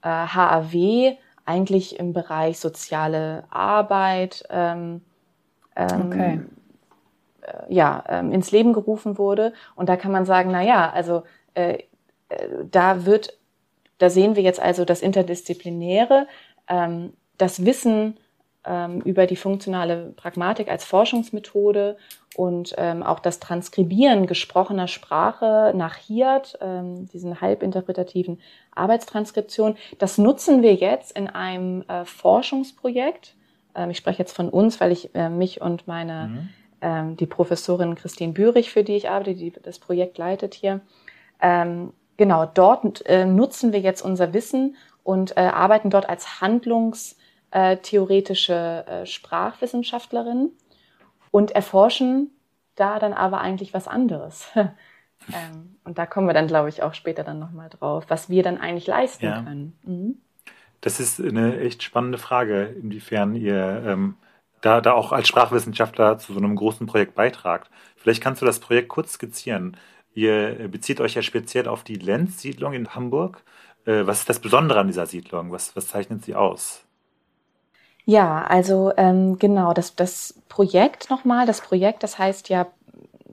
äh, 0.03 0.09
HAW 0.09 1.17
eigentlich 1.45 1.99
im 1.99 2.13
Bereich 2.13 2.59
soziale 2.59 3.45
Arbeit 3.51 4.45
ähm, 4.51 5.03
ähm, 5.77 6.07
okay. 6.07 6.41
äh, 7.43 7.75
ja, 7.75 8.05
ähm, 8.09 8.33
ins 8.33 8.51
Leben 8.51 8.73
gerufen 8.73 9.19
wurde. 9.19 9.53
Und 9.75 9.89
da 9.89 9.97
kann 9.97 10.13
man 10.13 10.25
sagen, 10.25 10.51
na 10.53 10.63
ja, 10.63 10.91
also 10.91 11.25
äh, 11.55 11.79
äh, 12.29 12.49
da 12.71 13.05
wird, 13.05 13.39
da 13.99 14.11
sehen 14.11 14.37
wir 14.37 14.43
jetzt 14.43 14.61
also 14.61 14.85
das 14.85 15.03
Interdisziplinäre, 15.03 16.27
ähm, 16.69 17.13
das 17.39 17.65
Wissen 17.65 18.19
über 19.05 19.27
die 19.27 19.35
funktionale 19.35 20.13
Pragmatik 20.15 20.71
als 20.71 20.85
Forschungsmethode 20.85 21.97
und 22.37 22.75
ähm, 22.79 23.03
auch 23.03 23.19
das 23.19 23.41
Transkribieren 23.41 24.27
gesprochener 24.27 24.89
Sprache 24.89 25.73
nach 25.75 25.97
HIAT, 25.97 26.59
ähm, 26.61 27.07
diesen 27.09 27.41
halbinterpretativen 27.41 28.41
Arbeitstranskription, 28.75 29.77
das 29.99 30.19
nutzen 30.19 30.63
wir 30.63 30.75
jetzt 30.75 31.17
in 31.17 31.29
einem 31.29 31.83
äh, 31.89 32.05
Forschungsprojekt. 32.05 33.35
Ähm, 33.75 33.91
ich 33.91 33.99
spreche 33.99 34.21
jetzt 34.21 34.35
von 34.35 34.49
uns, 34.49 34.81
weil 34.81 34.93
ich 34.93 35.15
äh, 35.15 35.29
mich 35.29 35.61
und 35.61 35.87
meine 35.87 36.29
mhm. 36.29 36.49
ähm, 36.81 37.17
die 37.17 37.27
Professorin 37.27 37.95
Christine 37.95 38.33
Bürich, 38.33 38.71
für 38.71 38.85
die 38.85 38.97
ich 38.97 39.11
arbeite, 39.11 39.35
die 39.35 39.53
das 39.63 39.79
Projekt 39.79 40.17
leitet 40.19 40.55
hier, 40.55 40.81
ähm, 41.41 41.93
genau 42.17 42.47
dort 42.47 43.05
äh, 43.07 43.27
nutzen 43.27 43.73
wir 43.73 43.81
jetzt 43.81 44.03
unser 44.03 44.33
Wissen 44.33 44.77
und 45.03 45.37
äh, 45.37 45.41
arbeiten 45.41 45.91
dort 45.91 46.09
als 46.09 46.41
Handlungs 46.41 47.17
äh, 47.53 47.77
theoretische 47.77 48.85
äh, 48.87 49.07
Sprachwissenschaftlerin 49.07 50.51
und 51.31 51.53
erforschen 51.53 52.31
da 52.75 52.99
dann 52.99 53.13
aber 53.13 53.41
eigentlich 53.41 53.75
was 53.75 53.87
anderes. 53.87 54.51
ähm, 54.57 55.77
und 55.85 55.99
da 55.99 56.07
kommen 56.07 56.27
wir 56.27 56.35
dann, 56.35 56.47
glaube 56.47 56.69
ich, 56.69 56.83
auch 56.83 56.95
später 56.95 57.25
dann 57.25 57.39
nochmal 57.39 57.69
drauf, 57.69 58.05
was 58.09 58.31
wir 58.31 58.43
dann 58.43 58.59
eigentlich 58.59 58.87
leisten 58.87 59.27
ja. 59.27 59.43
können. 59.43 59.79
Mhm. 59.85 60.19
Das 60.81 60.99
ist 60.99 61.21
eine 61.21 61.61
echt 61.61 61.83
spannende 61.83 62.19
Frage, 62.19 62.65
inwiefern 62.65 63.37
ihr 63.37 63.85
ähm, 63.87 64.17
da, 64.63 64.81
da 64.81 64.93
auch 64.93 65.13
als 65.13 65.29
Sprachwissenschaftler 65.29 66.19
zu 66.19 66.33
so 66.33 66.39
einem 66.39 66.57
großen 66.57 66.87
Projekt 66.87 67.15
beitragt. 67.15 67.71
Vielleicht 67.97 68.23
kannst 68.23 68.43
du 68.43 68.47
das 68.47 68.59
Projekt 68.59 68.89
kurz 68.89 69.13
skizzieren. 69.13 69.77
Ihr 70.15 70.69
bezieht 70.69 71.01
euch 71.01 71.15
ja 71.15 71.23
speziell 71.23 71.69
auf 71.69 71.85
die 71.85 71.97
Lenz-Siedlung 71.97 72.73
in 72.73 72.95
Hamburg. 72.95 73.45
Äh, 73.85 74.07
was 74.07 74.21
ist 74.21 74.29
das 74.29 74.41
Besondere 74.41 74.81
an 74.81 74.87
dieser 74.87 75.07
Siedlung? 75.07 75.53
Was, 75.53 75.77
was 75.77 75.89
zeichnet 75.89 76.25
sie 76.25 76.35
aus? 76.35 76.85
Ja, 78.05 78.45
also 78.45 78.93
ähm, 78.97 79.39
genau, 79.39 79.73
das, 79.73 79.95
das 79.95 80.35
Projekt 80.49 81.09
nochmal, 81.09 81.47
das 81.47 81.61
Projekt, 81.61 82.03
das 82.03 82.19
heißt 82.19 82.49
ja 82.49 82.67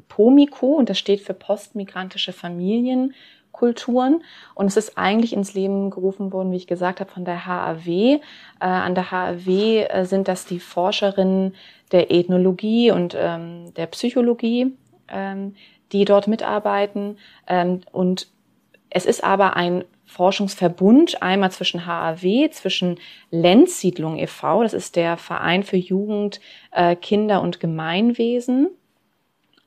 POMICO 0.09 0.67
und 0.75 0.89
das 0.89 0.99
steht 0.99 1.21
für 1.21 1.33
postmigrantische 1.33 2.33
Familienkulturen. 2.33 4.23
Und 4.53 4.67
es 4.67 4.77
ist 4.77 4.97
eigentlich 4.97 5.33
ins 5.33 5.53
Leben 5.53 5.89
gerufen 5.89 6.31
worden, 6.31 6.51
wie 6.51 6.57
ich 6.57 6.67
gesagt 6.67 6.99
habe, 6.99 7.11
von 7.11 7.25
der 7.25 7.45
HAW. 7.45 7.87
Äh, 7.87 8.19
an 8.59 8.95
der 8.95 9.11
HAW 9.11 9.47
äh, 9.83 10.05
sind 10.05 10.27
das 10.27 10.45
die 10.45 10.59
Forscherinnen 10.59 11.55
der 11.91 12.11
Ethnologie 12.11 12.91
und 12.91 13.15
ähm, 13.17 13.73
der 13.75 13.87
Psychologie, 13.87 14.75
ähm, 15.07 15.55
die 15.91 16.05
dort 16.05 16.27
mitarbeiten. 16.27 17.17
Ähm, 17.47 17.81
und 17.91 18.27
es 18.91 19.05
ist 19.05 19.23
aber 19.23 19.55
ein 19.55 19.83
Forschungsverbund, 20.09 21.21
einmal 21.21 21.51
zwischen 21.51 21.85
HAW, 21.85 22.49
zwischen 22.49 22.99
Lenzsiedlung 23.29 24.17
e.V., 24.17 24.63
das 24.63 24.73
ist 24.73 24.95
der 24.95 25.17
Verein 25.17 25.61
für 25.61 25.77
Jugend, 25.77 26.41
äh, 26.71 26.95
Kinder 26.95 27.43
und 27.43 27.59
Gemeinwesen. 27.59 28.69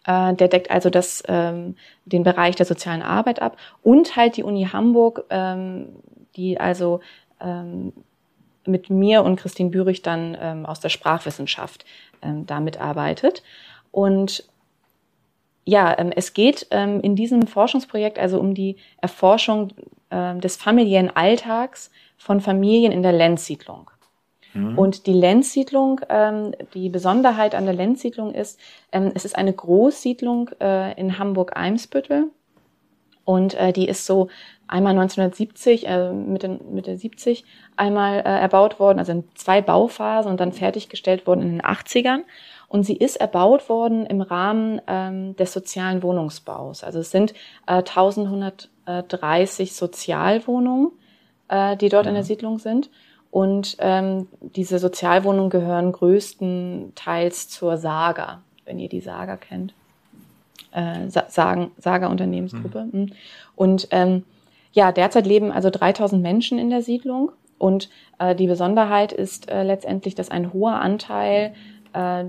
Äh, 0.04 0.34
der 0.34 0.48
deckt 0.48 0.72
also 0.72 0.90
das, 0.90 1.22
ähm, 1.28 1.76
den 2.06 2.24
Bereich 2.24 2.56
der 2.56 2.66
sozialen 2.66 3.02
Arbeit 3.02 3.40
ab 3.40 3.56
und 3.84 4.16
halt 4.16 4.36
die 4.36 4.42
Uni 4.42 4.64
Hamburg, 4.64 5.24
ähm, 5.30 5.90
die 6.34 6.58
also 6.58 6.98
ähm, 7.40 7.92
mit 8.66 8.90
mir 8.90 9.22
und 9.22 9.36
Christine 9.36 9.70
Bürich 9.70 10.02
dann 10.02 10.36
ähm, 10.40 10.66
aus 10.66 10.80
der 10.80 10.88
Sprachwissenschaft 10.88 11.84
ähm, 12.20 12.46
da 12.46 12.58
mitarbeitet. 12.58 13.44
Und 13.92 14.44
ja, 15.64 15.96
ähm, 15.98 16.12
es 16.14 16.34
geht 16.34 16.66
ähm, 16.70 17.00
in 17.00 17.16
diesem 17.16 17.46
Forschungsprojekt 17.46 18.18
also 18.18 18.40
um 18.40 18.54
die 18.54 18.76
Erforschung 19.00 19.72
äh, 20.10 20.36
des 20.36 20.56
familiären 20.56 21.10
Alltags 21.14 21.90
von 22.16 22.40
Familien 22.40 22.92
in 22.92 23.02
der 23.02 23.12
Lenzsiedlung. 23.12 23.90
Mhm. 24.54 24.78
Und 24.78 25.06
die 25.06 25.12
Lenzsiedlung, 25.12 26.00
ähm, 26.08 26.52
die 26.74 26.88
Besonderheit 26.88 27.54
an 27.54 27.64
der 27.64 27.74
Lenzsiedlung 27.74 28.34
ist, 28.34 28.58
ähm, 28.90 29.12
es 29.14 29.24
ist 29.24 29.36
eine 29.36 29.52
Großsiedlung 29.52 30.50
äh, 30.60 30.98
in 30.98 31.18
Hamburg-Eimsbüttel. 31.18 32.30
Und 33.24 33.54
äh, 33.54 33.72
die 33.72 33.86
ist 33.86 34.04
so 34.04 34.28
einmal 34.66 34.92
1970, 34.98 35.86
äh, 35.86 36.12
Mitte, 36.12 36.48
Mitte 36.48 36.96
70, 36.96 37.44
einmal 37.76 38.18
äh, 38.18 38.22
erbaut 38.22 38.80
worden, 38.80 38.98
also 38.98 39.12
in 39.12 39.24
zwei 39.34 39.62
Bauphasen 39.62 40.30
und 40.30 40.40
dann 40.40 40.52
fertiggestellt 40.52 41.26
worden 41.26 41.42
in 41.42 41.50
den 41.52 41.62
80ern. 41.62 42.22
Und 42.72 42.84
sie 42.84 42.96
ist 42.96 43.16
erbaut 43.16 43.68
worden 43.68 44.06
im 44.06 44.22
Rahmen 44.22 44.80
ähm, 44.86 45.36
des 45.36 45.52
sozialen 45.52 46.02
Wohnungsbaus. 46.02 46.82
Also 46.82 47.00
es 47.00 47.10
sind 47.10 47.34
äh, 47.66 47.82
1130 47.82 49.74
Sozialwohnungen, 49.74 50.90
äh, 51.48 51.76
die 51.76 51.90
dort 51.90 52.04
mhm. 52.04 52.08
in 52.08 52.14
der 52.14 52.22
mhm. 52.22 52.26
Siedlung 52.26 52.58
sind. 52.58 52.88
Und 53.30 53.76
ähm, 53.78 54.26
diese 54.40 54.78
Sozialwohnungen 54.78 55.50
gehören 55.50 55.92
größtenteils 55.92 57.50
zur 57.50 57.76
Saga, 57.76 58.40
wenn 58.64 58.78
ihr 58.78 58.88
die 58.88 59.02
Saga 59.02 59.36
kennt. 59.36 59.74
Äh, 60.70 61.10
Sagen, 61.10 61.72
Saga 61.76 62.06
Unternehmensgruppe. 62.06 62.86
Mhm. 62.90 63.00
mhm. 63.00 63.12
Und 63.54 63.88
ähm, 63.90 64.24
ja, 64.72 64.92
derzeit 64.92 65.26
leben 65.26 65.52
also 65.52 65.68
3000 65.68 66.22
Menschen 66.22 66.58
in 66.58 66.70
der 66.70 66.80
Siedlung. 66.80 67.32
Und 67.58 67.90
äh, 68.18 68.34
die 68.34 68.46
Besonderheit 68.46 69.12
ist 69.12 69.50
äh, 69.50 69.62
letztendlich, 69.62 70.14
dass 70.14 70.30
ein 70.30 70.54
hoher 70.54 70.80
Anteil 70.80 71.52
äh, 71.92 72.24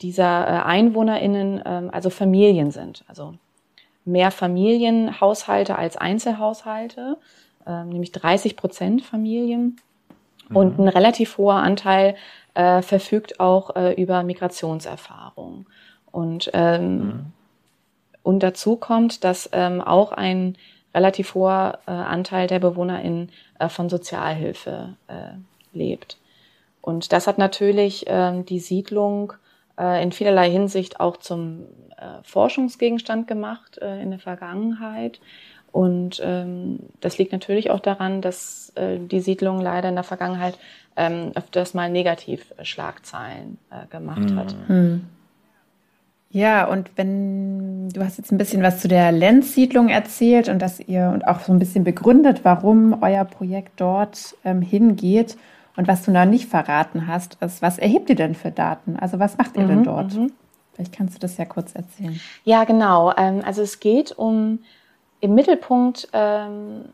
dieser 0.00 0.46
äh, 0.46 0.66
EinwohnerInnen 0.66 1.62
ähm, 1.64 1.90
also 1.92 2.10
Familien 2.10 2.70
sind. 2.70 3.04
Also 3.08 3.34
mehr 4.04 4.30
Familienhaushalte 4.30 5.76
als 5.76 5.96
Einzelhaushalte, 5.96 7.16
ähm, 7.66 7.88
nämlich 7.88 8.12
30 8.12 8.56
Prozent 8.56 9.02
Familien. 9.02 9.76
Mhm. 10.48 10.56
Und 10.56 10.78
ein 10.78 10.88
relativ 10.88 11.38
hoher 11.38 11.56
Anteil 11.56 12.16
äh, 12.54 12.82
verfügt 12.82 13.40
auch 13.40 13.74
äh, 13.76 13.92
über 14.00 14.22
Migrationserfahrung. 14.22 15.66
Und, 16.10 16.50
ähm, 16.54 16.98
mhm. 16.98 17.26
und 18.22 18.42
dazu 18.42 18.76
kommt, 18.76 19.24
dass 19.24 19.48
ähm, 19.52 19.80
auch 19.80 20.12
ein 20.12 20.56
relativ 20.94 21.34
hoher 21.34 21.80
äh, 21.86 21.90
Anteil 21.90 22.46
der 22.46 22.60
BewohnerInnen 22.60 23.30
äh, 23.58 23.68
von 23.68 23.88
Sozialhilfe 23.88 24.96
äh, 25.08 25.76
lebt. 25.76 26.18
Und 26.80 27.12
das 27.12 27.26
hat 27.26 27.38
natürlich 27.38 28.04
ähm, 28.06 28.44
die 28.44 28.60
Siedlung 28.60 29.32
äh, 29.78 30.02
in 30.02 30.12
vielerlei 30.12 30.50
Hinsicht 30.50 31.00
auch 31.00 31.16
zum 31.16 31.66
äh, 31.96 32.22
Forschungsgegenstand 32.22 33.26
gemacht 33.26 33.78
äh, 33.78 34.02
in 34.02 34.10
der 34.10 34.18
Vergangenheit. 34.18 35.20
Und 35.72 36.20
ähm, 36.24 36.78
das 37.00 37.18
liegt 37.18 37.32
natürlich 37.32 37.70
auch 37.70 37.80
daran, 37.80 38.20
dass 38.20 38.72
äh, 38.76 38.98
die 38.98 39.20
Siedlung 39.20 39.60
leider 39.60 39.88
in 39.88 39.96
der 39.96 40.04
Vergangenheit 40.04 40.56
ähm, 40.96 41.32
öfters 41.34 41.74
mal 41.74 41.90
negativ 41.90 42.54
Schlagzeilen 42.62 43.58
äh, 43.70 43.86
gemacht 43.88 44.30
mhm. 44.30 44.36
hat. 44.36 44.54
Mhm. 44.68 45.06
Ja, 46.30 46.66
und 46.66 46.90
wenn 46.96 47.88
du 47.90 48.04
hast 48.04 48.18
jetzt 48.18 48.32
ein 48.32 48.38
bisschen 48.38 48.62
was 48.62 48.80
zu 48.80 48.88
der 48.88 49.12
Lenz-Siedlung 49.12 49.88
erzählt 49.88 50.48
und 50.48 50.60
dass 50.60 50.80
ihr 50.80 51.10
und 51.14 51.26
auch 51.28 51.40
so 51.40 51.52
ein 51.52 51.60
bisschen 51.60 51.84
begründet, 51.84 52.40
warum 52.42 53.02
euer 53.02 53.24
Projekt 53.24 53.80
dort 53.80 54.34
ähm, 54.44 54.60
hingeht. 54.60 55.36
Und 55.76 55.88
was 55.88 56.04
du 56.04 56.12
noch 56.12 56.24
nicht 56.24 56.48
verraten 56.48 57.06
hast, 57.06 57.38
ist, 57.40 57.62
was 57.62 57.78
erhebt 57.78 58.08
ihr 58.08 58.16
denn 58.16 58.34
für 58.34 58.50
Daten? 58.50 58.96
Also 58.96 59.18
was 59.18 59.38
macht 59.38 59.56
ihr 59.56 59.64
mhm, 59.64 59.68
denn 59.68 59.84
dort? 59.84 60.14
Mhm. 60.14 60.32
Vielleicht 60.72 60.92
kannst 60.92 61.16
du 61.16 61.20
das 61.20 61.36
ja 61.36 61.44
kurz 61.44 61.74
erzählen. 61.74 62.20
Ja, 62.44 62.64
genau. 62.64 63.12
Ähm, 63.16 63.42
also 63.44 63.62
es 63.62 63.80
geht 63.80 64.12
um, 64.12 64.60
im 65.20 65.34
Mittelpunkt 65.34 66.08
ähm, 66.12 66.86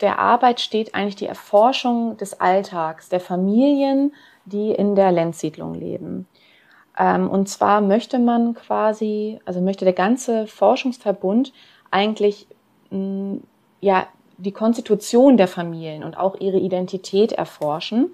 der 0.00 0.18
Arbeit 0.18 0.60
steht 0.60 0.94
eigentlich 0.94 1.16
die 1.16 1.26
Erforschung 1.26 2.16
des 2.16 2.40
Alltags 2.40 3.08
der 3.08 3.20
Familien, 3.20 4.14
die 4.46 4.70
in 4.70 4.94
der 4.94 5.12
Lenzsiedlung 5.12 5.74
leben. 5.74 6.26
Ähm, 6.98 7.28
und 7.28 7.48
zwar 7.48 7.80
möchte 7.80 8.18
man 8.18 8.54
quasi, 8.54 9.40
also 9.44 9.60
möchte 9.60 9.84
der 9.84 9.94
ganze 9.94 10.46
Forschungsverbund 10.46 11.52
eigentlich 11.90 12.48
ja 13.80 14.06
die 14.40 14.52
Konstitution 14.52 15.36
der 15.36 15.48
Familien 15.48 16.04
und 16.04 16.16
auch 16.16 16.40
ihre 16.40 16.58
Identität 16.58 17.32
erforschen, 17.32 18.10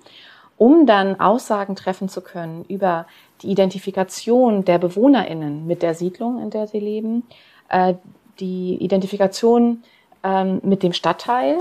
um 0.56 0.86
dann 0.86 1.20
Aussagen 1.20 1.76
treffen 1.76 2.08
zu 2.08 2.20
können 2.20 2.64
über 2.68 3.06
die 3.42 3.50
Identifikation 3.50 4.64
der 4.64 4.78
BewohnerInnen 4.78 5.66
mit 5.66 5.82
der 5.82 5.94
Siedlung, 5.94 6.42
in 6.42 6.50
der 6.50 6.66
sie 6.66 6.80
leben, 6.80 7.24
äh, 7.68 7.94
die 8.40 8.76
Identifikation 8.76 9.82
ähm, 10.22 10.60
mit 10.62 10.82
dem 10.82 10.92
Stadtteil, 10.92 11.58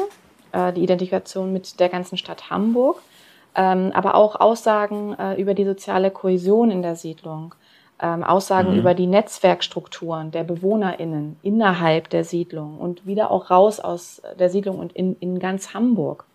äh, 0.52 0.74
die 0.74 0.84
Identifikation 0.84 1.52
mit 1.52 1.80
der 1.80 1.90
ganzen 1.90 2.18
Stadt 2.18 2.50
Hamburg, 2.50 3.02
ähm, 3.56 3.92
aber 3.94 4.16
auch 4.16 4.40
Aussagen 4.40 5.14
äh, 5.18 5.40
über 5.40 5.54
die 5.54 5.66
soziale 5.66 6.12
Kohäsion 6.12 6.72
in 6.72 6.82
der 6.82 6.96
Siedlung, 6.96 7.56
ähm, 8.06 8.24
Aussagen 8.24 8.74
mhm. 8.74 8.80
über 8.80 8.94
die 8.94 9.08
Netzwerkstrukturen 9.08 10.30
der 10.30 10.44
BewohnerInnen 10.44 11.38
innerhalb 11.42 12.10
der 12.10 12.24
Siedlung 12.24 12.78
und 12.78 13.08
wieder 13.08 13.32
auch 13.32 13.50
raus 13.50 13.80
aus 13.80 14.22
der 14.38 14.50
Siedlung 14.50 14.78
und 14.78 14.94
in, 14.94 15.16
in 15.20 15.40
ganz 15.40 15.74
Hamburg 15.74 16.26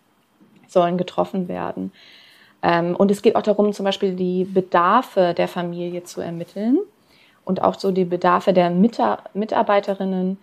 sollen 0.67 0.97
getroffen 0.97 1.47
werden. 1.47 1.93
Ähm, 2.61 2.93
und 2.97 3.09
es 3.09 3.21
geht 3.21 3.37
auch 3.37 3.41
darum, 3.41 3.71
zum 3.71 3.85
Beispiel 3.85 4.15
die 4.15 4.43
Bedarfe 4.43 5.33
der 5.33 5.47
Familie 5.47 6.03
zu 6.03 6.19
ermitteln 6.19 6.77
und 7.45 7.61
auch 7.61 7.79
so 7.79 7.91
die 7.91 8.05
Bedarfe 8.05 8.51
der 8.51 8.69
Mitarbeiterinnen, 8.69 10.37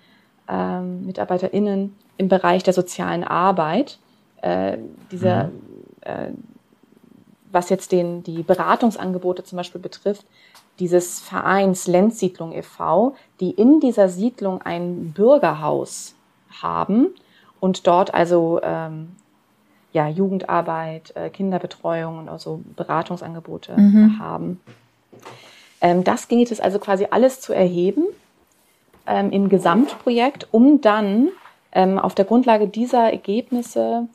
ähm, 0.48 1.06
MitarbeiterInnen 1.06 1.94
im 2.16 2.28
Bereich 2.28 2.62
der 2.62 2.72
sozialen 2.72 3.22
Arbeit. 3.22 3.98
Äh, 4.40 4.78
dieser, 5.12 5.44
mhm. 5.44 5.50
äh, 6.00 6.28
was 7.52 7.68
jetzt 7.68 7.92
den, 7.92 8.22
die 8.22 8.42
Beratungsangebote 8.42 9.44
zum 9.44 9.56
Beispiel 9.56 9.80
betrifft, 9.80 10.24
dieses 10.78 11.20
Vereins 11.20 11.86
Lenzsiedlung 11.86 12.52
e.V., 12.52 13.14
die 13.40 13.50
in 13.50 13.80
dieser 13.80 14.08
Siedlung 14.08 14.62
ein 14.62 15.12
Bürgerhaus 15.12 16.14
haben 16.62 17.08
und 17.60 17.86
dort 17.86 18.14
also 18.14 18.60
ähm, 18.62 19.16
ja, 19.92 20.08
Jugendarbeit, 20.08 21.14
äh, 21.16 21.30
Kinderbetreuung 21.30 22.18
und 22.18 22.28
also 22.28 22.60
Beratungsangebote 22.76 23.78
mhm. 23.78 24.18
haben. 24.18 24.60
Ähm, 25.80 26.04
das 26.04 26.28
geht 26.28 26.50
es 26.50 26.60
also 26.60 26.78
quasi 26.78 27.08
alles 27.10 27.40
zu 27.40 27.52
erheben 27.52 28.04
ähm, 29.06 29.30
im 29.30 29.48
Gesamtprojekt, 29.48 30.48
um 30.50 30.80
dann 30.80 31.28
ähm, 31.72 31.98
auf 31.98 32.14
der 32.14 32.24
Grundlage 32.24 32.68
dieser 32.68 33.10
Ergebnisse 33.10 34.08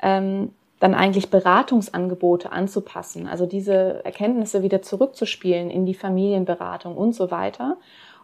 ähm, 0.00 0.50
dann 0.82 0.94
eigentlich 0.94 1.30
Beratungsangebote 1.30 2.50
anzupassen, 2.50 3.28
also 3.28 3.46
diese 3.46 4.04
Erkenntnisse 4.04 4.64
wieder 4.64 4.82
zurückzuspielen 4.82 5.70
in 5.70 5.86
die 5.86 5.94
Familienberatung 5.94 6.96
und 6.96 7.14
so 7.14 7.30
weiter, 7.30 7.76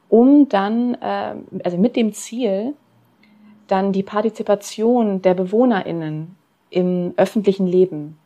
um 0.09 0.49
dann, 0.49 0.95
äh, 0.95 1.37
also 1.63 1.79
mit 1.79 1.95
dem 1.95 2.13
Ziel, 2.13 2.75
dann 3.69 3.93
die 3.93 4.03
Partizipation 4.03 5.23
der 5.23 5.35
BewohnerInnen 5.35 6.35
im 6.71 7.15
öffentlichen 7.17 7.69
Leben 7.69 8.19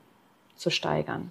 zu 0.56 0.70
steigern. 0.70 1.30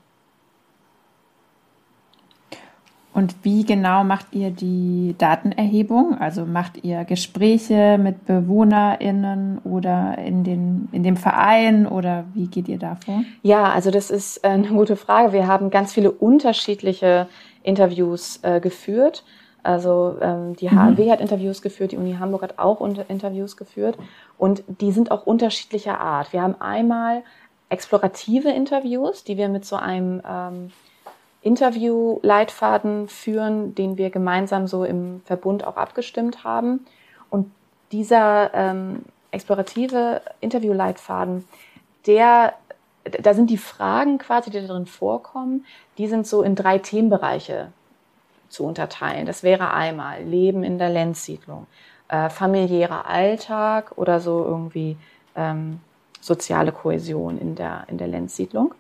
Und 3.14 3.36
wie 3.44 3.66
genau 3.66 4.06
macht 4.06 4.28
ihr 4.32 4.52
die 4.52 5.16
Datenerhebung? 5.18 6.18
Also 6.18 6.46
macht 6.46 6.84
ihr 6.84 7.04
Gespräche 7.04 7.98
mit 7.98 8.26
BewohnerInnen 8.26 9.60
oder 9.66 10.18
in, 10.18 10.46
den, 10.46 10.88
in 10.94 11.04
dem 11.04 11.18
Verein 11.18 11.88
oder 11.88 12.24
wie 12.34 12.48
geht 12.48 12.70
ihr 12.70 12.80
da 12.80 12.98
vor? 13.04 13.24
Ja, 13.42 13.66
also 13.66 13.92
das 13.92 14.12
ist 14.12 14.46
eine 14.46 14.68
gute 14.70 14.96
Frage. 14.96 15.34
Wir 15.34 15.48
haben 15.48 15.70
ganz 15.72 15.92
viele 15.92 16.12
unterschiedliche 16.12 17.28
Interviews 17.64 18.40
äh, 18.44 18.62
geführt. 18.62 19.26
Also 19.62 20.16
ähm, 20.22 20.56
die 20.56 20.70
HLW 20.70 21.06
mhm. 21.06 21.12
hat 21.12 21.22
Interviews 21.22 21.62
geführt, 21.62 21.92
die 21.92 21.98
Uni 21.98 22.16
Hamburg 22.16 22.42
hat 22.42 22.60
auch 22.60 22.82
Interviews 22.82 23.58
geführt 23.58 23.98
und 24.38 24.64
die 24.68 24.92
sind 24.92 25.12
auch 25.12 25.28
unterschiedlicher 25.28 26.00
Art. 26.00 26.34
Wir 26.34 26.42
haben 26.42 26.60
einmal 26.60 27.24
explorative 27.70 28.50
Interviews, 28.50 29.24
die 29.24 29.38
wir 29.38 29.50
mit 29.50 29.66
so 29.66 29.76
einem 29.76 30.22
ähm, 30.28 30.72
Interview-Leitfaden 31.42 33.08
führen, 33.08 33.74
den 33.74 33.98
wir 33.98 34.10
gemeinsam 34.10 34.68
so 34.68 34.84
im 34.84 35.22
Verbund 35.26 35.66
auch 35.66 35.76
abgestimmt 35.76 36.44
haben. 36.44 36.86
Und 37.30 37.52
dieser 37.92 38.54
ähm, 38.54 39.04
explorative 39.32 40.22
Interview-Leitfaden, 40.40 41.46
der, 42.06 42.54
da 43.04 43.34
sind 43.34 43.50
die 43.50 43.58
Fragen 43.58 44.20
quasi, 44.20 44.52
die 44.52 44.66
darin 44.66 44.86
vorkommen, 44.86 45.66
die 45.98 46.08
sind 46.08 46.28
so 46.28 46.44
in 46.44 46.56
drei 46.56 46.78
Themenbereiche 46.78 47.72
zu 48.50 48.66
unterteilen. 48.66 49.26
Das 49.26 49.44
wäre 49.44 49.74
einmal 49.74 50.24
Leben 50.24 50.64
in 50.64 50.78
der 50.78 50.90
Lenzsiedlung, 50.90 51.68
äh, 52.10 52.30
familiärer 52.30 53.08
Alltag 53.08 53.94
oder 53.96 54.20
so 54.20 54.44
irgendwie 54.44 54.98
ähm, 55.36 55.80
soziale 56.20 56.72
Kohäsion 56.72 57.40
in 57.40 57.56
der, 57.56 57.86
in 57.88 57.98
der 57.98 58.08
Lenzsiedlung. 58.08 58.76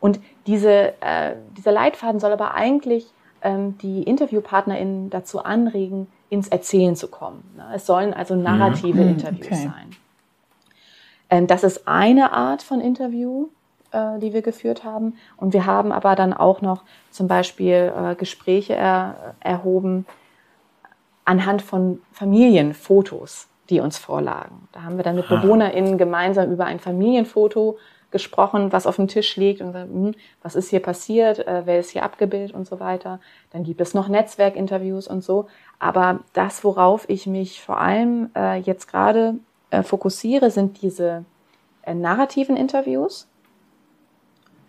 Und 0.00 0.18
diese, 0.50 0.94
äh, 1.00 1.36
dieser 1.56 1.70
Leitfaden 1.70 2.18
soll 2.18 2.32
aber 2.32 2.54
eigentlich 2.54 3.06
ähm, 3.42 3.78
die 3.78 4.02
InterviewpartnerInnen 4.02 5.08
dazu 5.08 5.44
anregen, 5.44 6.08
ins 6.28 6.48
Erzählen 6.48 6.96
zu 6.96 7.06
kommen. 7.06 7.48
Ne? 7.56 7.64
Es 7.76 7.86
sollen 7.86 8.12
also 8.12 8.34
mhm. 8.34 8.42
narrative 8.42 9.00
mhm. 9.00 9.10
Interviews 9.10 9.46
okay. 9.46 9.54
sein. 9.54 9.90
Ähm, 11.30 11.46
das 11.46 11.62
ist 11.62 11.86
eine 11.86 12.32
Art 12.32 12.62
von 12.62 12.80
Interview. 12.80 13.48
äh, 13.92 14.18
die 14.20 14.32
wir 14.32 14.42
geführt 14.42 14.84
haben. 14.84 15.14
Und 15.36 15.52
wir 15.52 15.66
haben 15.66 15.90
aber 15.90 16.14
dann 16.14 16.32
auch 16.32 16.60
noch 16.60 16.84
zum 17.10 17.26
Beispiel 17.26 17.92
äh, 17.96 18.14
Gespräche 18.14 18.74
er, 18.74 19.34
erhoben 19.40 20.06
anhand 21.24 21.62
von 21.62 22.00
Familienfotos, 22.12 23.48
die 23.68 23.80
uns 23.80 23.98
vorlagen. 23.98 24.68
Da 24.72 24.82
haben 24.82 24.96
wir 24.96 25.02
dann 25.04 25.16
mit 25.16 25.26
ah. 25.28 25.36
BewohnerInnen 25.36 25.98
gemeinsam 25.98 26.52
über 26.52 26.66
ein 26.66 26.78
Familienfoto 26.78 27.78
gesprochen, 28.10 28.72
was 28.72 28.86
auf 28.86 28.96
dem 28.96 29.08
Tisch 29.08 29.36
liegt 29.36 29.60
und 29.60 29.74
hm, 29.74 30.14
was 30.42 30.56
ist 30.56 30.70
hier 30.70 30.80
passiert, 30.80 31.46
äh, 31.46 31.62
wer 31.64 31.78
ist 31.78 31.90
hier 31.90 32.02
abgebildet 32.02 32.54
und 32.54 32.66
so 32.66 32.80
weiter. 32.80 33.20
Dann 33.50 33.64
gibt 33.64 33.80
es 33.80 33.94
noch 33.94 34.08
Netzwerkinterviews 34.08 35.06
und 35.06 35.22
so. 35.22 35.46
Aber 35.78 36.20
das, 36.32 36.64
worauf 36.64 37.08
ich 37.08 37.26
mich 37.26 37.62
vor 37.62 37.80
allem 37.80 38.30
äh, 38.36 38.58
jetzt 38.58 38.90
gerade 38.90 39.34
äh, 39.70 39.82
fokussiere, 39.82 40.50
sind 40.50 40.82
diese 40.82 41.24
äh, 41.82 41.94
narrativen 41.94 42.56
Interviews. 42.56 43.28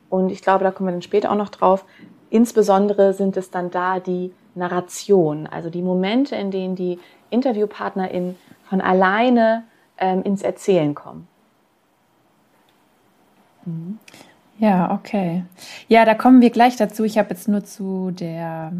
Und 0.10 0.32
ich 0.32 0.42
glaube, 0.42 0.64
da 0.64 0.72
kommen 0.72 0.90
wir 0.90 0.94
dann 0.94 1.02
später 1.02 1.32
auch 1.32 1.36
noch 1.36 1.50
drauf. 1.50 1.86
Insbesondere 2.30 3.14
sind 3.14 3.38
es 3.38 3.50
dann 3.50 3.72
da 3.72 4.00
die 4.00 4.34
Narration, 4.56 5.48
also 5.48 5.70
die 5.70 5.82
Momente, 5.82 6.36
in 6.36 6.52
denen 6.52 6.76
die 6.76 7.00
InterviewpartnerInnen 7.30 8.36
von 8.70 8.82
alleine 8.82 9.64
ähm, 9.98 10.24
ins 10.24 10.42
Erzählen 10.42 10.94
kommen. 10.94 11.28
Ja, 14.60 14.92
okay. 14.92 15.44
Ja, 15.88 16.06
da 16.06 16.14
kommen 16.14 16.42
wir 16.42 16.52
gleich 16.52 16.76
dazu. 16.76 17.04
Ich 17.04 17.18
habe 17.18 17.30
jetzt 17.30 17.48
nur 17.48 17.64
zu 17.64 18.12
der 18.12 18.72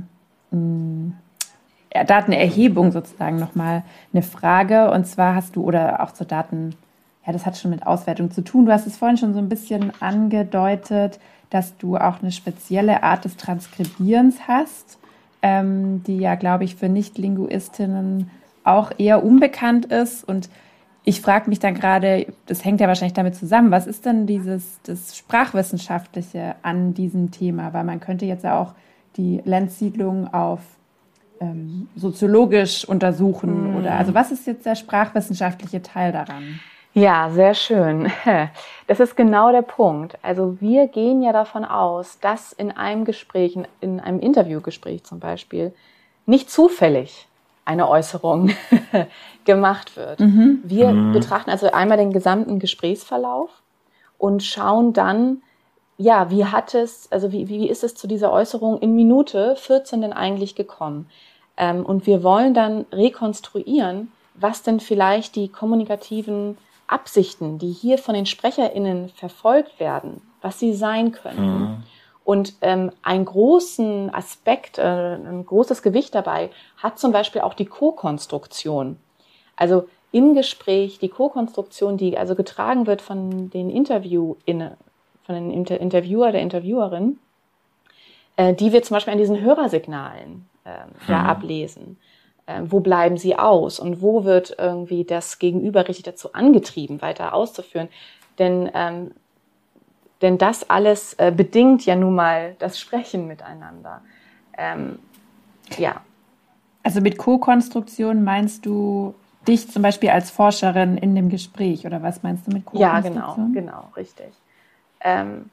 mh, 0.52 0.58
mm, 0.58 1.14
Datenerhebung 2.06 2.92
sozusagen 2.92 3.38
nochmal 3.38 3.84
eine 4.14 4.22
Frage. 4.22 4.92
Und 4.92 5.08
zwar 5.08 5.36
hast 5.36 5.56
du, 5.56 5.64
oder 5.64 6.04
auch 6.04 6.12
zur 6.12 6.28
Daten, 6.28 6.76
ja, 7.26 7.34
das 7.34 7.46
hat 7.46 7.58
schon 7.58 7.72
mit 7.72 7.86
Auswertung 7.86 8.32
zu 8.32 8.44
tun. 8.44 8.66
Du 8.66 8.72
hast 8.72 8.88
es 8.88 8.98
vorhin 8.98 9.18
schon 9.18 9.34
so 9.34 9.40
ein 9.40 9.50
bisschen 9.50 9.92
angedeutet, 10.02 11.20
dass 11.50 11.78
du 11.78 11.98
auch 11.98 12.22
eine 12.22 12.32
spezielle 12.32 13.04
Art 13.04 13.26
des 13.26 13.36
Transkribierens 13.38 14.48
hast, 14.48 15.00
ähm, 15.42 16.04
die 16.04 16.18
ja, 16.18 16.36
glaube 16.36 16.64
ich, 16.64 16.76
für 16.76 16.90
Nicht-Linguistinnen 16.90 18.30
auch 18.64 18.92
eher 18.98 19.24
unbekannt 19.24 19.88
ist. 19.88 20.24
Und 20.24 20.50
ich 21.04 21.22
frage 21.22 21.50
mich 21.50 21.60
dann 21.60 21.74
gerade, 21.74 22.28
das 22.46 22.64
hängt 22.64 22.80
ja 22.80 22.88
wahrscheinlich 22.88 23.14
damit 23.14 23.36
zusammen, 23.36 23.72
was 23.72 23.88
ist 23.88 24.06
denn 24.06 24.28
dieses 24.28 24.80
das 24.84 25.18
Sprachwissenschaftliche 25.18 26.56
an 26.62 26.94
diesem 26.94 27.32
Thema? 27.32 27.74
Weil 27.74 27.84
man 27.84 28.00
könnte 28.00 28.26
jetzt 28.26 28.44
ja 28.44 28.60
auch 28.60 28.74
die 29.18 29.42
Lenzsiedlung 29.44 30.32
auf 30.32 30.60
ähm, 31.40 31.90
soziologisch 31.96 32.86
untersuchen 32.86 33.74
mm. 33.74 33.76
oder 33.78 33.94
also 33.94 34.14
was 34.14 34.32
ist 34.32 34.46
jetzt 34.46 34.66
der 34.66 34.76
sprachwissenschaftliche 34.76 35.82
Teil 35.82 36.12
daran? 36.12 36.60
Ja, 36.94 37.30
sehr 37.32 37.54
schön. 37.54 38.12
Das 38.88 39.00
ist 39.00 39.16
genau 39.16 39.54
der 39.54 39.62
Punkt. 39.62 40.18
Also 40.22 40.60
wir 40.60 40.90
gehen 40.90 41.22
ja 41.22 41.32
davon 41.32 41.64
aus, 41.64 42.20
dass 42.20 42.52
in 42.52 42.72
einem 42.72 43.06
Gespräch, 43.06 43.58
in 43.80 44.02
einem 44.02 44.20
Interviewgespräch 44.20 45.06
zum 45.06 45.22
Beispiel, 45.22 45.74
nicht 46.26 46.52
zufällig 46.52 47.30
eine 47.66 47.88
Äußerung 47.88 48.52
gemacht 49.46 49.96
wird. 49.96 50.20
Mhm. 50.20 50.62
Wir 50.64 50.92
mhm. 50.92 51.14
betrachten 51.14 51.50
also 51.50 51.72
einmal 51.72 51.98
den 51.98 52.12
gesamten 52.12 52.60
Gesprächsverlauf 52.60 53.50
und 54.18 54.44
schauen 54.44 54.94
dann, 54.94 55.42
ja, 55.98 56.32
wie 56.32 56.46
hat 56.46 56.74
es, 56.74 57.12
also 57.12 57.32
wie, 57.32 57.48
wie 57.48 57.70
ist 57.70 57.84
es 57.84 57.96
zu 57.96 58.08
dieser 58.08 58.32
Äußerung 58.32 58.80
in 58.80 58.96
Minute 58.96 59.56
14 59.56 60.02
denn 60.02 60.14
eigentlich 60.14 60.56
gekommen? 60.56 61.08
Ähm, 61.58 61.86
und 61.86 62.08
wir 62.08 62.24
wollen 62.24 62.54
dann 62.54 62.86
rekonstruieren, 62.92 64.12
was 64.34 64.64
denn 64.64 64.80
vielleicht 64.80 65.36
die 65.36 65.50
kommunikativen 65.50 66.58
Absichten, 66.88 67.58
die 67.58 67.72
hier 67.72 67.98
von 67.98 68.16
den 68.16 68.26
SprecherInnen 68.26 69.10
verfolgt 69.10 69.80
werden, 69.80 70.22
was 70.42 70.60
sie 70.60 70.74
sein 70.74 71.12
können. 71.12 71.60
Mhm. 71.60 71.84
Und 72.32 72.54
ähm, 72.62 72.92
einen 73.02 73.26
großen 73.26 74.14
Aspekt, 74.14 74.78
äh, 74.78 74.84
ein 74.84 75.46
großes 75.46 75.82
Gewicht 75.82 76.16
dabei 76.16 76.50
hat 76.78 76.98
zum 76.98 77.12
Beispiel 77.12 77.42
auch 77.42 77.54
die 77.54 77.66
Co-Konstruktion. 77.66 78.96
Also 79.58 79.90
im 80.14 80.34
Gespräch 80.34 80.98
die 80.98 81.10
Co-Konstruktion, 81.10 81.98
die 81.98 82.18
also 82.18 82.36
getragen 82.36 82.88
wird 82.88 83.02
von 83.02 83.50
den 83.50 83.70
InterviewInnen, 83.70 84.78
von 85.26 85.36
den 85.36 85.52
Inter 85.52 85.82
Interviewer, 85.82 86.32
der 86.32 86.40
Interviewerin, 86.40 87.20
äh, 88.38 88.54
die 88.54 88.72
wir 88.72 88.82
zum 88.82 88.96
Beispiel 88.96 89.12
an 89.12 89.20
diesen 89.20 89.42
Hörersignalen 89.42 90.48
äh, 90.64 91.12
ja, 91.12 91.24
mhm. 91.24 91.30
ablesen. 91.32 91.98
Äh, 92.46 92.62
wo 92.64 92.80
bleiben 92.80 93.18
sie 93.18 93.36
aus 93.36 93.78
und 93.78 94.02
wo 94.02 94.24
wird 94.24 94.56
irgendwie 94.58 95.04
das 95.04 95.38
Gegenüber 95.38 95.86
richtig 95.90 96.06
dazu 96.06 96.32
angetrieben, 96.32 97.02
weiter 97.02 97.34
auszuführen? 97.34 97.90
Denn 98.40 98.72
ähm, 98.74 99.12
denn 100.22 100.38
das 100.38 100.70
alles 100.70 101.14
äh, 101.16 101.32
bedingt 101.36 101.86
ja 101.86 101.96
nun 101.96 102.16
mal 102.16 102.56
das 102.60 102.80
Sprechen 102.80 103.28
miteinander. 103.28 104.02
Ähm, 104.58 105.00
ja. 105.78 106.02
Also 106.84 107.02
mit 107.02 107.18
Co-Konstruktion 107.18 108.24
meinst 108.24 108.66
du 108.66 109.16
dich 109.48 109.70
zum 109.70 109.82
Beispiel 109.82 110.10
als 110.10 110.30
Forscherin 110.30 110.98
in 110.98 111.16
dem 111.16 111.30
Gespräch 111.30 111.86
oder 111.86 112.02
was 112.04 112.24
meinst 112.24 112.48
du 112.48 112.52
mit 112.52 112.66
Co-Konstruktion? 112.66 113.16
Ja, 113.16 113.32
genau, 113.32 113.50
genau, 113.54 113.88
richtig. 113.96 114.32
Ähm, 115.02 115.50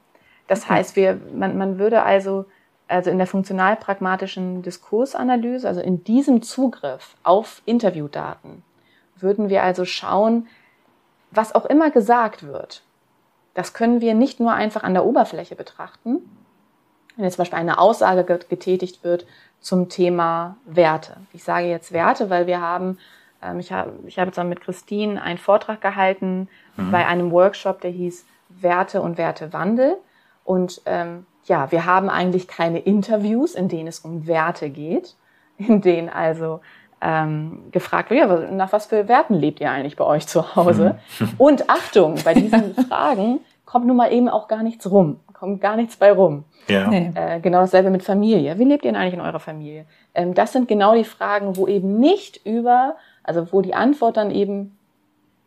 das 0.47 0.63
okay. 0.63 0.73
heißt, 0.73 0.95
wir, 0.95 1.19
man, 1.33 1.57
man 1.57 1.79
würde 1.79 2.03
also, 2.03 2.45
also 2.87 3.09
in 3.09 3.17
der 3.17 3.27
funktional-pragmatischen 3.27 4.61
Diskursanalyse, 4.61 5.67
also 5.67 5.81
in 5.81 6.03
diesem 6.03 6.41
Zugriff 6.41 7.15
auf 7.23 7.61
Interviewdaten, 7.65 8.63
würden 9.17 9.49
wir 9.49 9.63
also 9.63 9.85
schauen, 9.85 10.47
was 11.31 11.53
auch 11.53 11.65
immer 11.65 11.91
gesagt 11.91 12.43
wird, 12.43 12.83
das 13.59 13.73
können 13.73 13.99
wir 13.99 14.13
nicht 14.13 14.39
nur 14.39 14.53
einfach 14.53 14.83
an 14.83 14.93
der 14.93 15.03
Oberfläche 15.03 15.53
betrachten. 15.53 16.19
Wenn 17.17 17.25
jetzt 17.25 17.35
zum 17.35 17.41
Beispiel 17.41 17.59
eine 17.59 17.77
Aussage 17.77 18.23
getätigt 18.23 19.03
wird 19.03 19.25
zum 19.59 19.89
Thema 19.89 20.55
Werte. 20.63 21.17
Ich 21.33 21.43
sage 21.43 21.67
jetzt 21.67 21.91
Werte, 21.91 22.29
weil 22.29 22.47
wir 22.47 22.61
haben, 22.61 22.97
ähm, 23.43 23.59
ich 23.59 23.73
habe 23.73 23.91
ich 24.05 24.17
habe 24.17 24.31
zusammen 24.31 24.51
mit 24.51 24.61
Christine 24.61 25.21
einen 25.21 25.37
Vortrag 25.37 25.81
gehalten 25.81 26.47
mhm. 26.77 26.91
bei 26.91 27.05
einem 27.05 27.31
Workshop, 27.31 27.81
der 27.81 27.91
hieß 27.91 28.25
Werte 28.47 29.01
und 29.01 29.17
Wertewandel. 29.17 29.97
Und 30.45 30.81
ähm, 30.85 31.25
ja, 31.43 31.69
wir 31.69 31.85
haben 31.85 32.09
eigentlich 32.09 32.47
keine 32.47 32.79
Interviews, 32.79 33.55
in 33.55 33.67
denen 33.67 33.89
es 33.89 33.99
um 33.99 34.25
Werte 34.25 34.69
geht, 34.69 35.17
in 35.57 35.81
denen 35.81 36.07
also 36.07 36.61
ähm, 37.01 37.63
gefragt 37.71 38.09
wird, 38.09 38.19
ja, 38.19 38.51
nach 38.51 38.73
was 38.73 38.87
für 38.87 39.07
Werten 39.07 39.33
lebt 39.33 39.61
ihr 39.61 39.71
eigentlich 39.71 39.95
bei 39.95 40.05
euch 40.05 40.27
zu 40.27 40.55
Hause? 40.55 40.99
Mhm. 41.19 41.29
Und 41.37 41.69
Achtung, 41.69 42.15
bei 42.23 42.33
diesen 42.33 42.75
Fragen 42.87 43.39
kommt 43.69 43.85
nun 43.85 43.97
mal 43.97 44.11
eben 44.11 44.29
auch 44.29 44.47
gar 44.47 44.63
nichts 44.63 44.89
rum, 44.89 45.19
kommt 45.31 45.61
gar 45.61 45.75
nichts 45.75 45.95
bei 45.95 46.11
rum. 46.11 46.43
Ja. 46.67 46.87
Nee. 46.87 47.11
Äh, 47.13 47.39
genau 47.39 47.59
dasselbe 47.59 47.91
mit 47.91 48.01
Familie. 48.01 48.57
Wie 48.57 48.63
lebt 48.63 48.83
ihr 48.83 48.91
denn 48.91 48.99
eigentlich 48.99 49.13
in 49.13 49.21
eurer 49.21 49.39
Familie? 49.39 49.85
Ähm, 50.15 50.33
das 50.33 50.53
sind 50.53 50.67
genau 50.67 50.95
die 50.95 51.03
Fragen, 51.03 51.55
wo 51.55 51.67
eben 51.67 51.99
nicht 51.99 52.43
über, 52.47 52.95
also 53.23 53.53
wo 53.53 53.61
die 53.61 53.75
Antwort 53.75 54.17
dann 54.17 54.31
eben 54.31 54.75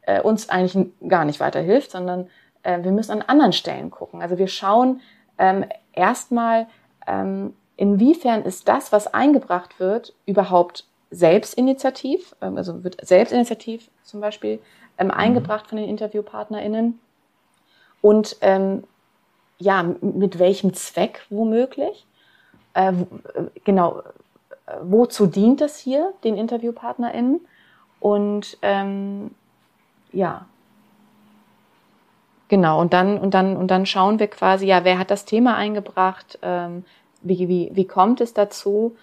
äh, 0.02 0.20
uns 0.20 0.48
eigentlich 0.48 0.86
gar 1.08 1.24
nicht 1.24 1.40
weiterhilft, 1.40 1.90
sondern 1.90 2.28
äh, 2.62 2.84
wir 2.84 2.92
müssen 2.92 3.10
an 3.10 3.22
anderen 3.22 3.52
Stellen 3.52 3.90
gucken. 3.90 4.22
Also 4.22 4.38
wir 4.38 4.46
schauen 4.46 5.00
ähm, 5.36 5.64
erstmal, 5.92 6.68
ähm, 7.08 7.54
inwiefern 7.76 8.42
ist 8.42 8.68
das, 8.68 8.92
was 8.92 9.12
eingebracht 9.12 9.80
wird, 9.80 10.14
überhaupt 10.26 10.86
selbstinitiativ, 11.10 12.36
ähm, 12.40 12.56
also 12.56 12.84
wird 12.84 13.04
selbstinitiativ 13.04 13.90
zum 14.04 14.20
Beispiel 14.20 14.60
ähm, 14.96 15.08
mhm. 15.08 15.12
eingebracht 15.12 15.66
von 15.66 15.78
den 15.78 15.88
InterviewpartnerInnen 15.88 17.00
und 18.02 18.36
ähm, 18.42 18.84
ja, 19.58 19.82
mit 20.00 20.38
welchem 20.38 20.74
Zweck 20.74 21.24
womöglich. 21.30 22.04
Äh, 22.74 22.92
genau, 23.64 24.02
wozu 24.82 25.26
dient 25.26 25.60
es 25.60 25.78
hier 25.78 26.12
den 26.24 26.36
InterviewpartnerInnen? 26.36 27.40
Und 28.00 28.58
ähm, 28.62 29.30
ja, 30.12 30.46
genau, 32.48 32.80
und 32.80 32.92
dann, 32.92 33.18
und 33.18 33.34
dann, 33.34 33.56
und 33.56 33.70
dann 33.70 33.86
schauen 33.86 34.18
wir 34.18 34.26
quasi, 34.26 34.66
ja, 34.66 34.84
wer 34.84 34.98
hat 34.98 35.10
das 35.10 35.24
Thema 35.24 35.56
eingebracht, 35.56 36.38
ähm, 36.42 36.84
wie, 37.22 37.48
wie, 37.48 37.70
wie 37.72 37.86
kommt 37.86 38.20
es 38.20 38.34
dazu? 38.34 38.96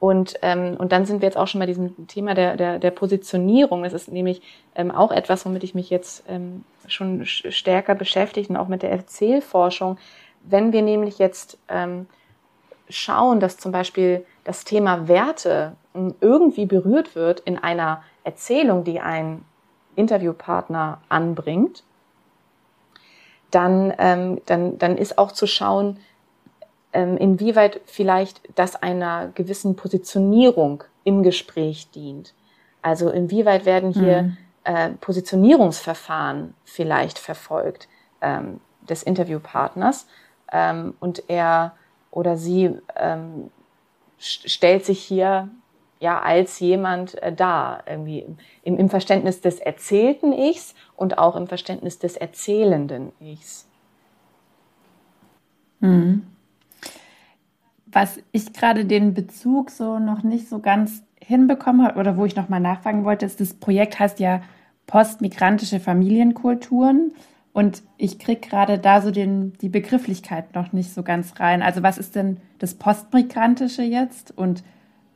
Und, 0.00 0.36
ähm, 0.40 0.76
und 0.78 0.92
dann 0.92 1.04
sind 1.04 1.20
wir 1.20 1.28
jetzt 1.28 1.36
auch 1.36 1.46
schon 1.46 1.58
bei 1.58 1.66
diesem 1.66 2.08
Thema 2.08 2.34
der, 2.34 2.56
der, 2.56 2.78
der 2.78 2.90
Positionierung. 2.90 3.82
Das 3.82 3.92
ist 3.92 4.10
nämlich 4.10 4.40
ähm, 4.74 4.90
auch 4.90 5.12
etwas, 5.12 5.44
womit 5.44 5.62
ich 5.62 5.74
mich 5.74 5.90
jetzt 5.90 6.24
ähm, 6.26 6.64
schon 6.88 7.26
stärker 7.26 7.94
beschäftigt 7.94 8.48
und 8.48 8.56
auch 8.56 8.66
mit 8.66 8.82
der 8.82 8.90
Erzählforschung. 8.90 9.98
Wenn 10.42 10.72
wir 10.72 10.80
nämlich 10.80 11.18
jetzt 11.18 11.58
ähm, 11.68 12.06
schauen, 12.88 13.40
dass 13.40 13.58
zum 13.58 13.72
Beispiel 13.72 14.24
das 14.44 14.64
Thema 14.64 15.06
Werte 15.06 15.76
irgendwie 16.20 16.64
berührt 16.64 17.14
wird 17.14 17.40
in 17.40 17.58
einer 17.58 18.02
Erzählung, 18.24 18.84
die 18.84 19.00
ein 19.00 19.44
Interviewpartner 19.96 21.02
anbringt, 21.10 21.84
dann, 23.50 23.92
ähm, 23.98 24.40
dann, 24.46 24.78
dann 24.78 24.96
ist 24.96 25.18
auch 25.18 25.32
zu 25.32 25.46
schauen, 25.46 25.98
inwieweit 26.92 27.80
vielleicht 27.86 28.40
das 28.56 28.76
einer 28.76 29.28
gewissen 29.34 29.76
Positionierung 29.76 30.84
im 31.04 31.22
Gespräch 31.22 31.90
dient. 31.90 32.34
Also 32.82 33.10
inwieweit 33.10 33.64
werden 33.64 33.92
hier 33.92 34.22
mhm. 34.22 34.36
äh, 34.64 34.90
Positionierungsverfahren 35.00 36.54
vielleicht 36.64 37.18
verfolgt. 37.18 37.88
Ähm, 38.20 38.60
des 38.90 39.02
Interviewpartners. 39.02 40.06
Ähm, 40.52 40.94
und 41.00 41.24
er 41.28 41.74
oder 42.10 42.36
sie 42.36 42.76
ähm, 42.96 43.50
stellt 44.18 44.84
sich 44.84 45.00
hier 45.00 45.48
ja 46.00 46.20
als 46.20 46.58
jemand 46.58 47.20
äh, 47.22 47.32
dar, 47.32 47.84
irgendwie 47.86 48.26
im, 48.62 48.78
im 48.78 48.90
Verständnis 48.90 49.40
des 49.40 49.60
erzählten 49.60 50.32
Ichs 50.32 50.74
und 50.96 51.18
auch 51.18 51.36
im 51.36 51.46
Verständnis 51.46 51.98
des 51.98 52.16
erzählenden 52.16 53.12
Ichs. 53.20 53.68
Mhm. 55.78 56.26
Was 57.92 58.18
ich 58.32 58.52
gerade 58.52 58.84
den 58.84 59.14
Bezug 59.14 59.70
so 59.70 59.98
noch 59.98 60.22
nicht 60.22 60.48
so 60.48 60.60
ganz 60.60 61.02
hinbekommen 61.20 61.86
habe 61.86 61.98
oder 61.98 62.16
wo 62.16 62.24
ich 62.24 62.36
noch 62.36 62.48
mal 62.48 62.60
nachfragen 62.60 63.04
wollte, 63.04 63.26
ist, 63.26 63.40
das 63.40 63.54
Projekt 63.54 63.98
heißt 63.98 64.20
ja 64.20 64.42
postmigrantische 64.86 65.80
Familienkulturen. 65.80 67.12
Und 67.52 67.82
ich 67.96 68.18
kriege 68.18 68.40
gerade 68.40 68.78
da 68.78 69.00
so 69.00 69.10
den, 69.10 69.54
die 69.60 69.68
Begrifflichkeit 69.68 70.54
noch 70.54 70.72
nicht 70.72 70.92
so 70.92 71.02
ganz 71.02 71.38
rein. 71.40 71.62
Also 71.62 71.82
was 71.82 71.98
ist 71.98 72.14
denn 72.14 72.38
das 72.58 72.74
Postmigrantische 72.74 73.82
jetzt? 73.82 74.36
Und 74.36 74.62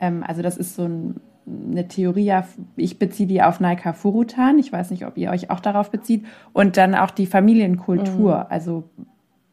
ähm, 0.01 0.25
also 0.27 0.43
das 0.43 0.57
ist 0.57 0.75
so 0.75 0.85
ein, 0.85 1.21
eine 1.47 1.87
Theorie, 1.87 2.33
ich 2.77 2.99
beziehe 2.99 3.29
die 3.29 3.43
auf 3.43 3.61
Naika 3.61 3.93
Furutan. 3.93 4.59
Ich 4.59 4.73
weiß 4.73 4.91
nicht, 4.91 5.07
ob 5.07 5.17
ihr 5.17 5.31
euch 5.31 5.51
auch 5.51 5.61
darauf 5.61 5.91
bezieht. 5.91 6.25
Und 6.53 6.77
dann 6.77 6.95
auch 6.95 7.11
die 7.11 7.27
Familienkultur. 7.27 8.37
Mhm. 8.37 8.47
Also 8.49 8.85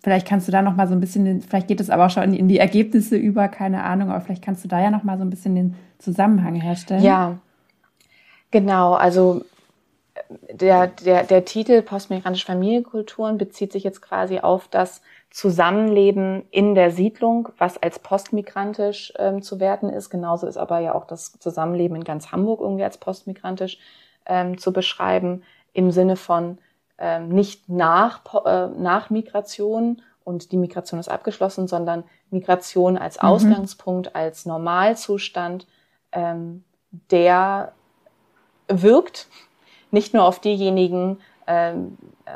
vielleicht 0.04 0.28
kannst 0.28 0.48
du 0.48 0.52
da 0.52 0.62
noch 0.62 0.76
mal 0.76 0.88
so 0.88 0.94
ein 0.94 1.00
bisschen, 1.00 1.42
vielleicht 1.42 1.68
geht 1.68 1.80
es 1.80 1.90
aber 1.90 2.08
auch 2.08 2.10
schon 2.10 2.34
in 2.34 2.48
die 2.48 2.60
Ergebnisse 2.60 3.16
über, 3.16 3.48
keine 3.48 3.84
Ahnung, 3.84 4.10
aber 4.10 4.22
vielleicht 4.22 4.44
kannst 4.44 4.64
du 4.64 4.68
da 4.68 4.82
ja 4.82 4.90
noch 4.90 5.04
mal 5.04 5.18
so 5.18 5.24
ein 5.24 5.30
bisschen 5.30 5.56
den 5.56 5.76
Zusammenhang 6.00 6.56
herstellen. 6.56 7.04
Ja, 7.04 7.38
genau. 8.50 8.94
Also 8.94 9.44
der, 10.52 10.88
der, 10.88 11.24
der 11.24 11.46
Titel 11.46 11.82
Postmigrantische 11.82 12.46
Familienkulturen 12.46 13.38
bezieht 13.38 13.72
sich 13.72 13.84
jetzt 13.84 14.02
quasi 14.02 14.40
auf 14.40 14.68
das 14.68 15.02
Zusammenleben 15.30 16.44
in 16.52 16.76
der 16.76 16.92
Siedlung, 16.92 17.50
was 17.58 17.82
als 17.82 18.00
postmigrantisch 18.00 19.14
ähm, 19.18 19.42
zu 19.42 19.60
werten 19.60 19.90
ist. 19.90 20.10
Genauso 20.10 20.48
ist 20.48 20.58
aber 20.58 20.80
ja 20.80 20.94
auch 20.94 21.06
das 21.06 21.40
Zusammenleben 21.40 21.96
in 21.96 22.04
ganz 22.04 22.32
Hamburg 22.32 22.60
irgendwie 22.60 22.84
als 22.84 22.98
postmigrantisch 22.98 23.78
ähm, 24.26 24.58
zu 24.58 24.74
beschreiben, 24.74 25.44
im 25.74 25.92
Sinne 25.92 26.18
von 26.18 26.58
ähm, 27.02 27.30
nicht 27.30 27.68
nach, 27.68 28.22
äh, 28.46 28.68
nach 28.68 29.10
Migration 29.10 30.02
und 30.24 30.52
die 30.52 30.58
Migration 30.58 31.00
ist 31.00 31.10
abgeschlossen, 31.10 31.68
sondern 31.68 32.04
Migration 32.30 32.96
als 32.96 33.22
mhm. 33.22 33.28
Ausgangspunkt, 33.28 34.16
als 34.16 34.46
Normalzustand, 34.46 35.66
ähm, 36.12 36.64
der 37.10 37.74
wirkt 38.68 39.28
nicht 39.90 40.14
nur 40.14 40.24
auf 40.24 40.40
diejenigen, 40.40 41.18
ähm, 41.48 41.98
äh, 42.26 42.32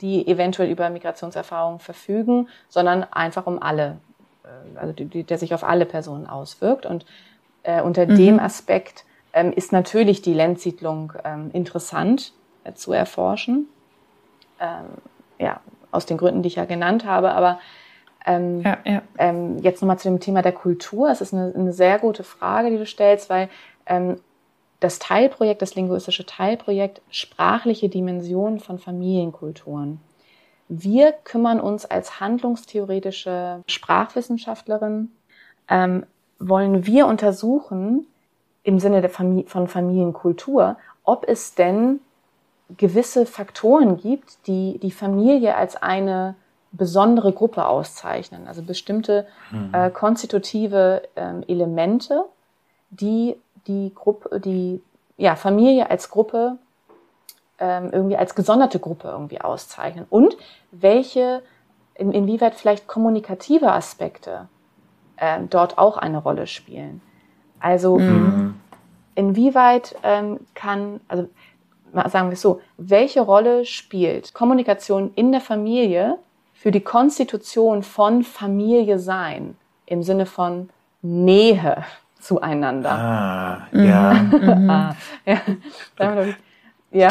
die 0.00 0.26
eventuell 0.28 0.70
über 0.70 0.88
Migrationserfahrungen 0.88 1.80
verfügen, 1.80 2.48
sondern 2.68 3.04
einfach 3.10 3.46
um 3.46 3.60
alle, 3.60 3.98
äh, 4.44 4.78
also 4.78 4.92
die, 4.92 5.24
der 5.24 5.38
sich 5.38 5.52
auf 5.52 5.64
alle 5.64 5.84
Personen 5.84 6.28
auswirkt. 6.28 6.86
Und 6.86 7.04
äh, 7.64 7.82
unter 7.82 8.06
mhm. 8.06 8.16
dem 8.16 8.38
Aspekt 8.38 9.04
ähm, 9.32 9.52
ist 9.52 9.72
natürlich 9.72 10.22
die 10.22 10.32
Lenzsiedlung 10.32 11.12
ähm, 11.24 11.50
interessant 11.52 12.32
äh, 12.62 12.72
zu 12.72 12.92
erforschen. 12.92 13.68
Ähm, 14.60 14.86
ja, 15.38 15.60
aus 15.90 16.06
den 16.06 16.16
Gründen, 16.16 16.42
die 16.42 16.48
ich 16.48 16.56
ja 16.56 16.64
genannt 16.64 17.04
habe, 17.04 17.32
aber 17.32 17.58
ähm, 18.26 18.62
ja, 18.62 18.78
ja. 18.84 19.02
Ähm, 19.18 19.58
jetzt 19.58 19.80
nochmal 19.80 19.98
zu 19.98 20.08
dem 20.08 20.20
Thema 20.20 20.42
der 20.42 20.52
Kultur. 20.52 21.08
Es 21.10 21.20
ist 21.20 21.32
eine, 21.32 21.52
eine, 21.54 21.72
sehr 21.72 21.98
gute 21.98 22.24
Frage, 22.24 22.70
die 22.70 22.76
du 22.76 22.84
stellst, 22.84 23.30
weil 23.30 23.48
ähm, 23.86 24.16
das 24.80 24.98
Teilprojekt, 24.98 25.62
das 25.62 25.74
linguistische 25.74 26.26
Teilprojekt 26.26 27.00
sprachliche 27.10 27.88
Dimensionen 27.88 28.58
von 28.58 28.78
Familienkulturen. 28.78 30.00
Wir 30.68 31.12
kümmern 31.12 31.60
uns 31.60 31.86
als 31.86 32.18
handlungstheoretische 32.18 33.62
Sprachwissenschaftlerin, 33.68 35.12
ähm, 35.68 36.04
wollen 36.38 36.84
wir 36.84 37.06
untersuchen 37.06 38.06
im 38.64 38.80
Sinne 38.80 39.00
der 39.00 39.10
Familie, 39.10 39.46
von 39.46 39.68
Familienkultur, 39.68 40.76
ob 41.04 41.26
es 41.28 41.54
denn 41.54 42.00
gewisse 42.76 43.26
Faktoren 43.26 43.96
gibt, 43.96 44.46
die 44.46 44.78
die 44.78 44.90
Familie 44.90 45.56
als 45.56 45.76
eine 45.76 46.34
besondere 46.72 47.32
Gruppe 47.32 47.66
auszeichnen, 47.66 48.48
also 48.48 48.62
bestimmte 48.62 49.26
mhm. 49.50 49.70
äh, 49.72 49.90
konstitutive 49.90 51.02
äh, 51.14 51.42
Elemente, 51.50 52.24
die 52.90 53.36
die 53.66 53.92
Gruppe, 53.94 54.40
die 54.40 54.80
ja, 55.16 55.36
Familie 55.36 55.90
als 55.90 56.10
Gruppe 56.10 56.58
ähm, 57.58 57.90
irgendwie 57.92 58.16
als 58.16 58.34
gesonderte 58.34 58.78
Gruppe 58.78 59.08
irgendwie 59.08 59.40
auszeichnen 59.40 60.06
und 60.10 60.36
welche, 60.72 61.42
in, 61.94 62.12
inwieweit 62.12 62.54
vielleicht 62.54 62.86
kommunikative 62.86 63.72
Aspekte 63.72 64.48
äh, 65.16 65.40
dort 65.48 65.78
auch 65.78 65.96
eine 65.96 66.18
Rolle 66.18 66.46
spielen. 66.46 67.00
Also 67.58 67.98
mhm. 67.98 68.60
inwieweit 69.14 69.96
ähm, 70.02 70.40
kann, 70.54 71.00
also 71.08 71.28
sagen 72.08 72.28
wir 72.28 72.34
es 72.34 72.42
so, 72.42 72.60
welche 72.76 73.20
Rolle 73.20 73.64
spielt 73.64 74.34
Kommunikation 74.34 75.12
in 75.14 75.32
der 75.32 75.40
Familie 75.40 76.18
für 76.54 76.70
die 76.70 76.80
Konstitution 76.80 77.82
von 77.82 78.22
Familie 78.22 78.98
sein 78.98 79.56
im 79.86 80.02
Sinne 80.02 80.26
von 80.26 80.70
Nähe? 81.02 81.84
zueinander. 82.26 82.90
Ah, 82.90 83.68
ja. 83.72 84.12
Mhm. 84.14 84.70
ah, 84.70 84.96
ja. 85.24 85.40
ja. 86.90 87.08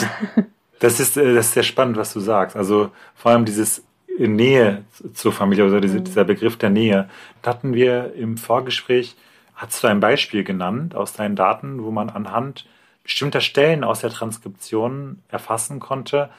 Das 0.79 0.99
ist, 0.99 1.15
äh, 1.15 1.33
das 1.33 1.47
ist 1.47 1.53
sehr 1.53 1.63
spannend, 1.63 1.97
was 1.97 2.13
du 2.13 2.19
sagst. 2.19 2.55
Also 2.55 2.91
vor 3.15 3.31
allem 3.31 3.45
dieses 3.45 3.83
Nähe 4.17 4.83
zur 5.13 5.31
Familie 5.31 5.65
oder 5.65 5.81
diese, 5.81 5.99
mhm. 5.99 6.03
dieser 6.03 6.25
Begriff 6.25 6.57
der 6.57 6.69
Nähe. 6.69 7.09
Da 7.41 7.51
hatten 7.51 7.73
wir 7.73 8.13
im 8.15 8.37
Vorgespräch, 8.37 9.15
hast 9.55 9.83
du 9.83 9.87
ein 9.87 9.99
Beispiel 9.99 10.43
genannt 10.43 10.95
aus 10.95 11.13
deinen 11.13 11.35
Daten, 11.35 11.83
wo 11.83 11.91
man 11.91 12.09
anhand 12.09 12.65
bestimmter 13.05 13.39
Stellen 13.39 13.83
aus 13.83 14.01
der 14.01 14.09
Transkription 14.09 15.21
erfassen 15.29 15.79
konnte, 15.79 16.29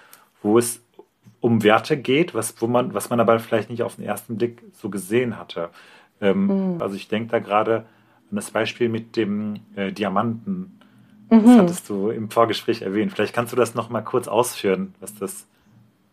wo 0.43 0.59
es 0.59 0.83
um 1.41 1.63
Werte 1.63 1.97
geht, 1.97 2.35
was, 2.35 2.61
wo 2.61 2.67
man, 2.67 2.93
was 2.93 3.09
man 3.09 3.21
aber 3.21 3.39
vielleicht 3.39 3.71
nicht 3.71 3.83
auf 3.83 3.97
den 3.97 4.05
ersten 4.05 4.37
Blick 4.37 4.63
so 4.73 4.91
gesehen 4.91 5.39
hatte. 5.39 5.71
Ähm, 6.21 6.75
mhm. 6.75 6.83
Also 6.83 6.97
ich 6.97 7.09
denke 7.09 7.31
da 7.31 7.39
gerade 7.39 7.87
und 8.31 8.37
das 8.37 8.51
Beispiel 8.51 8.89
mit 8.89 9.15
dem 9.15 9.61
äh, 9.77 9.93
Diamanten, 9.93 10.81
mhm. 11.31 11.45
das 11.45 11.59
hattest 11.59 11.89
du 11.89 12.11
im 12.11 12.31
Vorgespräch 12.31 12.83
erwähnt. 12.83 13.13
Vielleicht 13.13 13.35
kannst 13.35 13.53
du 13.53 13.57
das 13.57 13.77
noch 13.77 13.89
mal 13.89 14.03
kurz 14.03 14.27
ausführen, 14.27 14.95
was 14.99 15.15
das 15.15 15.47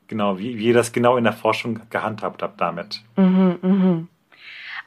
genau, 0.07 0.37
wie, 0.37 0.59
wie 0.59 0.67
ihr 0.67 0.73
das 0.75 0.91
genau 0.91 1.17
in 1.17 1.23
der 1.23 1.33
Forschung 1.33 1.81
gehandhabt 1.89 2.43
habt 2.43 2.61
damit. 2.61 3.01
Mhm, 3.17 3.57
mh. 3.61 4.07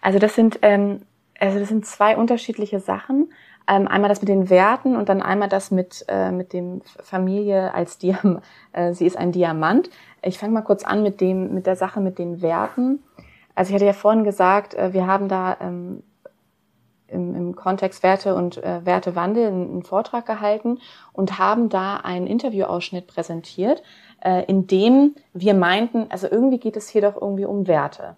Also 0.00 0.20
das 0.20 0.36
sind 0.36 0.60
ähm, 0.62 1.00
also 1.38 1.58
das 1.58 1.68
sind 1.68 1.84
zwei 1.86 2.16
unterschiedliche 2.16 2.80
Sachen. 2.80 3.32
Ähm, 3.68 3.88
einmal 3.88 4.08
das 4.08 4.20
mit 4.20 4.28
den 4.28 4.48
Werten 4.48 4.94
und 4.96 5.08
dann 5.08 5.20
einmal 5.22 5.48
das 5.48 5.70
mit 5.70 6.04
äh, 6.08 6.30
mit 6.30 6.52
dem 6.52 6.82
Familie 7.02 7.74
als 7.74 7.98
Diamant. 7.98 8.42
Äh, 8.72 8.92
sie 8.92 9.06
ist 9.06 9.16
ein 9.16 9.32
Diamant. 9.32 9.88
Ich 10.22 10.38
fange 10.38 10.52
mal 10.52 10.60
kurz 10.60 10.84
an 10.84 11.02
mit 11.02 11.20
dem 11.20 11.54
mit 11.54 11.66
der 11.66 11.76
Sache 11.76 12.00
mit 12.00 12.18
den 12.18 12.42
Werten. 12.42 13.02
Also 13.54 13.70
ich 13.70 13.74
hatte 13.74 13.86
ja 13.86 13.94
vorhin 13.94 14.22
gesagt, 14.22 14.74
äh, 14.74 14.92
wir 14.92 15.06
haben 15.06 15.28
da 15.28 15.56
ähm, 15.60 16.02
im, 17.08 17.34
im 17.34 17.56
Kontext 17.56 18.02
Werte 18.02 18.34
und 18.34 18.62
äh, 18.62 18.84
Wertewandel 18.84 19.46
einen, 19.46 19.70
einen 19.70 19.82
Vortrag 19.82 20.26
gehalten 20.26 20.78
und 21.12 21.38
haben 21.38 21.68
da 21.68 21.96
einen 21.96 22.26
Interviewausschnitt 22.26 23.06
präsentiert, 23.06 23.82
äh, 24.20 24.44
in 24.46 24.66
dem 24.66 25.14
wir 25.32 25.54
meinten, 25.54 26.06
also 26.10 26.28
irgendwie 26.30 26.58
geht 26.58 26.76
es 26.76 26.88
hier 26.88 27.02
doch 27.02 27.20
irgendwie 27.20 27.44
um 27.44 27.66
Werte. 27.66 28.16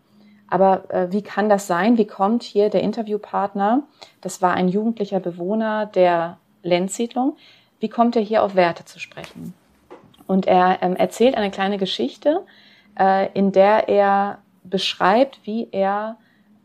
Aber 0.48 0.90
äh, 0.90 1.12
wie 1.12 1.22
kann 1.22 1.48
das 1.48 1.66
sein? 1.66 1.98
Wie 1.98 2.06
kommt 2.06 2.42
hier 2.42 2.70
der 2.70 2.82
Interviewpartner, 2.82 3.82
das 4.20 4.40
war 4.40 4.54
ein 4.54 4.68
jugendlicher 4.68 5.20
Bewohner 5.20 5.87
der 5.87 6.38
Lenzsiedlung, 6.62 7.37
wie 7.80 7.88
kommt 7.88 8.16
er 8.16 8.22
hier 8.22 8.42
auf 8.42 8.54
Werte 8.54 8.84
zu 8.84 8.98
sprechen? 8.98 9.54
Und 10.26 10.46
er 10.46 10.82
ähm, 10.82 10.96
erzählt 10.96 11.37
eine 11.37 11.50
kleine 11.50 11.78
Geschichte, 11.78 12.44
äh, 12.98 13.30
in 13.32 13.52
der 13.52 13.88
er 13.88 14.38
beschreibt, 14.64 15.40
wie 15.44 15.68
er 15.70 16.16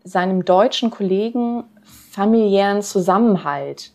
seinem 0.04 0.44
deutschen 0.44 0.90
Kollegen 0.90 1.64
familiären 1.84 2.82
Zusammenhalt 2.82 3.92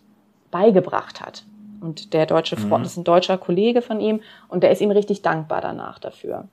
beigebracht 0.51 1.21
hat. 1.21 1.45
Und 1.81 2.13
der 2.13 2.27
deutsche 2.27 2.57
Freund, 2.57 2.81
mhm. 2.81 2.83
das 2.85 2.93
ist 2.93 2.99
ein 2.99 3.05
deutscher 3.05 3.39
Kollege 3.39 3.83
von 3.83 4.01
ihm, 4.01 4.21
und 4.49 4.63
der 4.63 4.71
ist 4.71 4.81
ihm 4.81 4.91
richtig 4.91 5.23
dankbar 5.23 5.61
danach 5.61 5.99
dafür. 5.99 6.49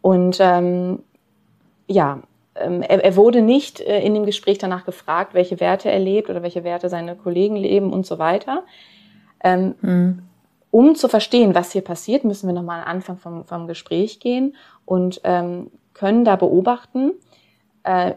Und 0.00 0.38
ähm, 0.40 1.00
ja, 1.86 2.22
ähm, 2.54 2.82
er, 2.82 3.04
er 3.04 3.16
wurde 3.16 3.42
nicht 3.42 3.80
äh, 3.80 4.00
in 4.00 4.14
dem 4.14 4.26
Gespräch 4.26 4.58
danach 4.58 4.84
gefragt, 4.84 5.34
welche 5.34 5.60
Werte 5.60 5.90
er 5.90 5.98
lebt 5.98 6.28
oder 6.30 6.42
welche 6.42 6.64
Werte 6.64 6.88
seine 6.88 7.16
Kollegen 7.16 7.56
leben 7.56 7.92
und 7.92 8.06
so 8.06 8.18
weiter. 8.18 8.64
Ähm, 9.42 9.74
mhm. 9.80 10.22
Um 10.70 10.94
zu 10.94 11.08
verstehen, 11.08 11.54
was 11.54 11.72
hier 11.72 11.82
passiert, 11.82 12.24
müssen 12.24 12.46
wir 12.46 12.54
nochmal 12.54 12.82
am 12.82 12.88
Anfang 12.88 13.18
vom, 13.18 13.44
vom 13.44 13.66
Gespräch 13.66 14.20
gehen 14.20 14.56
und 14.84 15.20
ähm, 15.24 15.70
können 15.92 16.24
da 16.24 16.36
beobachten, 16.36 17.12
äh, 17.84 18.14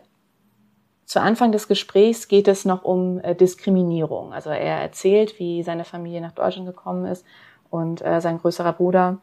zu 1.05 1.21
Anfang 1.21 1.51
des 1.51 1.67
Gesprächs 1.67 2.27
geht 2.27 2.47
es 2.47 2.65
noch 2.65 2.83
um 2.83 3.19
äh, 3.19 3.35
Diskriminierung. 3.35 4.33
Also 4.33 4.49
er 4.49 4.81
erzählt, 4.81 5.37
wie 5.39 5.61
seine 5.63 5.85
Familie 5.85 6.21
nach 6.21 6.31
Deutschland 6.31 6.67
gekommen 6.67 7.05
ist 7.05 7.25
und 7.69 8.03
äh, 8.03 8.21
sein 8.21 8.39
größerer 8.39 8.73
Bruder 8.73 9.19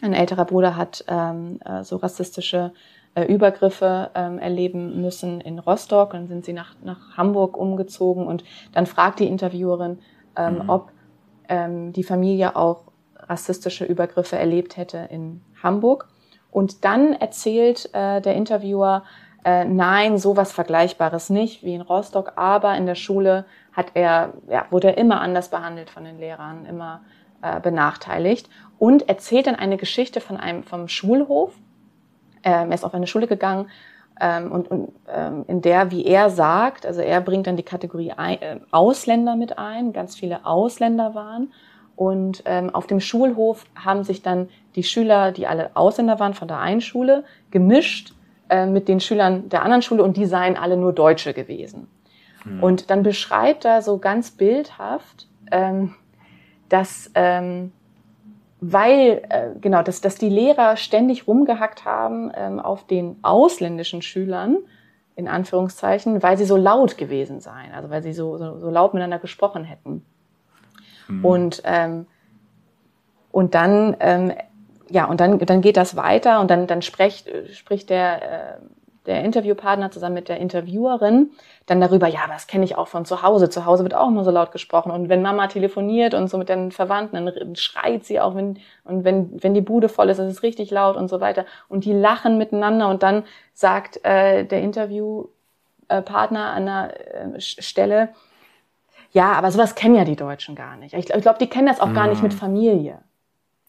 ein 0.00 0.12
älterer 0.12 0.44
Bruder 0.44 0.76
hat 0.76 1.04
ähm, 1.08 1.58
äh, 1.64 1.82
so 1.82 1.96
rassistische 1.96 2.72
äh, 3.18 3.24
Übergriffe 3.24 4.10
ähm, 4.14 4.38
erleben 4.38 5.00
müssen 5.00 5.40
in 5.40 5.58
Rostock. 5.58 6.12
Dann 6.12 6.28
sind 6.28 6.44
sie 6.44 6.52
nach, 6.52 6.74
nach 6.82 7.16
Hamburg 7.16 7.56
umgezogen 7.56 8.26
und 8.26 8.44
dann 8.72 8.86
fragt 8.86 9.18
die 9.20 9.26
Interviewerin, 9.26 9.98
ähm, 10.36 10.54
mhm. 10.54 10.70
ob 10.70 10.92
ähm, 11.48 11.92
die 11.92 12.04
Familie 12.04 12.54
auch 12.54 12.84
rassistische 13.16 13.84
Übergriffe 13.84 14.38
erlebt 14.38 14.76
hätte 14.76 15.08
in 15.10 15.40
Hamburg. 15.62 16.08
Und 16.50 16.84
dann 16.84 17.12
erzählt 17.12 17.90
äh, 17.92 18.20
der 18.20 18.34
Interviewer, 18.34 19.04
äh, 19.44 19.64
nein, 19.64 20.18
sowas 20.18 20.52
Vergleichbares 20.52 21.30
nicht 21.30 21.62
wie 21.62 21.74
in 21.74 21.80
Rostock, 21.80 22.32
aber 22.36 22.76
in 22.76 22.86
der 22.86 22.94
Schule 22.94 23.44
hat 23.72 23.92
er, 23.94 24.34
ja, 24.48 24.66
wurde 24.70 24.88
er 24.88 24.98
immer 24.98 25.20
anders 25.20 25.48
behandelt 25.50 25.90
von 25.90 26.04
den 26.04 26.18
Lehrern, 26.18 26.66
immer 26.66 27.02
äh, 27.42 27.60
benachteiligt 27.60 28.48
und 28.78 29.08
erzählt 29.08 29.46
dann 29.46 29.54
eine 29.54 29.76
Geschichte 29.76 30.20
von 30.20 30.36
einem 30.36 30.62
vom 30.62 30.88
Schulhof. 30.88 31.54
Ähm, 32.44 32.70
er 32.70 32.74
ist 32.74 32.84
auf 32.84 32.94
eine 32.94 33.06
Schule 33.06 33.26
gegangen 33.26 33.68
ähm, 34.20 34.50
und, 34.50 34.70
und 34.70 34.92
ähm, 35.08 35.44
in 35.46 35.62
der, 35.62 35.90
wie 35.90 36.04
er 36.04 36.30
sagt, 36.30 36.86
also 36.86 37.00
er 37.00 37.20
bringt 37.20 37.46
dann 37.46 37.56
die 37.56 37.62
Kategorie 37.62 38.12
ein, 38.12 38.42
äh, 38.42 38.60
Ausländer 38.70 39.36
mit 39.36 39.58
ein, 39.58 39.92
ganz 39.92 40.16
viele 40.16 40.44
Ausländer 40.44 41.14
waren. 41.14 41.52
Und 41.94 42.42
ähm, 42.46 42.74
auf 42.74 42.86
dem 42.86 43.00
Schulhof 43.00 43.64
haben 43.74 44.04
sich 44.04 44.22
dann 44.22 44.48
die 44.76 44.84
Schüler, 44.84 45.32
die 45.32 45.46
alle 45.46 45.70
Ausländer 45.74 46.20
waren 46.20 46.34
von 46.34 46.46
der 46.46 46.60
einen 46.60 46.80
Schule, 46.80 47.24
gemischt 47.50 48.12
äh, 48.50 48.66
mit 48.66 48.88
den 48.88 49.00
Schülern 49.00 49.48
der 49.48 49.62
anderen 49.62 49.82
Schule 49.82 50.02
und 50.02 50.16
die 50.16 50.26
seien 50.26 50.56
alle 50.56 50.76
nur 50.76 50.92
Deutsche 50.92 51.34
gewesen. 51.34 51.88
Hm. 52.44 52.62
Und 52.62 52.90
dann 52.90 53.02
beschreibt 53.02 53.64
er 53.64 53.82
so 53.82 53.98
ganz 53.98 54.30
bildhaft, 54.30 55.26
ähm, 55.50 55.94
dass 56.68 57.10
ähm, 57.14 57.72
weil 58.60 59.22
äh, 59.28 59.50
genau, 59.60 59.82
dass, 59.82 60.00
dass 60.00 60.16
die 60.16 60.28
Lehrer 60.28 60.76
ständig 60.76 61.26
rumgehackt 61.26 61.84
haben 61.84 62.30
ähm, 62.34 62.58
auf 62.58 62.86
den 62.86 63.16
ausländischen 63.22 64.02
Schülern, 64.02 64.58
in 65.14 65.28
Anführungszeichen, 65.28 66.22
weil 66.22 66.38
sie 66.38 66.44
so 66.44 66.56
laut 66.56 66.96
gewesen 66.96 67.40
seien, 67.40 67.72
also 67.72 67.90
weil 67.90 68.02
sie 68.02 68.12
so, 68.12 68.36
so, 68.36 68.58
so 68.58 68.70
laut 68.70 68.94
miteinander 68.94 69.18
gesprochen 69.18 69.64
hätten. 69.64 70.04
Mhm. 71.08 71.24
Und 71.24 71.62
ähm, 71.64 72.06
und 73.30 73.54
dann 73.54 73.96
ähm, 74.00 74.32
ja 74.88 75.04
und 75.04 75.20
dann 75.20 75.38
dann 75.38 75.60
geht 75.60 75.76
das 75.76 75.96
weiter 75.96 76.40
und 76.40 76.50
dann 76.50 76.66
dann 76.66 76.82
spricht 76.82 77.30
spricht 77.52 77.90
der 77.90 78.22
äh, 78.22 78.56
der 79.08 79.24
Interviewpartner 79.24 79.90
zusammen 79.90 80.14
mit 80.14 80.28
der 80.28 80.38
Interviewerin 80.38 81.30
dann 81.66 81.80
darüber, 81.80 82.06
ja, 82.06 82.20
das 82.28 82.46
kenne 82.46 82.64
ich 82.64 82.76
auch 82.76 82.88
von 82.88 83.04
zu 83.04 83.22
Hause. 83.22 83.50
Zu 83.50 83.64
Hause 83.64 83.82
wird 83.82 83.94
auch 83.94 84.08
immer 84.08 84.22
so 84.22 84.30
laut 84.30 84.52
gesprochen. 84.52 84.92
Und 84.92 85.08
wenn 85.08 85.22
Mama 85.22 85.48
telefoniert 85.48 86.14
und 86.14 86.28
so 86.28 86.38
mit 86.38 86.48
den 86.48 86.70
Verwandten, 86.70 87.26
dann 87.26 87.56
schreit 87.56 88.04
sie 88.04 88.20
auch, 88.20 88.34
wenn, 88.34 88.58
und 88.84 89.04
wenn, 89.04 89.42
wenn 89.42 89.54
die 89.54 89.60
Bude 89.60 89.88
voll 89.88 90.10
ist, 90.10 90.18
ist 90.18 90.30
es 90.30 90.42
richtig 90.42 90.70
laut 90.70 90.96
und 90.96 91.08
so 91.08 91.20
weiter. 91.20 91.46
Und 91.68 91.84
die 91.84 91.92
lachen 91.92 92.38
miteinander 92.38 92.88
und 92.88 93.02
dann 93.02 93.24
sagt 93.54 94.04
äh, 94.04 94.44
der 94.44 94.60
Interviewpartner 94.60 96.52
an 96.52 96.68
einer 96.68 96.94
äh, 97.34 97.40
Stelle, 97.40 98.10
ja, 99.12 99.32
aber 99.32 99.50
sowas 99.50 99.74
kennen 99.74 99.94
ja 99.94 100.04
die 100.04 100.16
Deutschen 100.16 100.54
gar 100.54 100.76
nicht. 100.76 100.94
Ich, 100.94 101.10
ich 101.10 101.22
glaube, 101.22 101.38
die 101.38 101.48
kennen 101.48 101.66
das 101.66 101.80
auch 101.80 101.94
gar 101.94 102.08
nicht 102.08 102.22
mit 102.22 102.34
mhm. 102.34 102.38
Familie. 102.38 102.98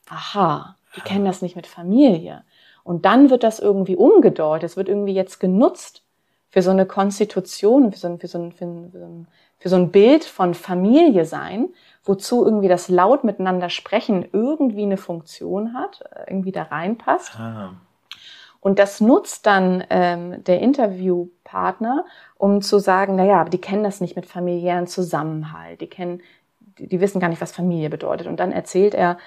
Aha, 0.10 0.76
die 0.98 1.02
kennen 1.02 1.24
das 1.24 1.42
nicht 1.42 1.56
mit 1.56 1.66
Familie. 1.66 2.44
Und 2.84 3.06
dann 3.06 3.30
wird 3.30 3.44
das 3.44 3.60
irgendwie 3.60 3.96
umgedeutet, 3.96 4.70
es 4.70 4.78
wird 4.78 4.90
irgendwie 4.90 5.14
jetzt 5.14 5.40
genutzt 5.40 6.04
für 6.50 6.62
so 6.62 6.72
eine 6.72 6.86
Konstitution, 6.86 7.92
für 7.92 8.00
so 8.00 8.08
ein, 8.08 8.20
für 8.20 8.28
so 8.28 8.40
ein, 8.40 8.52
für 8.52 8.66
ein, 8.66 9.28
für 9.58 9.70
so 9.70 9.76
ein 9.76 9.92
Bild 9.92 10.24
von 10.24 10.54
Familie 10.54 11.26
sein, 11.26 11.70
wozu 12.04 12.44
irgendwie 12.44 12.68
das 12.68 12.90
laut 12.90 13.24
miteinander 13.24 13.70
sprechen 13.70 14.28
irgendwie 14.32 14.84
eine 14.84 14.98
Funktion 14.98 15.74
hat, 15.74 16.04
irgendwie 16.28 16.52
da 16.52 16.64
reinpasst. 16.64 17.40
Ah. 17.40 17.74
Und 18.62 18.80
das 18.80 19.00
nutzt 19.00 19.46
dann 19.46 19.84
ähm, 19.90 20.44
der 20.44 20.60
Interviewpartner, 20.60 22.06
um 22.38 22.62
zu 22.62 22.80
sagen, 22.80 23.16
na 23.16 23.24
ja, 23.24 23.42
aber 23.42 23.50
die 23.50 23.62
kennen 23.62 23.84
das 23.84 24.02
nicht 24.02 24.16
mit 24.16 24.26
familiären 24.26 24.88
Zusammenhalt, 24.88 25.80
die 25.82 25.88
kennen, 25.88 26.22
die, 26.78 26.88
die 26.88 27.00
wissen 27.00 27.20
gar 27.20 27.30
nicht, 27.30 27.42
was 27.42 27.54
Familie 27.54 27.90
bedeutet. 27.90 28.28
Und 28.28 28.40
dann 28.40 28.52
erzählt 28.52 28.96
er 28.96 29.18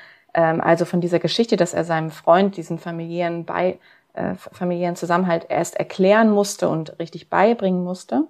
also 0.41 0.85
von 0.85 1.01
dieser 1.01 1.19
Geschichte, 1.19 1.57
dass 1.57 1.75
er 1.75 1.85
seinem 1.85 2.11
Freund 2.11 2.57
diesen 2.57 2.79
familiären 2.79 3.45
bei 3.45 3.79
äh, 4.15 4.35
familiären 4.35 4.97
Zusammenhalt 4.97 5.47
erst 5.49 5.77
erklären 5.77 6.31
musste 6.31 6.69
und 6.69 6.99
richtig 6.99 7.31
beibringen 7.31 7.83
musste. 7.83 8.25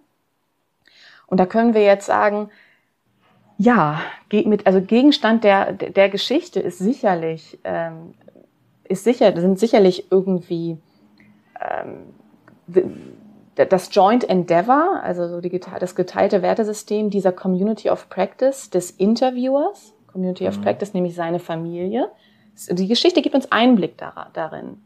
Und 1.26 1.38
da 1.38 1.46
können 1.46 1.74
wir 1.74 1.82
jetzt 1.82 2.07
sagen, 2.07 2.50
ja, 3.59 4.00
mit, 4.30 4.66
also 4.66 4.80
Gegenstand 4.80 5.44
der, 5.44 5.72
der 5.72 6.09
Geschichte 6.09 6.61
ist 6.61 6.78
sicherlich, 6.78 7.59
ähm, 7.64 8.14
ist 8.84 9.05
sicher, 9.05 9.34
sind 9.40 9.59
sicherlich 9.59 10.11
irgendwie 10.11 10.78
ähm, 11.61 12.14
das 13.55 13.94
Joint 13.94 14.28
Endeavor, 14.28 15.00
also 15.03 15.28
so 15.28 15.40
die, 15.40 15.61
das 15.80 15.94
geteilte 15.94 16.42
Wertesystem 16.42 17.11
dieser 17.11 17.32
Community 17.32 17.90
of 17.90 18.09
Practice 18.09 18.70
des 18.70 18.90
Interviewers, 18.90 19.94
Community 20.12 20.46
of 20.46 20.58
mhm. 20.58 20.62
Practice, 20.62 20.94
nämlich 20.94 21.14
seine 21.14 21.38
Familie. 21.38 22.10
Die 22.70 22.88
Geschichte 22.88 23.22
gibt 23.22 23.34
uns 23.34 23.50
Einblick 23.50 23.96
darin 24.34 24.76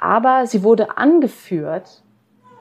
aber 0.00 0.46
sie 0.46 0.64
wurde 0.64 0.96
angeführt, 0.96 2.02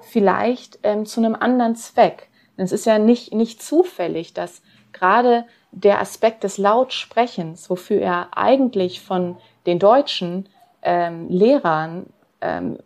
vielleicht 0.01 0.77
ähm, 0.83 1.05
zu 1.05 1.21
einem 1.21 1.35
anderen 1.35 1.75
Zweck. 1.75 2.27
Denn 2.57 2.65
es 2.65 2.73
ist 2.73 2.85
ja 2.85 2.99
nicht, 2.99 3.33
nicht 3.33 3.63
zufällig, 3.63 4.33
dass 4.33 4.61
gerade 4.91 5.45
der 5.71 6.01
Aspekt 6.01 6.43
des 6.43 6.57
Lautsprechens, 6.57 7.69
wofür 7.69 8.01
er 8.01 8.37
eigentlich 8.37 8.99
von 9.01 9.37
den 9.65 9.79
deutschen 9.79 10.49
ähm, 10.81 11.29
Lehrern 11.29 12.07
ähm, 12.41 12.79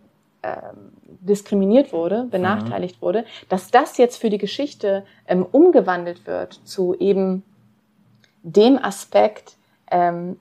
ähm, 0.43 0.91
diskriminiert 1.03 1.91
wurde, 1.91 2.27
benachteiligt 2.29 2.97
mhm. 2.97 3.05
wurde, 3.05 3.25
dass 3.49 3.71
das 3.71 3.97
jetzt 3.97 4.17
für 4.17 4.29
die 4.29 4.37
Geschichte 4.37 5.03
ähm, 5.27 5.43
umgewandelt 5.51 6.27
wird 6.27 6.53
zu 6.63 6.95
eben 6.99 7.43
dem 8.43 8.77
Aspekt, 8.77 9.55
ähm, 9.89 10.37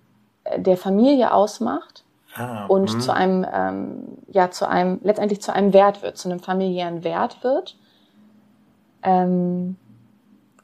der 0.56 0.76
Familie 0.76 1.32
ausmacht 1.32 2.04
ah, 2.34 2.66
und 2.66 2.92
mh. 2.92 3.00
zu 3.00 3.14
einem, 3.14 3.46
ähm, 3.52 4.02
ja, 4.28 4.50
zu 4.50 4.68
einem, 4.68 5.00
letztendlich 5.02 5.40
zu 5.40 5.52
einem 5.52 5.72
Wert 5.72 6.02
wird, 6.02 6.18
zu 6.18 6.28
einem 6.28 6.40
familiären 6.40 7.04
Wert 7.04 7.42
wird, 7.44 7.76
ähm, 9.02 9.76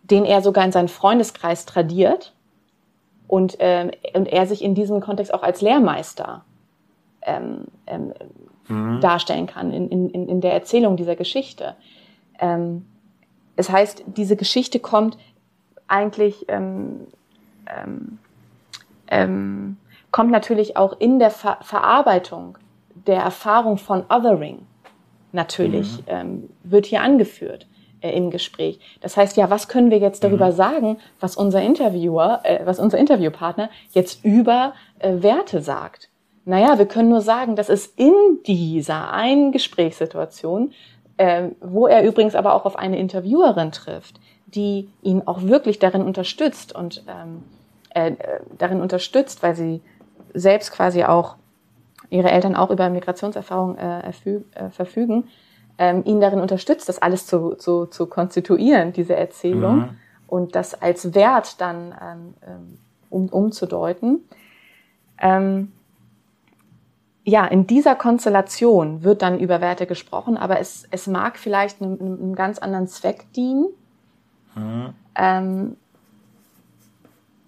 den 0.03 0.25
er 0.25 0.43
sogar 0.43 0.65
in 0.65 0.73
seinen 0.73 0.89
Freundeskreis 0.89 1.65
tradiert 1.65 2.33
und, 3.29 3.57
ähm, 3.61 3.91
und 4.15 4.27
er 4.27 4.47
sich 4.47 4.63
in 4.63 4.75
diesem 4.75 5.01
Kontext 5.01 5.33
auch 5.33 5.43
als 5.43 5.61
Lehrmeister 5.61 6.45
ähm, 7.23 7.67
ähm, 7.87 8.15
mhm. 8.67 9.01
darstellen 9.01 9.47
kann 9.47 9.73
in, 9.73 9.89
in, 9.89 10.29
in 10.29 10.41
der 10.41 10.55
Erzählung 10.55 10.97
dieser 10.97 11.15
Geschichte. 11.15 11.77
Ähm, 12.41 12.87
es 13.57 13.71
heißt, 13.71 14.05
diese 14.07 14.37
Geschichte 14.37 14.79
kommt 14.79 15.19
eigentlich 15.89 16.47
ähm, 16.49 17.09
ähm, 17.69 18.19
ähm, 19.09 19.77
kommt 20.11 20.31
natürlich 20.31 20.77
auch 20.77 20.99
in 20.99 21.19
der 21.19 21.31
Ver 21.31 21.59
Verarbeitung 21.63 22.59
der 23.07 23.21
Erfahrung 23.21 23.79
von 23.79 24.05
Othering 24.09 24.67
natürlich, 25.33 25.99
mhm. 25.99 26.05
ähm, 26.07 26.51
wird 26.63 26.87
hier 26.87 27.03
angeführt 27.03 27.67
äh, 28.01 28.11
im 28.11 28.31
Gespräch. 28.31 28.81
Das 29.01 29.17
heißt, 29.17 29.37
ja, 29.37 29.51
was 29.51 29.69
können 29.69 29.91
wir 29.91 29.99
jetzt 29.99 30.25
darüber 30.25 30.47
mhm. 30.47 30.53
sagen, 30.53 30.97
was 31.21 31.37
unser 31.37 31.63
Interviewer, 31.63 32.41
äh, 32.45 32.61
was 32.65 32.79
unser 32.79 32.99
Interviewpartner 32.99 33.71
jetzt 33.93 34.25
über 34.25 34.75
äh, 34.99 35.23
Werte 35.23 35.61
sagt? 35.61 36.09
Naja, 36.45 36.79
wir 36.79 36.87
können 36.87 37.11
nur 37.11 37.21
sagen, 37.21 37.57
dass 37.57 37.69
es 37.69 37.87
in 37.87 38.15
dieser 38.47 39.13
einen 39.13 39.53
Gesprächssituation, 39.53 40.73
äh, 41.19 41.49
wo 41.61 41.87
er 41.87 42.05
übrigens 42.05 42.35
aber 42.35 42.55
auch 42.55 42.65
auf 42.65 42.77
eine 42.77 42.99
Interviewerin 42.99 43.71
trifft, 43.71 44.19
die 44.47 44.89
ihn 45.03 45.23
auch 45.27 45.43
wirklich 45.43 45.79
darin 45.79 46.03
unterstützt 46.03 46.75
und 46.75 47.05
ähm, 47.07 47.43
äh, 47.91 48.13
darin 48.57 48.81
unterstützt, 48.81 49.43
weil 49.43 49.55
sie 49.55 49.81
selbst 50.35 50.73
quasi 50.73 51.05
auch 51.05 51.37
ihre 52.11 52.31
Eltern 52.31 52.57
auch 52.57 52.71
über 52.71 52.89
Migrationserfahrung 52.89 53.77
äh, 53.77 54.09
äh, 54.09 54.71
verfügen, 54.71 55.29
ähm, 55.79 56.03
ihn 56.05 56.21
darin 56.21 56.41
unterstützt, 56.41 56.89
das 56.89 57.01
alles 57.01 57.27
zu, 57.27 57.55
zu, 57.55 57.87
zu 57.87 58.07
konstituieren, 58.07 58.93
diese 58.93 59.15
Erzählung, 59.15 59.77
mhm. 59.77 59.91
und 60.27 60.55
das 60.55 60.81
als 60.81 61.15
Wert 61.15 61.61
dann 61.61 61.95
ähm, 62.01 62.35
ähm, 62.47 62.79
um, 63.11 63.29
umzudeuten. 63.29 64.21
Ähm, 65.21 65.73
ja, 67.25 67.45
in 67.45 67.67
dieser 67.67 67.95
Konstellation 67.95 69.05
wird 69.05 69.21
dann 69.21 69.39
über 69.39 69.61
Werte 69.61 69.87
gesprochen, 69.87 70.39
aber 70.39 70.61
es, 70.61 70.89
es 70.91 71.07
mag 71.07 71.39
vielleicht 71.39 71.83
einem, 71.83 71.99
einem 72.01 72.35
ganz 72.35 72.59
anderen 72.59 72.89
Zweck 72.89 73.31
dienen. 73.35 73.67
Mhm. 74.55 74.95
Ähm, 75.15 75.77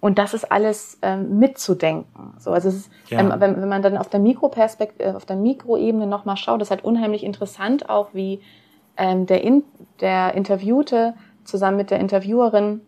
und 0.01 0.17
das 0.17 0.33
ist 0.33 0.51
alles 0.51 0.97
ähm, 1.03 1.37
mitzudenken. 1.37 2.33
So, 2.39 2.51
also 2.51 2.69
ist, 2.69 2.89
ja. 3.07 3.19
ähm, 3.19 3.33
wenn, 3.37 3.61
wenn 3.61 3.69
man 3.69 3.83
dann 3.83 3.97
auf 3.97 4.09
der 4.09 4.19
Mikroperspektive, 4.19 5.11
äh, 5.11 5.13
auf 5.13 5.25
der 5.25 5.35
Mikroebene 5.35 6.07
nochmal 6.07 6.37
schaut, 6.37 6.61
ist 6.61 6.71
halt 6.71 6.83
unheimlich 6.83 7.23
interessant 7.23 7.87
auch, 7.87 8.09
wie 8.11 8.41
ähm, 8.97 9.27
der, 9.27 9.43
In 9.43 9.63
der 10.01 10.33
Interviewte 10.33 11.13
zusammen 11.43 11.77
mit 11.77 11.91
der 11.91 11.99
Interviewerin, 11.99 12.81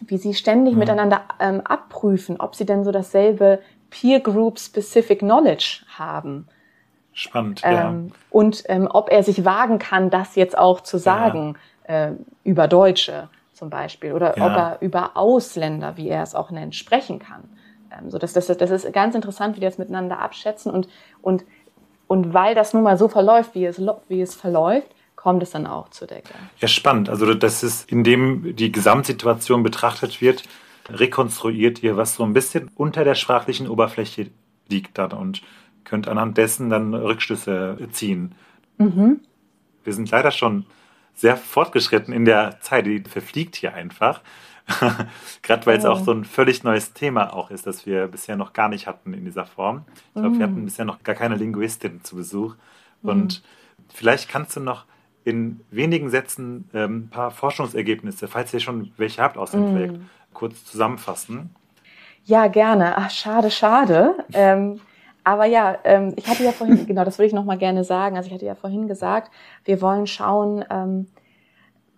wie 0.00 0.18
sie 0.18 0.34
ständig 0.34 0.74
mhm. 0.74 0.80
miteinander 0.80 1.22
ähm, 1.40 1.62
abprüfen, 1.62 2.38
ob 2.38 2.54
sie 2.54 2.66
denn 2.66 2.84
so 2.84 2.92
dasselbe 2.92 3.60
Peer 3.88 4.20
Group 4.20 4.58
Specific 4.58 5.20
Knowledge 5.20 5.82
haben. 5.96 6.46
Spannend, 7.12 7.62
ähm, 7.64 7.74
ja. 7.74 8.16
Und 8.28 8.64
ähm, 8.68 8.86
ob 8.88 9.10
er 9.10 9.22
sich 9.22 9.46
wagen 9.46 9.78
kann, 9.78 10.10
das 10.10 10.36
jetzt 10.36 10.56
auch 10.56 10.82
zu 10.82 10.98
sagen 10.98 11.56
ja. 11.88 12.08
äh, 12.08 12.12
über 12.44 12.68
Deutsche 12.68 13.30
zum 13.60 13.68
Beispiel 13.68 14.14
oder 14.14 14.38
ja. 14.38 14.46
ob 14.46 14.52
er 14.52 14.78
über 14.80 15.18
Ausländer, 15.18 15.98
wie 15.98 16.08
er 16.08 16.22
es 16.22 16.34
auch 16.34 16.50
nennt, 16.50 16.74
sprechen 16.74 17.18
kann. 17.18 17.42
Ähm, 17.92 18.10
so 18.10 18.16
das, 18.16 18.32
das, 18.32 18.46
das 18.46 18.70
ist 18.70 18.90
ganz 18.92 19.14
interessant, 19.14 19.54
wie 19.54 19.60
die 19.60 19.66
das 19.66 19.76
miteinander 19.76 20.18
abschätzen 20.18 20.72
und, 20.72 20.88
und, 21.20 21.44
und 22.08 22.32
weil 22.32 22.54
das 22.54 22.72
nun 22.72 22.82
mal 22.82 22.96
so 22.96 23.06
verläuft, 23.08 23.54
wie 23.54 23.66
es, 23.66 23.78
wie 24.08 24.22
es 24.22 24.34
verläuft, 24.34 24.88
kommt 25.14 25.42
es 25.42 25.50
dann 25.50 25.66
auch 25.66 25.90
zur 25.90 26.08
Decke. 26.08 26.32
Ja, 26.58 26.68
spannend. 26.68 27.10
Also 27.10 27.34
das 27.34 27.62
ist, 27.62 27.92
indem 27.92 28.56
die 28.56 28.72
Gesamtsituation 28.72 29.62
betrachtet 29.62 30.22
wird, 30.22 30.44
rekonstruiert 30.88 31.82
ihr, 31.82 31.98
was 31.98 32.14
so 32.14 32.24
ein 32.24 32.32
bisschen 32.32 32.70
unter 32.76 33.04
der 33.04 33.14
sprachlichen 33.14 33.68
Oberfläche 33.68 34.30
liegt 34.70 34.96
dann 34.96 35.12
und 35.12 35.42
könnt 35.84 36.08
anhand 36.08 36.38
dessen 36.38 36.70
dann 36.70 36.94
Rückschlüsse 36.94 37.76
ziehen. 37.92 38.34
Mhm. 38.78 39.20
Wir 39.84 39.92
sind 39.92 40.10
leider 40.10 40.30
schon 40.30 40.64
sehr 41.14 41.36
fortgeschritten 41.36 42.12
in 42.14 42.24
der 42.24 42.60
Zeit, 42.60 42.86
die 42.86 43.00
verfliegt 43.00 43.56
hier 43.56 43.74
einfach. 43.74 44.20
Gerade 45.42 45.66
weil 45.66 45.78
es 45.78 45.84
auch 45.84 46.00
so 46.00 46.12
ein 46.12 46.24
völlig 46.24 46.62
neues 46.62 46.92
Thema 46.92 47.34
auch 47.34 47.50
ist, 47.50 47.66
das 47.66 47.86
wir 47.86 48.06
bisher 48.06 48.36
noch 48.36 48.52
gar 48.52 48.68
nicht 48.68 48.86
hatten 48.86 49.14
in 49.14 49.24
dieser 49.24 49.46
Form. 49.46 49.84
Ich 50.14 50.20
glaube, 50.20 50.30
mm. 50.30 50.38
wir 50.38 50.46
hatten 50.46 50.64
bisher 50.64 50.84
noch 50.84 51.02
gar 51.02 51.14
keine 51.14 51.36
Linguistin 51.36 52.04
zu 52.04 52.16
Besuch. 52.16 52.54
Und 53.02 53.40
mm. 53.40 53.44
vielleicht 53.92 54.28
kannst 54.28 54.56
du 54.56 54.60
noch 54.60 54.84
in 55.24 55.60
wenigen 55.70 56.08
Sätzen 56.08 56.70
ähm, 56.72 56.96
ein 56.96 57.08
paar 57.10 57.30
Forschungsergebnisse, 57.30 58.28
falls 58.28 58.54
ihr 58.54 58.60
schon 58.60 58.92
welche 58.96 59.22
habt 59.22 59.36
aus 59.36 59.50
dem 59.50 59.70
mm. 59.70 59.72
Projekt, 59.72 60.00
kurz 60.32 60.64
zusammenfassen. 60.64 61.50
Ja, 62.24 62.46
gerne. 62.46 62.96
Ach, 62.96 63.10
schade, 63.10 63.50
schade. 63.50 64.24
ähm, 64.32 64.80
aber 65.24 65.44
ja, 65.44 65.78
ähm, 65.84 66.14
ich 66.16 66.26
hatte 66.26 66.44
ja 66.44 66.52
vorhin, 66.52 66.86
genau, 66.88 67.04
das 67.04 67.18
würde 67.18 67.26
ich 67.26 67.32
noch 67.32 67.44
mal 67.44 67.58
gerne 67.58 67.84
sagen. 67.84 68.16
Also 68.16 68.28
ich 68.28 68.34
hatte 68.34 68.46
ja 68.46 68.54
vorhin 68.54 68.88
gesagt, 68.88 69.30
wir 69.64 69.80
wollen 69.80 70.06
schauen, 70.06 70.64
ähm, 70.70 71.06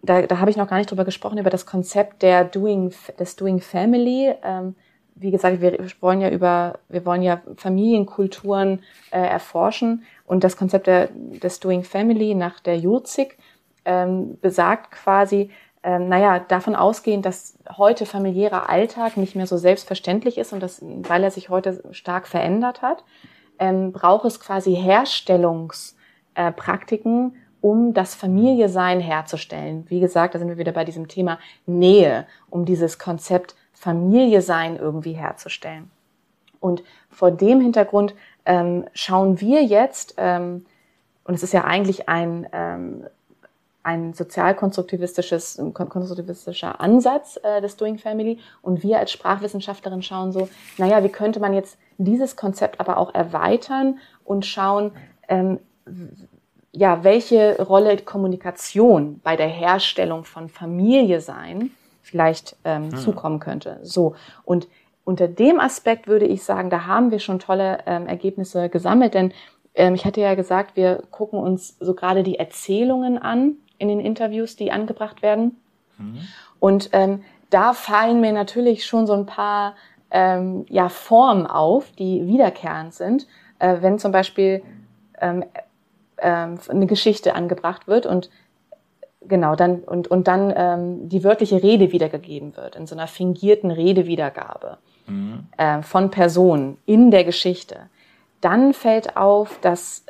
da, 0.02 0.22
da 0.22 0.38
habe 0.38 0.50
ich 0.50 0.56
noch 0.56 0.68
gar 0.68 0.78
nicht 0.78 0.90
drüber 0.90 1.04
gesprochen, 1.04 1.38
über 1.38 1.50
das 1.50 1.66
Konzept 1.66 2.22
der 2.22 2.44
Doing, 2.44 2.92
des 3.18 3.36
Doing 3.36 3.60
Family. 3.60 4.34
Ähm, 4.42 4.74
wie 5.14 5.30
gesagt, 5.30 5.60
wir 5.60 5.78
wollen 6.00 6.20
ja 6.20 6.30
über, 6.30 6.78
wir 6.88 7.04
wollen 7.04 7.22
ja 7.22 7.40
Familienkulturen 7.56 8.80
äh, 9.10 9.20
erforschen 9.20 10.04
und 10.26 10.42
das 10.42 10.56
Konzept 10.56 10.86
der, 10.86 11.08
des 11.12 11.60
Doing 11.60 11.84
Family 11.84 12.34
nach 12.34 12.60
der 12.60 12.78
Jurzig 12.78 13.38
ähm, 13.84 14.38
besagt 14.40 14.90
quasi, 14.90 15.50
ähm, 15.82 16.08
naja, 16.08 16.38
davon 16.38 16.76
ausgehend, 16.76 17.26
dass 17.26 17.58
heute 17.76 18.06
familiärer 18.06 18.70
Alltag 18.70 19.16
nicht 19.16 19.34
mehr 19.34 19.46
so 19.46 19.56
selbstverständlich 19.56 20.38
ist 20.38 20.52
und 20.52 20.60
das, 20.60 20.80
weil 20.80 21.24
er 21.24 21.32
sich 21.32 21.48
heute 21.48 21.82
stark 21.90 22.28
verändert 22.28 22.82
hat, 22.82 23.02
ähm, 23.58 23.92
braucht 23.92 24.24
es 24.24 24.38
quasi 24.38 24.74
Herstellungspraktiken, 24.74 27.34
äh, 27.34 27.38
um 27.60 27.94
das 27.94 28.14
Familiesein 28.14 29.00
herzustellen. 29.00 29.84
Wie 29.88 30.00
gesagt, 30.00 30.34
da 30.34 30.38
sind 30.38 30.48
wir 30.48 30.58
wieder 30.58 30.72
bei 30.72 30.84
diesem 30.84 31.08
Thema 31.08 31.38
Nähe, 31.66 32.26
um 32.50 32.64
dieses 32.64 32.98
Konzept 32.98 33.54
Familiesein 33.72 34.76
irgendwie 34.76 35.12
herzustellen. 35.12 35.90
Und 36.60 36.82
vor 37.10 37.32
dem 37.32 37.60
Hintergrund 37.60 38.14
ähm, 38.46 38.84
schauen 38.94 39.40
wir 39.40 39.64
jetzt, 39.64 40.14
ähm, 40.18 40.64
und 41.24 41.34
es 41.34 41.42
ist 41.42 41.52
ja 41.52 41.64
eigentlich 41.64 42.08
ein 42.08 42.46
ähm, 42.52 43.06
ein 43.82 44.14
sozialkonstruktivistisches, 44.14 45.60
konstruktivistischer 45.74 46.80
Ansatz 46.80 47.38
äh, 47.42 47.60
des 47.60 47.76
Doing 47.76 47.98
Family. 47.98 48.38
Und 48.62 48.82
wir 48.82 48.98
als 48.98 49.12
Sprachwissenschaftlerin 49.12 50.02
schauen 50.02 50.32
so, 50.32 50.48
naja, 50.78 51.02
wie 51.02 51.08
könnte 51.08 51.40
man 51.40 51.52
jetzt 51.52 51.78
dieses 51.98 52.36
Konzept 52.36 52.80
aber 52.80 52.96
auch 52.96 53.14
erweitern 53.14 53.98
und 54.24 54.46
schauen, 54.46 54.92
ähm, 55.28 55.58
ja, 56.72 57.04
welche 57.04 57.60
Rolle 57.62 57.96
Kommunikation 57.98 59.20
bei 59.22 59.36
der 59.36 59.48
Herstellung 59.48 60.24
von 60.24 60.48
Familie 60.48 61.20
sein 61.20 61.70
vielleicht 62.02 62.56
ähm, 62.64 62.90
hm. 62.90 62.96
zukommen 62.96 63.40
könnte. 63.40 63.78
So. 63.82 64.14
Und 64.44 64.68
unter 65.04 65.28
dem 65.28 65.60
Aspekt 65.60 66.06
würde 66.06 66.26
ich 66.26 66.42
sagen, 66.44 66.70
da 66.70 66.86
haben 66.86 67.10
wir 67.10 67.18
schon 67.18 67.38
tolle 67.38 67.78
ähm, 67.86 68.06
Ergebnisse 68.06 68.68
gesammelt, 68.68 69.14
denn 69.14 69.32
ähm, 69.74 69.94
ich 69.94 70.04
hatte 70.04 70.20
ja 70.20 70.34
gesagt, 70.34 70.76
wir 70.76 71.02
gucken 71.10 71.38
uns 71.38 71.76
so 71.80 71.94
gerade 71.94 72.22
die 72.22 72.38
Erzählungen 72.38 73.18
an 73.18 73.56
in 73.82 73.88
den 73.88 74.00
Interviews, 74.00 74.56
die 74.56 74.70
angebracht 74.70 75.22
werden. 75.22 75.56
Mhm. 75.98 76.20
Und 76.60 76.90
ähm, 76.92 77.24
da 77.50 77.74
fallen 77.74 78.20
mir 78.20 78.32
natürlich 78.32 78.86
schon 78.86 79.06
so 79.06 79.12
ein 79.12 79.26
paar 79.26 79.74
ähm, 80.10 80.64
ja, 80.68 80.88
Formen 80.88 81.46
auf, 81.46 81.90
die 81.92 82.26
wiederkehrend 82.26 82.94
sind. 82.94 83.26
Äh, 83.58 83.78
wenn 83.80 83.98
zum 83.98 84.12
Beispiel 84.12 84.62
ähm, 85.20 85.44
ähm, 86.18 86.58
eine 86.68 86.86
Geschichte 86.86 87.34
angebracht 87.34 87.88
wird 87.88 88.06
und 88.06 88.30
genau 89.26 89.56
dann 89.56 89.80
und 89.80 90.08
und 90.08 90.28
dann 90.28 90.52
ähm, 90.56 91.08
die 91.08 91.24
wörtliche 91.24 91.62
Rede 91.62 91.92
wiedergegeben 91.92 92.56
wird 92.56 92.76
in 92.76 92.86
so 92.86 92.94
einer 92.94 93.06
fingierten 93.06 93.70
Redewiedergabe 93.70 94.78
mhm. 95.06 95.46
äh, 95.56 95.82
von 95.82 96.10
Personen 96.10 96.78
in 96.86 97.10
der 97.10 97.24
Geschichte, 97.24 97.88
dann 98.40 98.72
fällt 98.72 99.16
auf, 99.16 99.58
dass 99.60 100.04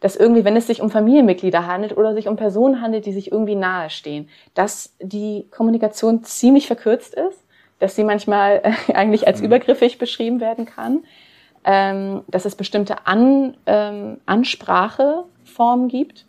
dass 0.00 0.16
irgendwie, 0.16 0.44
wenn 0.44 0.56
es 0.56 0.66
sich 0.66 0.80
um 0.80 0.90
Familienmitglieder 0.90 1.66
handelt 1.66 1.96
oder 1.96 2.14
sich 2.14 2.28
um 2.28 2.36
Personen 2.36 2.80
handelt, 2.80 3.06
die 3.06 3.12
sich 3.12 3.32
irgendwie 3.32 3.54
nahestehen, 3.54 4.28
dass 4.54 4.94
die 5.00 5.46
Kommunikation 5.50 6.22
ziemlich 6.24 6.66
verkürzt 6.66 7.14
ist, 7.14 7.42
dass 7.78 7.94
sie 7.96 8.04
manchmal 8.04 8.62
äh, 8.62 8.92
eigentlich 8.94 9.26
als 9.26 9.40
mhm. 9.40 9.46
übergriffig 9.46 9.98
beschrieben 9.98 10.40
werden 10.40 10.66
kann, 10.66 11.04
ähm, 11.64 12.22
dass 12.28 12.44
es 12.44 12.54
bestimmte 12.54 13.06
An, 13.06 13.56
ähm, 13.66 14.18
Anspracheformen 14.26 15.88
gibt, 15.88 16.26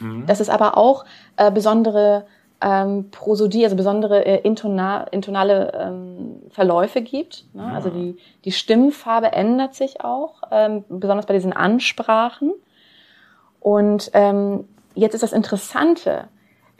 mhm. 0.00 0.26
dass 0.26 0.40
es 0.40 0.48
aber 0.48 0.76
auch 0.76 1.04
äh, 1.36 1.50
besondere 1.50 2.26
ähm, 2.60 3.10
Prosodie, 3.10 3.64
also 3.64 3.76
besondere 3.76 4.24
äh, 4.26 4.40
intona 4.42 5.04
intonale 5.04 5.72
ähm, 5.74 6.42
Verläufe 6.50 7.00
gibt. 7.00 7.44
Ne? 7.54 7.64
Also 7.64 7.88
die, 7.88 8.18
die 8.44 8.52
Stimmfarbe 8.52 9.32
ändert 9.32 9.74
sich 9.74 10.02
auch, 10.02 10.42
ähm, 10.50 10.84
besonders 10.88 11.26
bei 11.26 11.34
diesen 11.34 11.52
Ansprachen. 11.52 12.52
Und 13.60 14.10
ähm, 14.14 14.64
jetzt 14.94 15.14
ist 15.14 15.22
das 15.22 15.32
Interessante, 15.32 16.28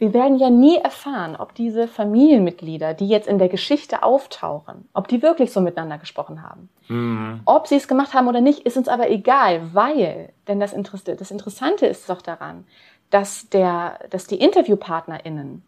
wir 0.01 0.15
werden 0.15 0.37
ja 0.37 0.49
nie 0.49 0.77
erfahren, 0.77 1.35
ob 1.35 1.53
diese 1.53 1.87
Familienmitglieder, 1.87 2.95
die 2.95 3.07
jetzt 3.07 3.27
in 3.27 3.37
der 3.37 3.49
Geschichte 3.49 4.01
auftauchen, 4.01 4.89
ob 4.93 5.07
die 5.07 5.21
wirklich 5.21 5.53
so 5.53 5.61
miteinander 5.61 5.99
gesprochen 5.99 6.41
haben. 6.41 6.69
Mhm. 6.87 7.41
Ob 7.45 7.67
sie 7.67 7.75
es 7.75 7.87
gemacht 7.87 8.15
haben 8.15 8.27
oder 8.27 8.41
nicht, 8.41 8.65
ist 8.65 8.77
uns 8.77 8.87
aber 8.87 9.11
egal, 9.11 9.75
weil, 9.75 10.33
denn 10.47 10.59
das, 10.59 10.73
Interesse, 10.73 11.15
das 11.15 11.29
Interessante 11.29 11.85
ist 11.85 12.09
doch 12.09 12.23
daran, 12.23 12.65
dass, 13.11 13.47
der, 13.49 13.99
dass 14.09 14.25
die 14.25 14.37
InterviewpartnerInnen 14.37 15.61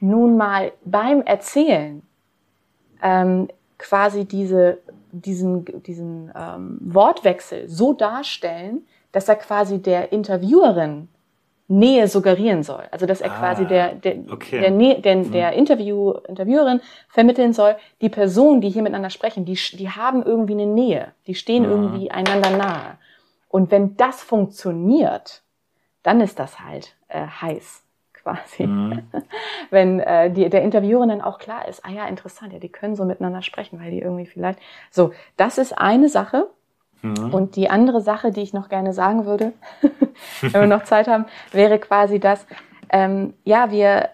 nun 0.00 0.36
mal 0.38 0.72
beim 0.86 1.20
Erzählen 1.20 2.02
ähm, 3.02 3.48
quasi 3.76 4.24
diese, 4.24 4.78
diesen, 5.12 5.82
diesen 5.82 6.32
ähm, 6.34 6.78
Wortwechsel 6.80 7.68
so 7.68 7.92
darstellen, 7.92 8.86
dass 9.14 9.28
er 9.28 9.36
quasi 9.36 9.80
der 9.80 10.12
Interviewerin 10.12 11.08
Nähe 11.66 12.08
suggerieren 12.08 12.62
soll. 12.62 12.84
Also 12.90 13.06
dass 13.06 13.20
er 13.20 13.32
ah, 13.32 13.38
quasi 13.38 13.66
der, 13.66 13.94
der, 13.94 14.16
okay. 14.30 14.60
der, 14.60 14.70
Nähe, 14.70 15.00
der, 15.00 15.16
mhm. 15.16 15.32
der 15.32 15.52
Interview, 15.52 16.10
Interviewerin 16.28 16.80
vermitteln 17.08 17.52
soll, 17.52 17.76
die 18.02 18.10
Personen, 18.10 18.60
die 18.60 18.68
hier 18.68 18.82
miteinander 18.82 19.10
sprechen, 19.10 19.46
die, 19.46 19.54
die 19.54 19.88
haben 19.88 20.22
irgendwie 20.22 20.52
eine 20.52 20.66
Nähe, 20.66 21.12
die 21.26 21.34
stehen 21.34 21.64
mhm. 21.64 21.70
irgendwie 21.70 22.10
einander 22.10 22.50
nahe. 22.50 22.98
Und 23.48 23.70
wenn 23.70 23.96
das 23.96 24.22
funktioniert, 24.22 25.42
dann 26.02 26.20
ist 26.20 26.38
das 26.38 26.60
halt 26.60 26.96
äh, 27.08 27.26
heiß 27.26 27.82
quasi. 28.12 28.66
Mhm. 28.66 29.02
Wenn 29.70 30.00
äh, 30.00 30.30
die, 30.30 30.48
der 30.50 30.62
Interviewerin 30.62 31.08
dann 31.08 31.20
auch 31.20 31.38
klar 31.38 31.68
ist, 31.68 31.84
ah 31.84 31.90
ja, 31.90 32.06
interessant, 32.06 32.52
ja, 32.52 32.58
die 32.58 32.68
können 32.68 32.96
so 32.96 33.04
miteinander 33.04 33.42
sprechen, 33.42 33.80
weil 33.80 33.90
die 33.90 34.00
irgendwie 34.00 34.26
vielleicht. 34.26 34.58
So, 34.90 35.12
das 35.36 35.58
ist 35.58 35.72
eine 35.72 36.08
Sache. 36.08 36.48
Mhm. 37.04 37.34
Und 37.34 37.56
die 37.56 37.68
andere 37.68 38.00
Sache, 38.00 38.30
die 38.30 38.40
ich 38.40 38.54
noch 38.54 38.70
gerne 38.70 38.94
sagen 38.94 39.26
würde, 39.26 39.52
wenn 40.40 40.52
wir 40.52 40.66
noch 40.66 40.84
Zeit 40.84 41.06
haben, 41.06 41.26
wäre 41.52 41.78
quasi 41.78 42.18
das, 42.18 42.46
ähm, 42.88 43.34
ja, 43.44 43.70
wir, 43.70 44.08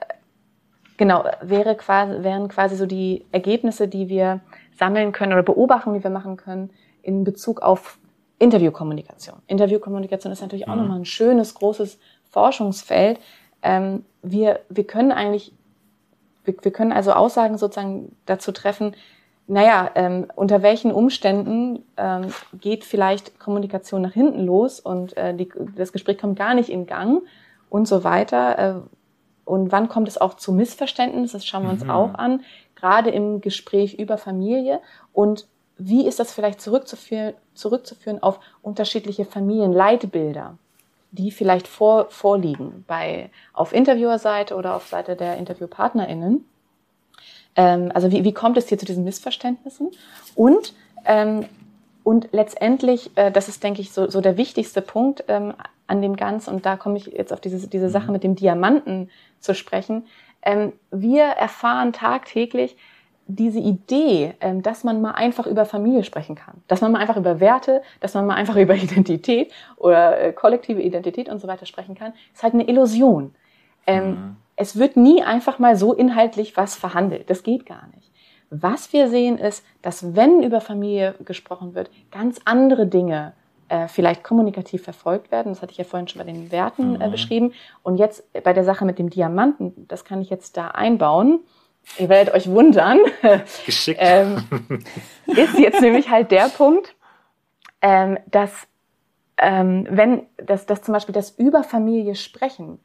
genau, 0.96 1.24
wäre 1.40 1.76
quasi, 1.76 2.24
wären 2.24 2.48
quasi 2.48 2.74
so 2.74 2.86
die 2.86 3.24
Ergebnisse, 3.30 3.86
die 3.86 4.08
wir 4.08 4.40
sammeln 4.76 5.12
können 5.12 5.32
oder 5.32 5.44
Beobachtungen, 5.44 5.98
die 5.98 6.02
wir 6.02 6.10
machen 6.10 6.36
können 6.36 6.70
in 7.02 7.22
Bezug 7.22 7.62
auf 7.62 7.98
Interviewkommunikation. 8.40 9.36
Interviewkommunikation 9.46 10.32
ist 10.32 10.40
natürlich 10.40 10.66
auch 10.66 10.74
mhm. 10.74 10.80
nochmal 10.80 10.98
ein 10.98 11.04
schönes, 11.04 11.54
großes 11.54 11.98
Forschungsfeld. 12.30 13.20
Ähm, 13.62 14.04
wir, 14.22 14.60
wir 14.68 14.84
können 14.84 15.12
eigentlich, 15.12 15.52
wir, 16.44 16.54
wir 16.60 16.72
können 16.72 16.90
also 16.90 17.12
Aussagen 17.12 17.56
sozusagen 17.56 18.16
dazu 18.26 18.50
treffen, 18.50 18.96
naja, 19.50 19.90
ähm, 19.96 20.28
unter 20.36 20.62
welchen 20.62 20.92
Umständen 20.92 21.84
ähm, 21.96 22.32
geht 22.52 22.84
vielleicht 22.84 23.40
Kommunikation 23.40 24.00
nach 24.00 24.12
hinten 24.12 24.44
los 24.44 24.78
und 24.78 25.16
äh, 25.16 25.34
die, 25.34 25.50
das 25.74 25.92
Gespräch 25.92 26.18
kommt 26.18 26.38
gar 26.38 26.54
nicht 26.54 26.68
in 26.68 26.86
Gang 26.86 27.24
und 27.68 27.88
so 27.88 28.04
weiter. 28.04 28.58
Äh, 28.58 28.74
und 29.44 29.72
wann 29.72 29.88
kommt 29.88 30.06
es 30.06 30.18
auch 30.18 30.34
zu 30.34 30.52
Missverständnissen? 30.52 31.40
Das 31.40 31.44
schauen 31.44 31.64
wir 31.64 31.70
uns 31.70 31.82
mhm. 31.82 31.90
auch 31.90 32.14
an, 32.14 32.44
gerade 32.76 33.10
im 33.10 33.40
Gespräch 33.40 33.94
über 33.98 34.18
Familie. 34.18 34.78
Und 35.12 35.48
wie 35.76 36.06
ist 36.06 36.20
das 36.20 36.32
vielleicht 36.32 36.60
zurückzuführen, 36.60 37.34
zurückzuführen 37.54 38.22
auf 38.22 38.38
unterschiedliche 38.62 39.24
Familienleitbilder, 39.24 40.58
die 41.10 41.32
vielleicht 41.32 41.66
vor, 41.66 42.06
vorliegen 42.10 42.84
bei, 42.86 43.30
auf 43.52 43.72
Interviewerseite 43.72 44.54
oder 44.54 44.76
auf 44.76 44.86
Seite 44.86 45.16
der 45.16 45.38
InterviewpartnerInnen? 45.38 46.44
Ähm, 47.56 47.90
also 47.94 48.10
wie, 48.10 48.24
wie 48.24 48.32
kommt 48.32 48.56
es 48.56 48.68
hier 48.68 48.78
zu 48.78 48.86
diesen 48.86 49.04
Missverständnissen? 49.04 49.90
Und, 50.34 50.74
ähm, 51.04 51.44
und 52.04 52.28
letztendlich, 52.32 53.10
äh, 53.16 53.30
das 53.30 53.48
ist, 53.48 53.62
denke 53.62 53.80
ich, 53.80 53.92
so, 53.92 54.08
so 54.08 54.20
der 54.20 54.36
wichtigste 54.36 54.82
Punkt 54.82 55.24
ähm, 55.28 55.54
an 55.86 56.02
dem 56.02 56.16
Ganzen, 56.16 56.54
und 56.54 56.66
da 56.66 56.76
komme 56.76 56.96
ich 56.96 57.06
jetzt 57.06 57.32
auf 57.32 57.40
diese, 57.40 57.68
diese 57.68 57.90
Sache 57.90 58.06
mhm. 58.06 58.12
mit 58.12 58.24
dem 58.24 58.36
Diamanten 58.36 59.10
zu 59.40 59.54
sprechen. 59.54 60.06
Ähm, 60.42 60.72
wir 60.90 61.24
erfahren 61.24 61.92
tagtäglich, 61.92 62.76
diese 63.36 63.60
Idee, 63.60 64.34
ähm, 64.40 64.62
dass 64.62 64.84
man 64.84 65.00
mal 65.00 65.12
einfach 65.12 65.46
über 65.46 65.64
Familie 65.64 66.04
sprechen 66.04 66.34
kann, 66.34 66.62
dass 66.66 66.80
man 66.80 66.92
mal 66.92 66.98
einfach 66.98 67.16
über 67.16 67.40
Werte, 67.40 67.82
dass 68.00 68.14
man 68.14 68.26
mal 68.26 68.34
einfach 68.34 68.56
über 68.56 68.74
Identität 68.74 69.52
oder 69.76 70.20
äh, 70.20 70.32
kollektive 70.32 70.82
Identität 70.82 71.28
und 71.28 71.40
so 71.40 71.48
weiter 71.48 71.66
sprechen 71.66 71.94
kann, 71.94 72.12
ist 72.34 72.42
halt 72.42 72.54
eine 72.54 72.68
Illusion. 72.68 73.34
Ähm, 73.86 74.08
mhm. 74.08 74.36
Es 74.60 74.78
wird 74.78 74.94
nie 74.94 75.22
einfach 75.22 75.58
mal 75.58 75.74
so 75.74 75.94
inhaltlich 75.94 76.54
was 76.54 76.76
verhandelt. 76.76 77.30
Das 77.30 77.42
geht 77.42 77.64
gar 77.64 77.88
nicht. 77.94 78.12
Was 78.50 78.92
wir 78.92 79.08
sehen 79.08 79.38
ist, 79.38 79.64
dass 79.80 80.14
wenn 80.14 80.42
über 80.42 80.60
Familie 80.60 81.14
gesprochen 81.24 81.74
wird, 81.74 81.90
ganz 82.10 82.40
andere 82.44 82.86
Dinge 82.86 83.32
äh, 83.70 83.88
vielleicht 83.88 84.22
kommunikativ 84.22 84.82
verfolgt 84.82 85.30
werden. 85.30 85.52
Das 85.52 85.62
hatte 85.62 85.72
ich 85.72 85.78
ja 85.78 85.84
vorhin 85.84 86.08
schon 86.08 86.18
bei 86.18 86.30
den 86.30 86.52
Werten 86.52 87.00
äh, 87.00 87.06
mhm. 87.06 87.10
beschrieben. 87.10 87.52
Und 87.82 87.96
jetzt 87.96 88.22
bei 88.42 88.52
der 88.52 88.64
Sache 88.64 88.84
mit 88.84 88.98
dem 88.98 89.08
Diamanten, 89.08 89.86
das 89.88 90.04
kann 90.04 90.20
ich 90.20 90.28
jetzt 90.28 90.58
da 90.58 90.68
einbauen. 90.68 91.40
Ihr 91.96 92.10
werdet 92.10 92.34
euch 92.34 92.50
wundern. 92.50 92.98
Geschickt. 93.64 93.98
ähm, 94.02 94.44
ist 95.26 95.58
jetzt 95.58 95.80
nämlich 95.80 96.10
halt 96.10 96.32
der 96.32 96.48
Punkt, 96.48 96.94
ähm, 97.80 98.18
dass 98.26 98.66
ähm, 99.38 99.86
wenn 99.88 100.26
dass, 100.36 100.66
dass 100.66 100.82
zum 100.82 100.92
Beispiel 100.92 101.14
das 101.14 101.30
über 101.30 101.64
Familie 101.64 102.14
sprechen 102.14 102.78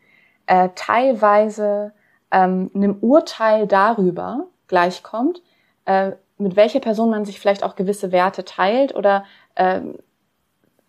äh, 0.48 0.70
teilweise 0.76 1.94
ähm, 2.32 2.72
einem 2.74 2.98
Urteil 3.02 3.68
darüber 3.68 4.48
gleichkommt, 4.68 5.42
äh, 5.86 6.12
mit 6.38 6.56
welcher 6.56 6.80
Person 6.80 7.10
man 7.10 7.26
sich 7.26 7.40
vielleicht 7.40 7.64
auch 7.64 7.76
gewisse 7.76 8.12
Werte 8.12 8.44
teilt 8.44 8.94
oder 8.96 9.24
ähm, 9.56 9.96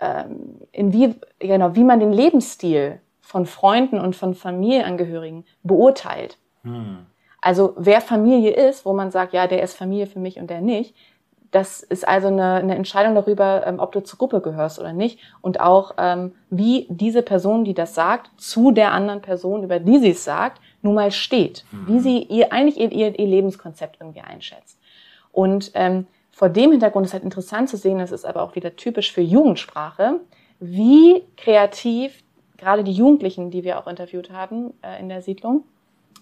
ähm, 0.00 0.60
in 0.72 0.92
wie, 0.92 1.14
genau, 1.38 1.74
wie 1.74 1.84
man 1.84 2.00
den 2.00 2.12
Lebensstil 2.12 3.00
von 3.20 3.46
Freunden 3.46 4.00
und 4.00 4.14
von 4.14 4.34
Familienangehörigen 4.34 5.44
beurteilt. 5.62 6.38
Hm. 6.62 7.06
Also 7.40 7.74
wer 7.76 8.00
Familie 8.00 8.50
ist, 8.50 8.84
wo 8.84 8.92
man 8.92 9.10
sagt, 9.10 9.32
ja, 9.32 9.46
der 9.46 9.62
ist 9.62 9.74
Familie 9.74 10.06
für 10.06 10.18
mich 10.18 10.38
und 10.38 10.50
der 10.50 10.60
nicht, 10.60 10.94
das 11.56 11.82
ist 11.82 12.06
also 12.06 12.26
eine, 12.26 12.56
eine 12.56 12.76
Entscheidung 12.76 13.14
darüber, 13.14 13.66
ähm, 13.66 13.78
ob 13.78 13.92
du 13.92 14.02
zur 14.02 14.18
Gruppe 14.18 14.42
gehörst 14.42 14.78
oder 14.78 14.92
nicht 14.92 15.18
und 15.40 15.58
auch 15.58 15.94
ähm, 15.96 16.32
wie 16.50 16.86
diese 16.90 17.22
Person, 17.22 17.64
die 17.64 17.72
das 17.72 17.94
sagt, 17.94 18.30
zu 18.36 18.72
der 18.72 18.92
anderen 18.92 19.22
Person, 19.22 19.64
über 19.64 19.78
die 19.78 19.98
sie 19.98 20.10
es 20.10 20.22
sagt, 20.22 20.60
nun 20.82 20.96
mal 20.96 21.10
steht, 21.10 21.64
mhm. 21.72 21.86
wie 21.88 22.00
sie 22.00 22.22
ihr 22.24 22.52
eigentlich 22.52 22.78
ihr, 22.78 22.92
ihr, 22.92 23.18
ihr 23.18 23.26
Lebenskonzept 23.26 23.96
irgendwie 24.00 24.20
einschätzt. 24.20 24.78
Und 25.32 25.70
ähm, 25.72 26.06
vor 26.30 26.50
dem 26.50 26.72
Hintergrund 26.72 27.06
ist 27.06 27.14
halt 27.14 27.24
interessant 27.24 27.70
zu 27.70 27.78
sehen, 27.78 28.00
das 28.00 28.12
ist 28.12 28.26
aber 28.26 28.42
auch 28.42 28.54
wieder 28.54 28.76
typisch 28.76 29.10
für 29.10 29.22
Jugendsprache, 29.22 30.20
wie 30.60 31.22
kreativ 31.38 32.22
gerade 32.58 32.84
die 32.84 32.92
Jugendlichen, 32.92 33.50
die 33.50 33.64
wir 33.64 33.78
auch 33.78 33.86
interviewt 33.86 34.30
haben 34.30 34.74
äh, 34.82 35.00
in 35.00 35.08
der 35.08 35.22
Siedlung, 35.22 35.64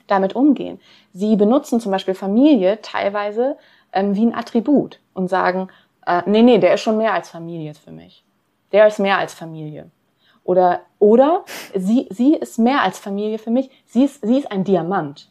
damit 0.07 0.37
umgehen. 0.37 0.79
Sie 1.13 1.35
benutzen 1.35 1.81
zum 1.81 1.91
Beispiel 1.91 2.15
Familie 2.15 2.79
teilweise 2.83 3.57
ähm, 3.95 4.15
wie 4.15 4.27
ein 4.27 4.35
Attribut 4.35 5.01
und 5.15 5.29
sagen, 5.29 5.69
äh, 6.07 6.23
nee, 6.27 6.43
nee, 6.43 6.59
der 6.59 6.75
ist 6.75 6.83
schon 6.83 6.99
mehr 6.99 7.15
als 7.15 7.31
Familie 7.31 7.75
für 7.75 7.93
mich. 7.93 8.25
Der 8.73 8.87
ist 8.87 8.99
mehr 8.99 9.19
als 9.19 9.33
Familie. 9.35 9.91
Oder, 10.43 10.83
oder 10.99 11.45
sie, 11.75 12.07
sie 12.11 12.35
ist 12.35 12.59
mehr 12.59 12.83
als 12.83 12.99
Familie 12.99 13.39
für 13.39 13.51
mich. 13.51 13.71
Sie 13.87 14.05
ist, 14.05 14.25
sie 14.25 14.39
ist 14.39 14.53
ein 14.53 14.65
Diamant. 14.65 15.31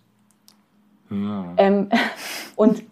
Ja. 1.10 1.54
Ähm, 1.58 1.90
und 2.56 2.84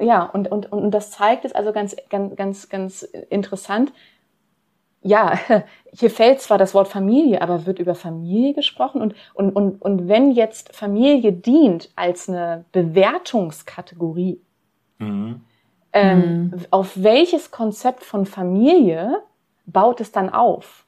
ja, 0.00 0.24
und, 0.24 0.50
und, 0.50 0.70
und 0.72 0.90
das 0.90 1.12
zeigt 1.12 1.44
es 1.44 1.52
also 1.52 1.72
ganz, 1.72 1.96
ganz, 2.10 2.36
ganz, 2.36 2.68
ganz 2.68 3.02
interessant. 3.02 3.92
Ja, 5.02 5.38
hier 5.92 6.10
fällt 6.10 6.40
zwar 6.40 6.58
das 6.58 6.74
Wort 6.74 6.88
Familie, 6.88 7.40
aber 7.40 7.64
wird 7.64 7.78
über 7.78 7.94
Familie 7.94 8.54
gesprochen 8.54 9.00
und, 9.00 9.14
und, 9.34 9.50
und, 9.54 9.80
und 9.80 10.08
wenn 10.08 10.32
jetzt 10.32 10.74
Familie 10.74 11.32
dient 11.32 11.90
als 11.94 12.28
eine 12.28 12.64
Bewertungskategorie 12.72 14.40
Mhm. 14.98 15.40
Ähm, 15.92 16.50
mhm. 16.50 16.52
Auf 16.70 17.02
welches 17.02 17.50
Konzept 17.50 18.02
von 18.02 18.26
Familie 18.26 19.22
baut 19.66 20.00
es 20.00 20.12
dann 20.12 20.28
auf? 20.30 20.84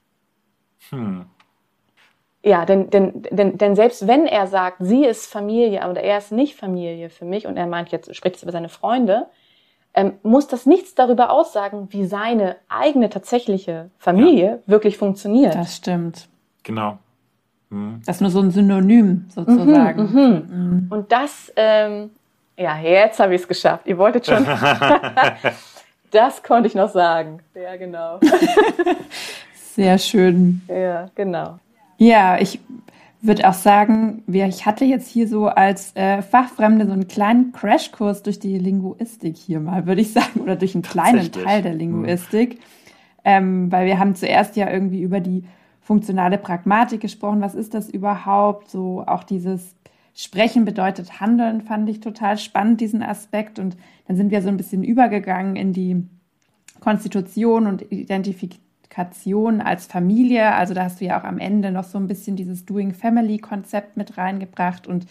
Hm. 0.91 1.27
Ja, 2.43 2.65
denn, 2.65 2.91
denn, 2.91 3.23
denn, 3.31 3.59
denn 3.59 3.75
selbst 3.75 4.07
wenn 4.07 4.27
er 4.27 4.47
sagt, 4.47 4.77
sie 4.81 5.05
ist 5.05 5.27
Familie, 5.27 5.83
aber 5.83 6.01
er 6.01 6.19
ist 6.19 6.31
nicht 6.31 6.55
Familie 6.55 7.11
für 7.11 7.25
mich 7.25 7.47
und 7.47 7.57
er 7.57 7.67
meint 7.67 7.91
jetzt, 7.91 8.15
spricht 8.15 8.37
es 8.37 8.43
über 8.43 8.53
seine 8.53 8.69
Freunde, 8.69 9.27
ähm, 9.95 10.13
muss 10.23 10.47
das 10.47 10.67
nichts 10.67 10.95
darüber 10.95 11.31
aussagen, 11.31 11.89
wie 11.91 12.05
seine 12.05 12.57
eigene 12.69 13.09
tatsächliche 13.11 13.91
Familie 13.99 14.45
ja. 14.45 14.59
wirklich 14.67 14.99
funktioniert. 14.99 15.55
Das 15.55 15.75
stimmt. 15.75 16.29
Genau. 16.63 16.99
Mhm. 17.71 18.03
Das 18.07 18.17
ist 18.17 18.21
nur 18.21 18.31
so 18.31 18.41
ein 18.41 18.51
Synonym 18.51 19.25
sozusagen. 19.29 20.03
Mhm, 20.03 20.21
mhm. 20.21 20.71
mhm. 20.71 20.87
Und 20.91 21.11
das 21.13 21.53
ähm, 21.57 22.11
ja, 22.57 22.79
jetzt 22.79 23.21
habe 23.21 23.35
ich 23.35 23.43
es 23.43 23.49
geschafft. 23.49 23.87
Ihr 23.87 23.99
wolltet 23.99 24.27
schon. 24.27 24.45
das 26.11 26.43
konnte 26.43 26.69
ich 26.69 26.75
noch 26.75 26.91
sagen. 26.91 27.41
Ja, 27.55 27.77
genau. 27.77 28.21
Sehr 29.55 29.99
schön. 29.99 30.63
Ja, 30.69 31.11
genau. 31.15 31.59
Ja, 31.99 32.39
ich 32.39 32.61
würde 33.21 33.49
auch 33.49 33.55
sagen, 33.55 34.23
ich 34.27 34.65
hatte 34.67 34.85
jetzt 34.85 35.09
hier 35.09 35.29
so 35.29 35.49
als 35.49 35.95
äh, 35.97 36.23
Fachfremde 36.23 36.87
so 36.87 36.93
einen 36.93 37.09
kleinen 37.09 37.53
Crashkurs 37.53 38.23
durch 38.23 38.39
die 38.39 38.59
Linguistik 38.59 39.37
hier 39.37 39.61
mal, 39.61 39.87
würde 39.87 40.01
ich 40.01 40.13
sagen, 40.13 40.41
oder 40.41 40.57
durch 40.57 40.75
einen 40.75 40.83
kleinen 40.83 41.31
Teil 41.31 41.63
der 41.63 41.75
Linguistik. 41.75 42.55
Mhm. 42.55 42.61
Ähm, 43.25 43.73
weil 43.73 43.87
wir 43.87 43.99
haben 43.99 44.15
zuerst 44.15 44.57
ja 44.57 44.71
irgendwie 44.71 45.03
über 45.03 45.21
die 45.21 45.45
funktionale 45.81 46.39
Pragmatik 46.39 47.01
gesprochen. 47.01 47.41
Was 47.41 47.55
ist 47.55 47.75
das 47.75 47.89
überhaupt? 47.89 48.71
So 48.71 49.05
auch 49.07 49.25
dieses 49.25 49.76
Sprechen 50.19 50.65
bedeutet 50.65 51.21
Handeln, 51.21 51.61
fand 51.61 51.91
ich 51.91 52.01
total 52.01 52.39
spannend, 52.39 52.81
diesen 52.81 53.03
Aspekt. 53.03 53.59
Und 53.59 53.77
dann 54.09 54.17
sind 54.17 54.31
wir 54.31 54.41
so 54.41 54.49
ein 54.49 54.57
bisschen 54.57 54.83
übergegangen 54.83 55.57
in 55.57 55.75
die 55.75 56.03
Konstitution 56.81 57.67
und 57.67 57.93
Identifikation 57.93 59.61
als 59.61 59.85
Familie. 59.85 60.55
Also 60.55 60.73
da 60.73 60.85
hast 60.85 61.03
du 61.03 61.05
ja 61.05 61.21
auch 61.21 61.25
am 61.25 61.39
Ende 61.39 61.71
noch 61.71 61.85
so 61.85 61.99
ein 61.99 62.07
bisschen 62.07 62.35
dieses 62.35 62.65
Doing 62.65 62.95
Family-Konzept 62.95 63.99
mit 63.99 64.17
reingebracht. 64.17 64.87
Und 64.87 65.07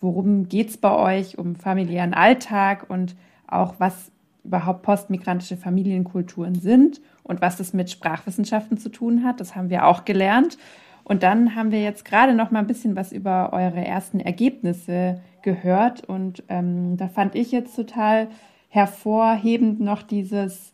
worum 0.00 0.48
geht 0.48 0.68
es 0.68 0.76
bei 0.76 0.94
euch? 0.94 1.36
Um 1.36 1.56
familiären 1.56 2.14
Alltag 2.14 2.88
und 2.88 3.16
auch 3.48 3.74
was 3.78 4.12
überhaupt 4.44 4.82
postmigrantische 4.82 5.56
Familienkulturen 5.56 6.54
sind 6.54 7.00
und 7.24 7.40
was 7.40 7.56
das 7.56 7.72
mit 7.72 7.90
Sprachwissenschaften 7.90 8.78
zu 8.78 8.88
tun 8.88 9.24
hat. 9.24 9.40
Das 9.40 9.56
haben 9.56 9.68
wir 9.68 9.86
auch 9.86 10.04
gelernt. 10.04 10.58
Und 11.04 11.22
dann 11.22 11.54
haben 11.54 11.70
wir 11.70 11.82
jetzt 11.82 12.04
gerade 12.04 12.34
noch 12.34 12.50
mal 12.50 12.60
ein 12.60 12.66
bisschen 12.66 12.96
was 12.96 13.12
über 13.12 13.52
eure 13.52 13.84
ersten 13.84 14.20
Ergebnisse 14.20 15.20
gehört. 15.42 16.02
Und 16.08 16.42
ähm, 16.48 16.96
da 16.96 17.08
fand 17.08 17.34
ich 17.34 17.52
jetzt 17.52 17.76
total 17.76 18.28
hervorhebend 18.70 19.80
noch 19.80 20.02
dieses, 20.02 20.72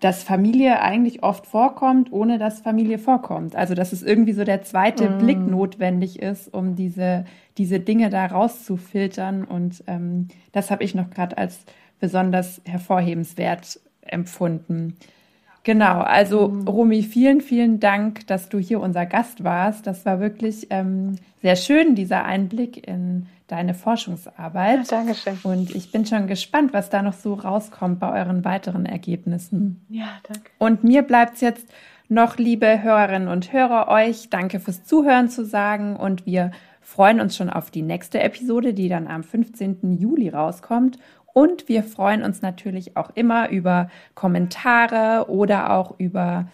dass 0.00 0.22
Familie 0.22 0.80
eigentlich 0.80 1.22
oft 1.22 1.46
vorkommt, 1.46 2.10
ohne 2.10 2.38
dass 2.38 2.60
Familie 2.60 2.98
vorkommt. 2.98 3.54
Also 3.54 3.74
dass 3.74 3.92
es 3.92 4.02
irgendwie 4.02 4.32
so 4.32 4.44
der 4.44 4.62
zweite 4.62 5.10
mm. 5.10 5.18
Blick 5.18 5.38
notwendig 5.38 6.20
ist, 6.20 6.52
um 6.52 6.74
diese, 6.74 7.26
diese 7.58 7.80
Dinge 7.80 8.08
da 8.08 8.26
rauszufiltern. 8.26 9.44
Und 9.44 9.84
ähm, 9.86 10.28
das 10.52 10.70
habe 10.70 10.82
ich 10.82 10.94
noch 10.94 11.10
gerade 11.10 11.36
als 11.36 11.64
besonders 12.00 12.62
hervorhebenswert 12.64 13.78
empfunden. 14.02 14.96
Genau, 15.64 16.00
also 16.00 16.48
mhm. 16.48 16.68
Romy, 16.68 17.02
vielen, 17.02 17.40
vielen 17.40 17.80
Dank, 17.80 18.26
dass 18.26 18.50
du 18.50 18.58
hier 18.58 18.80
unser 18.80 19.06
Gast 19.06 19.44
warst. 19.44 19.86
Das 19.86 20.04
war 20.04 20.20
wirklich 20.20 20.66
ähm, 20.70 21.16
sehr 21.40 21.56
schön, 21.56 21.94
dieser 21.94 22.24
Einblick 22.24 22.86
in 22.86 23.26
deine 23.46 23.72
Forschungsarbeit. 23.72 24.90
Ja, 24.90 24.98
Dankeschön. 24.98 25.38
Und 25.42 25.74
ich 25.74 25.90
bin 25.90 26.04
schon 26.04 26.26
gespannt, 26.26 26.74
was 26.74 26.90
da 26.90 27.02
noch 27.02 27.14
so 27.14 27.34
rauskommt 27.34 27.98
bei 27.98 28.12
euren 28.12 28.44
weiteren 28.44 28.84
Ergebnissen. 28.84 29.84
Ja, 29.88 30.08
danke. 30.24 30.50
Und 30.58 30.84
mir 30.84 31.02
bleibt 31.02 31.36
es 31.36 31.40
jetzt 31.40 31.66
noch, 32.08 32.36
liebe 32.36 32.82
Hörerinnen 32.82 33.28
und 33.28 33.52
Hörer, 33.52 33.88
euch 33.88 34.28
danke 34.28 34.60
fürs 34.60 34.84
Zuhören 34.84 35.30
zu 35.30 35.46
sagen 35.46 35.96
und 35.96 36.26
wir 36.26 36.50
freuen 36.82 37.20
uns 37.20 37.36
schon 37.36 37.48
auf 37.48 37.70
die 37.70 37.82
nächste 37.82 38.20
Episode, 38.20 38.74
die 38.74 38.90
dann 38.90 39.06
am 39.06 39.24
15. 39.24 39.98
Juli 39.98 40.28
rauskommt. 40.28 40.98
Und 41.34 41.68
wir 41.68 41.82
freuen 41.82 42.22
uns 42.22 42.40
natürlich 42.40 42.96
auch 42.96 43.10
immer 43.14 43.50
über 43.50 43.90
Kommentare 44.14 45.26
oder 45.28 45.72
auch 45.72 45.96
über 45.98 46.46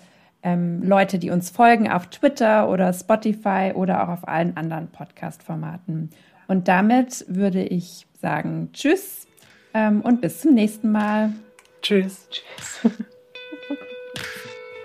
ähm, 0.42 0.82
Leute, 0.82 1.18
die 1.18 1.30
uns 1.30 1.50
folgen 1.50 1.88
auf 1.88 2.08
Twitter 2.08 2.68
oder 2.68 2.92
Spotify 2.92 3.72
oder 3.74 4.02
auch 4.02 4.08
auf 4.08 4.26
allen 4.26 4.56
anderen 4.56 4.88
Podcast-Formaten. 4.88 6.10
Und 6.48 6.66
damit 6.66 7.24
würde 7.28 7.62
ich 7.62 8.06
sagen 8.20 8.70
Tschüss 8.72 9.26
ähm, 9.74 10.00
und 10.00 10.20
bis 10.20 10.40
zum 10.40 10.54
nächsten 10.54 10.90
Mal. 10.90 11.34
Tschüss. 11.82 12.26
Tschüss. 12.30 12.92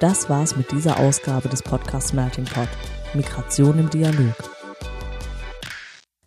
Das 0.02 0.30
war's 0.30 0.58
mit 0.58 0.72
dieser 0.72 1.00
Ausgabe 1.00 1.48
des 1.48 1.64
Podcasts 1.64 2.12
Melting 2.12 2.44
Pot. 2.46 2.68
Migration 3.14 3.80
im 3.80 3.90
Dialog. 3.90 4.55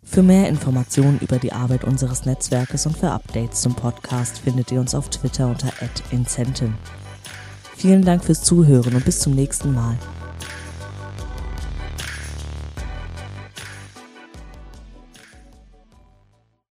Für 0.09 0.23
mehr 0.23 0.49
Informationen 0.49 1.19
über 1.19 1.37
die 1.37 1.53
Arbeit 1.53 1.83
unseres 1.83 2.25
Netzwerkes 2.25 2.87
und 2.87 2.97
für 2.97 3.11
Updates 3.11 3.61
zum 3.61 3.75
Podcast 3.75 4.39
findet 4.39 4.71
ihr 4.71 4.79
uns 4.79 4.95
auf 4.95 5.09
Twitter 5.09 5.47
unter 5.47 5.71
@incentin. 6.09 6.73
Vielen 7.77 8.03
Dank 8.03 8.25
fürs 8.25 8.41
Zuhören 8.41 8.95
und 8.95 9.05
bis 9.05 9.19
zum 9.19 9.35
nächsten 9.35 9.71
Mal. 9.71 9.97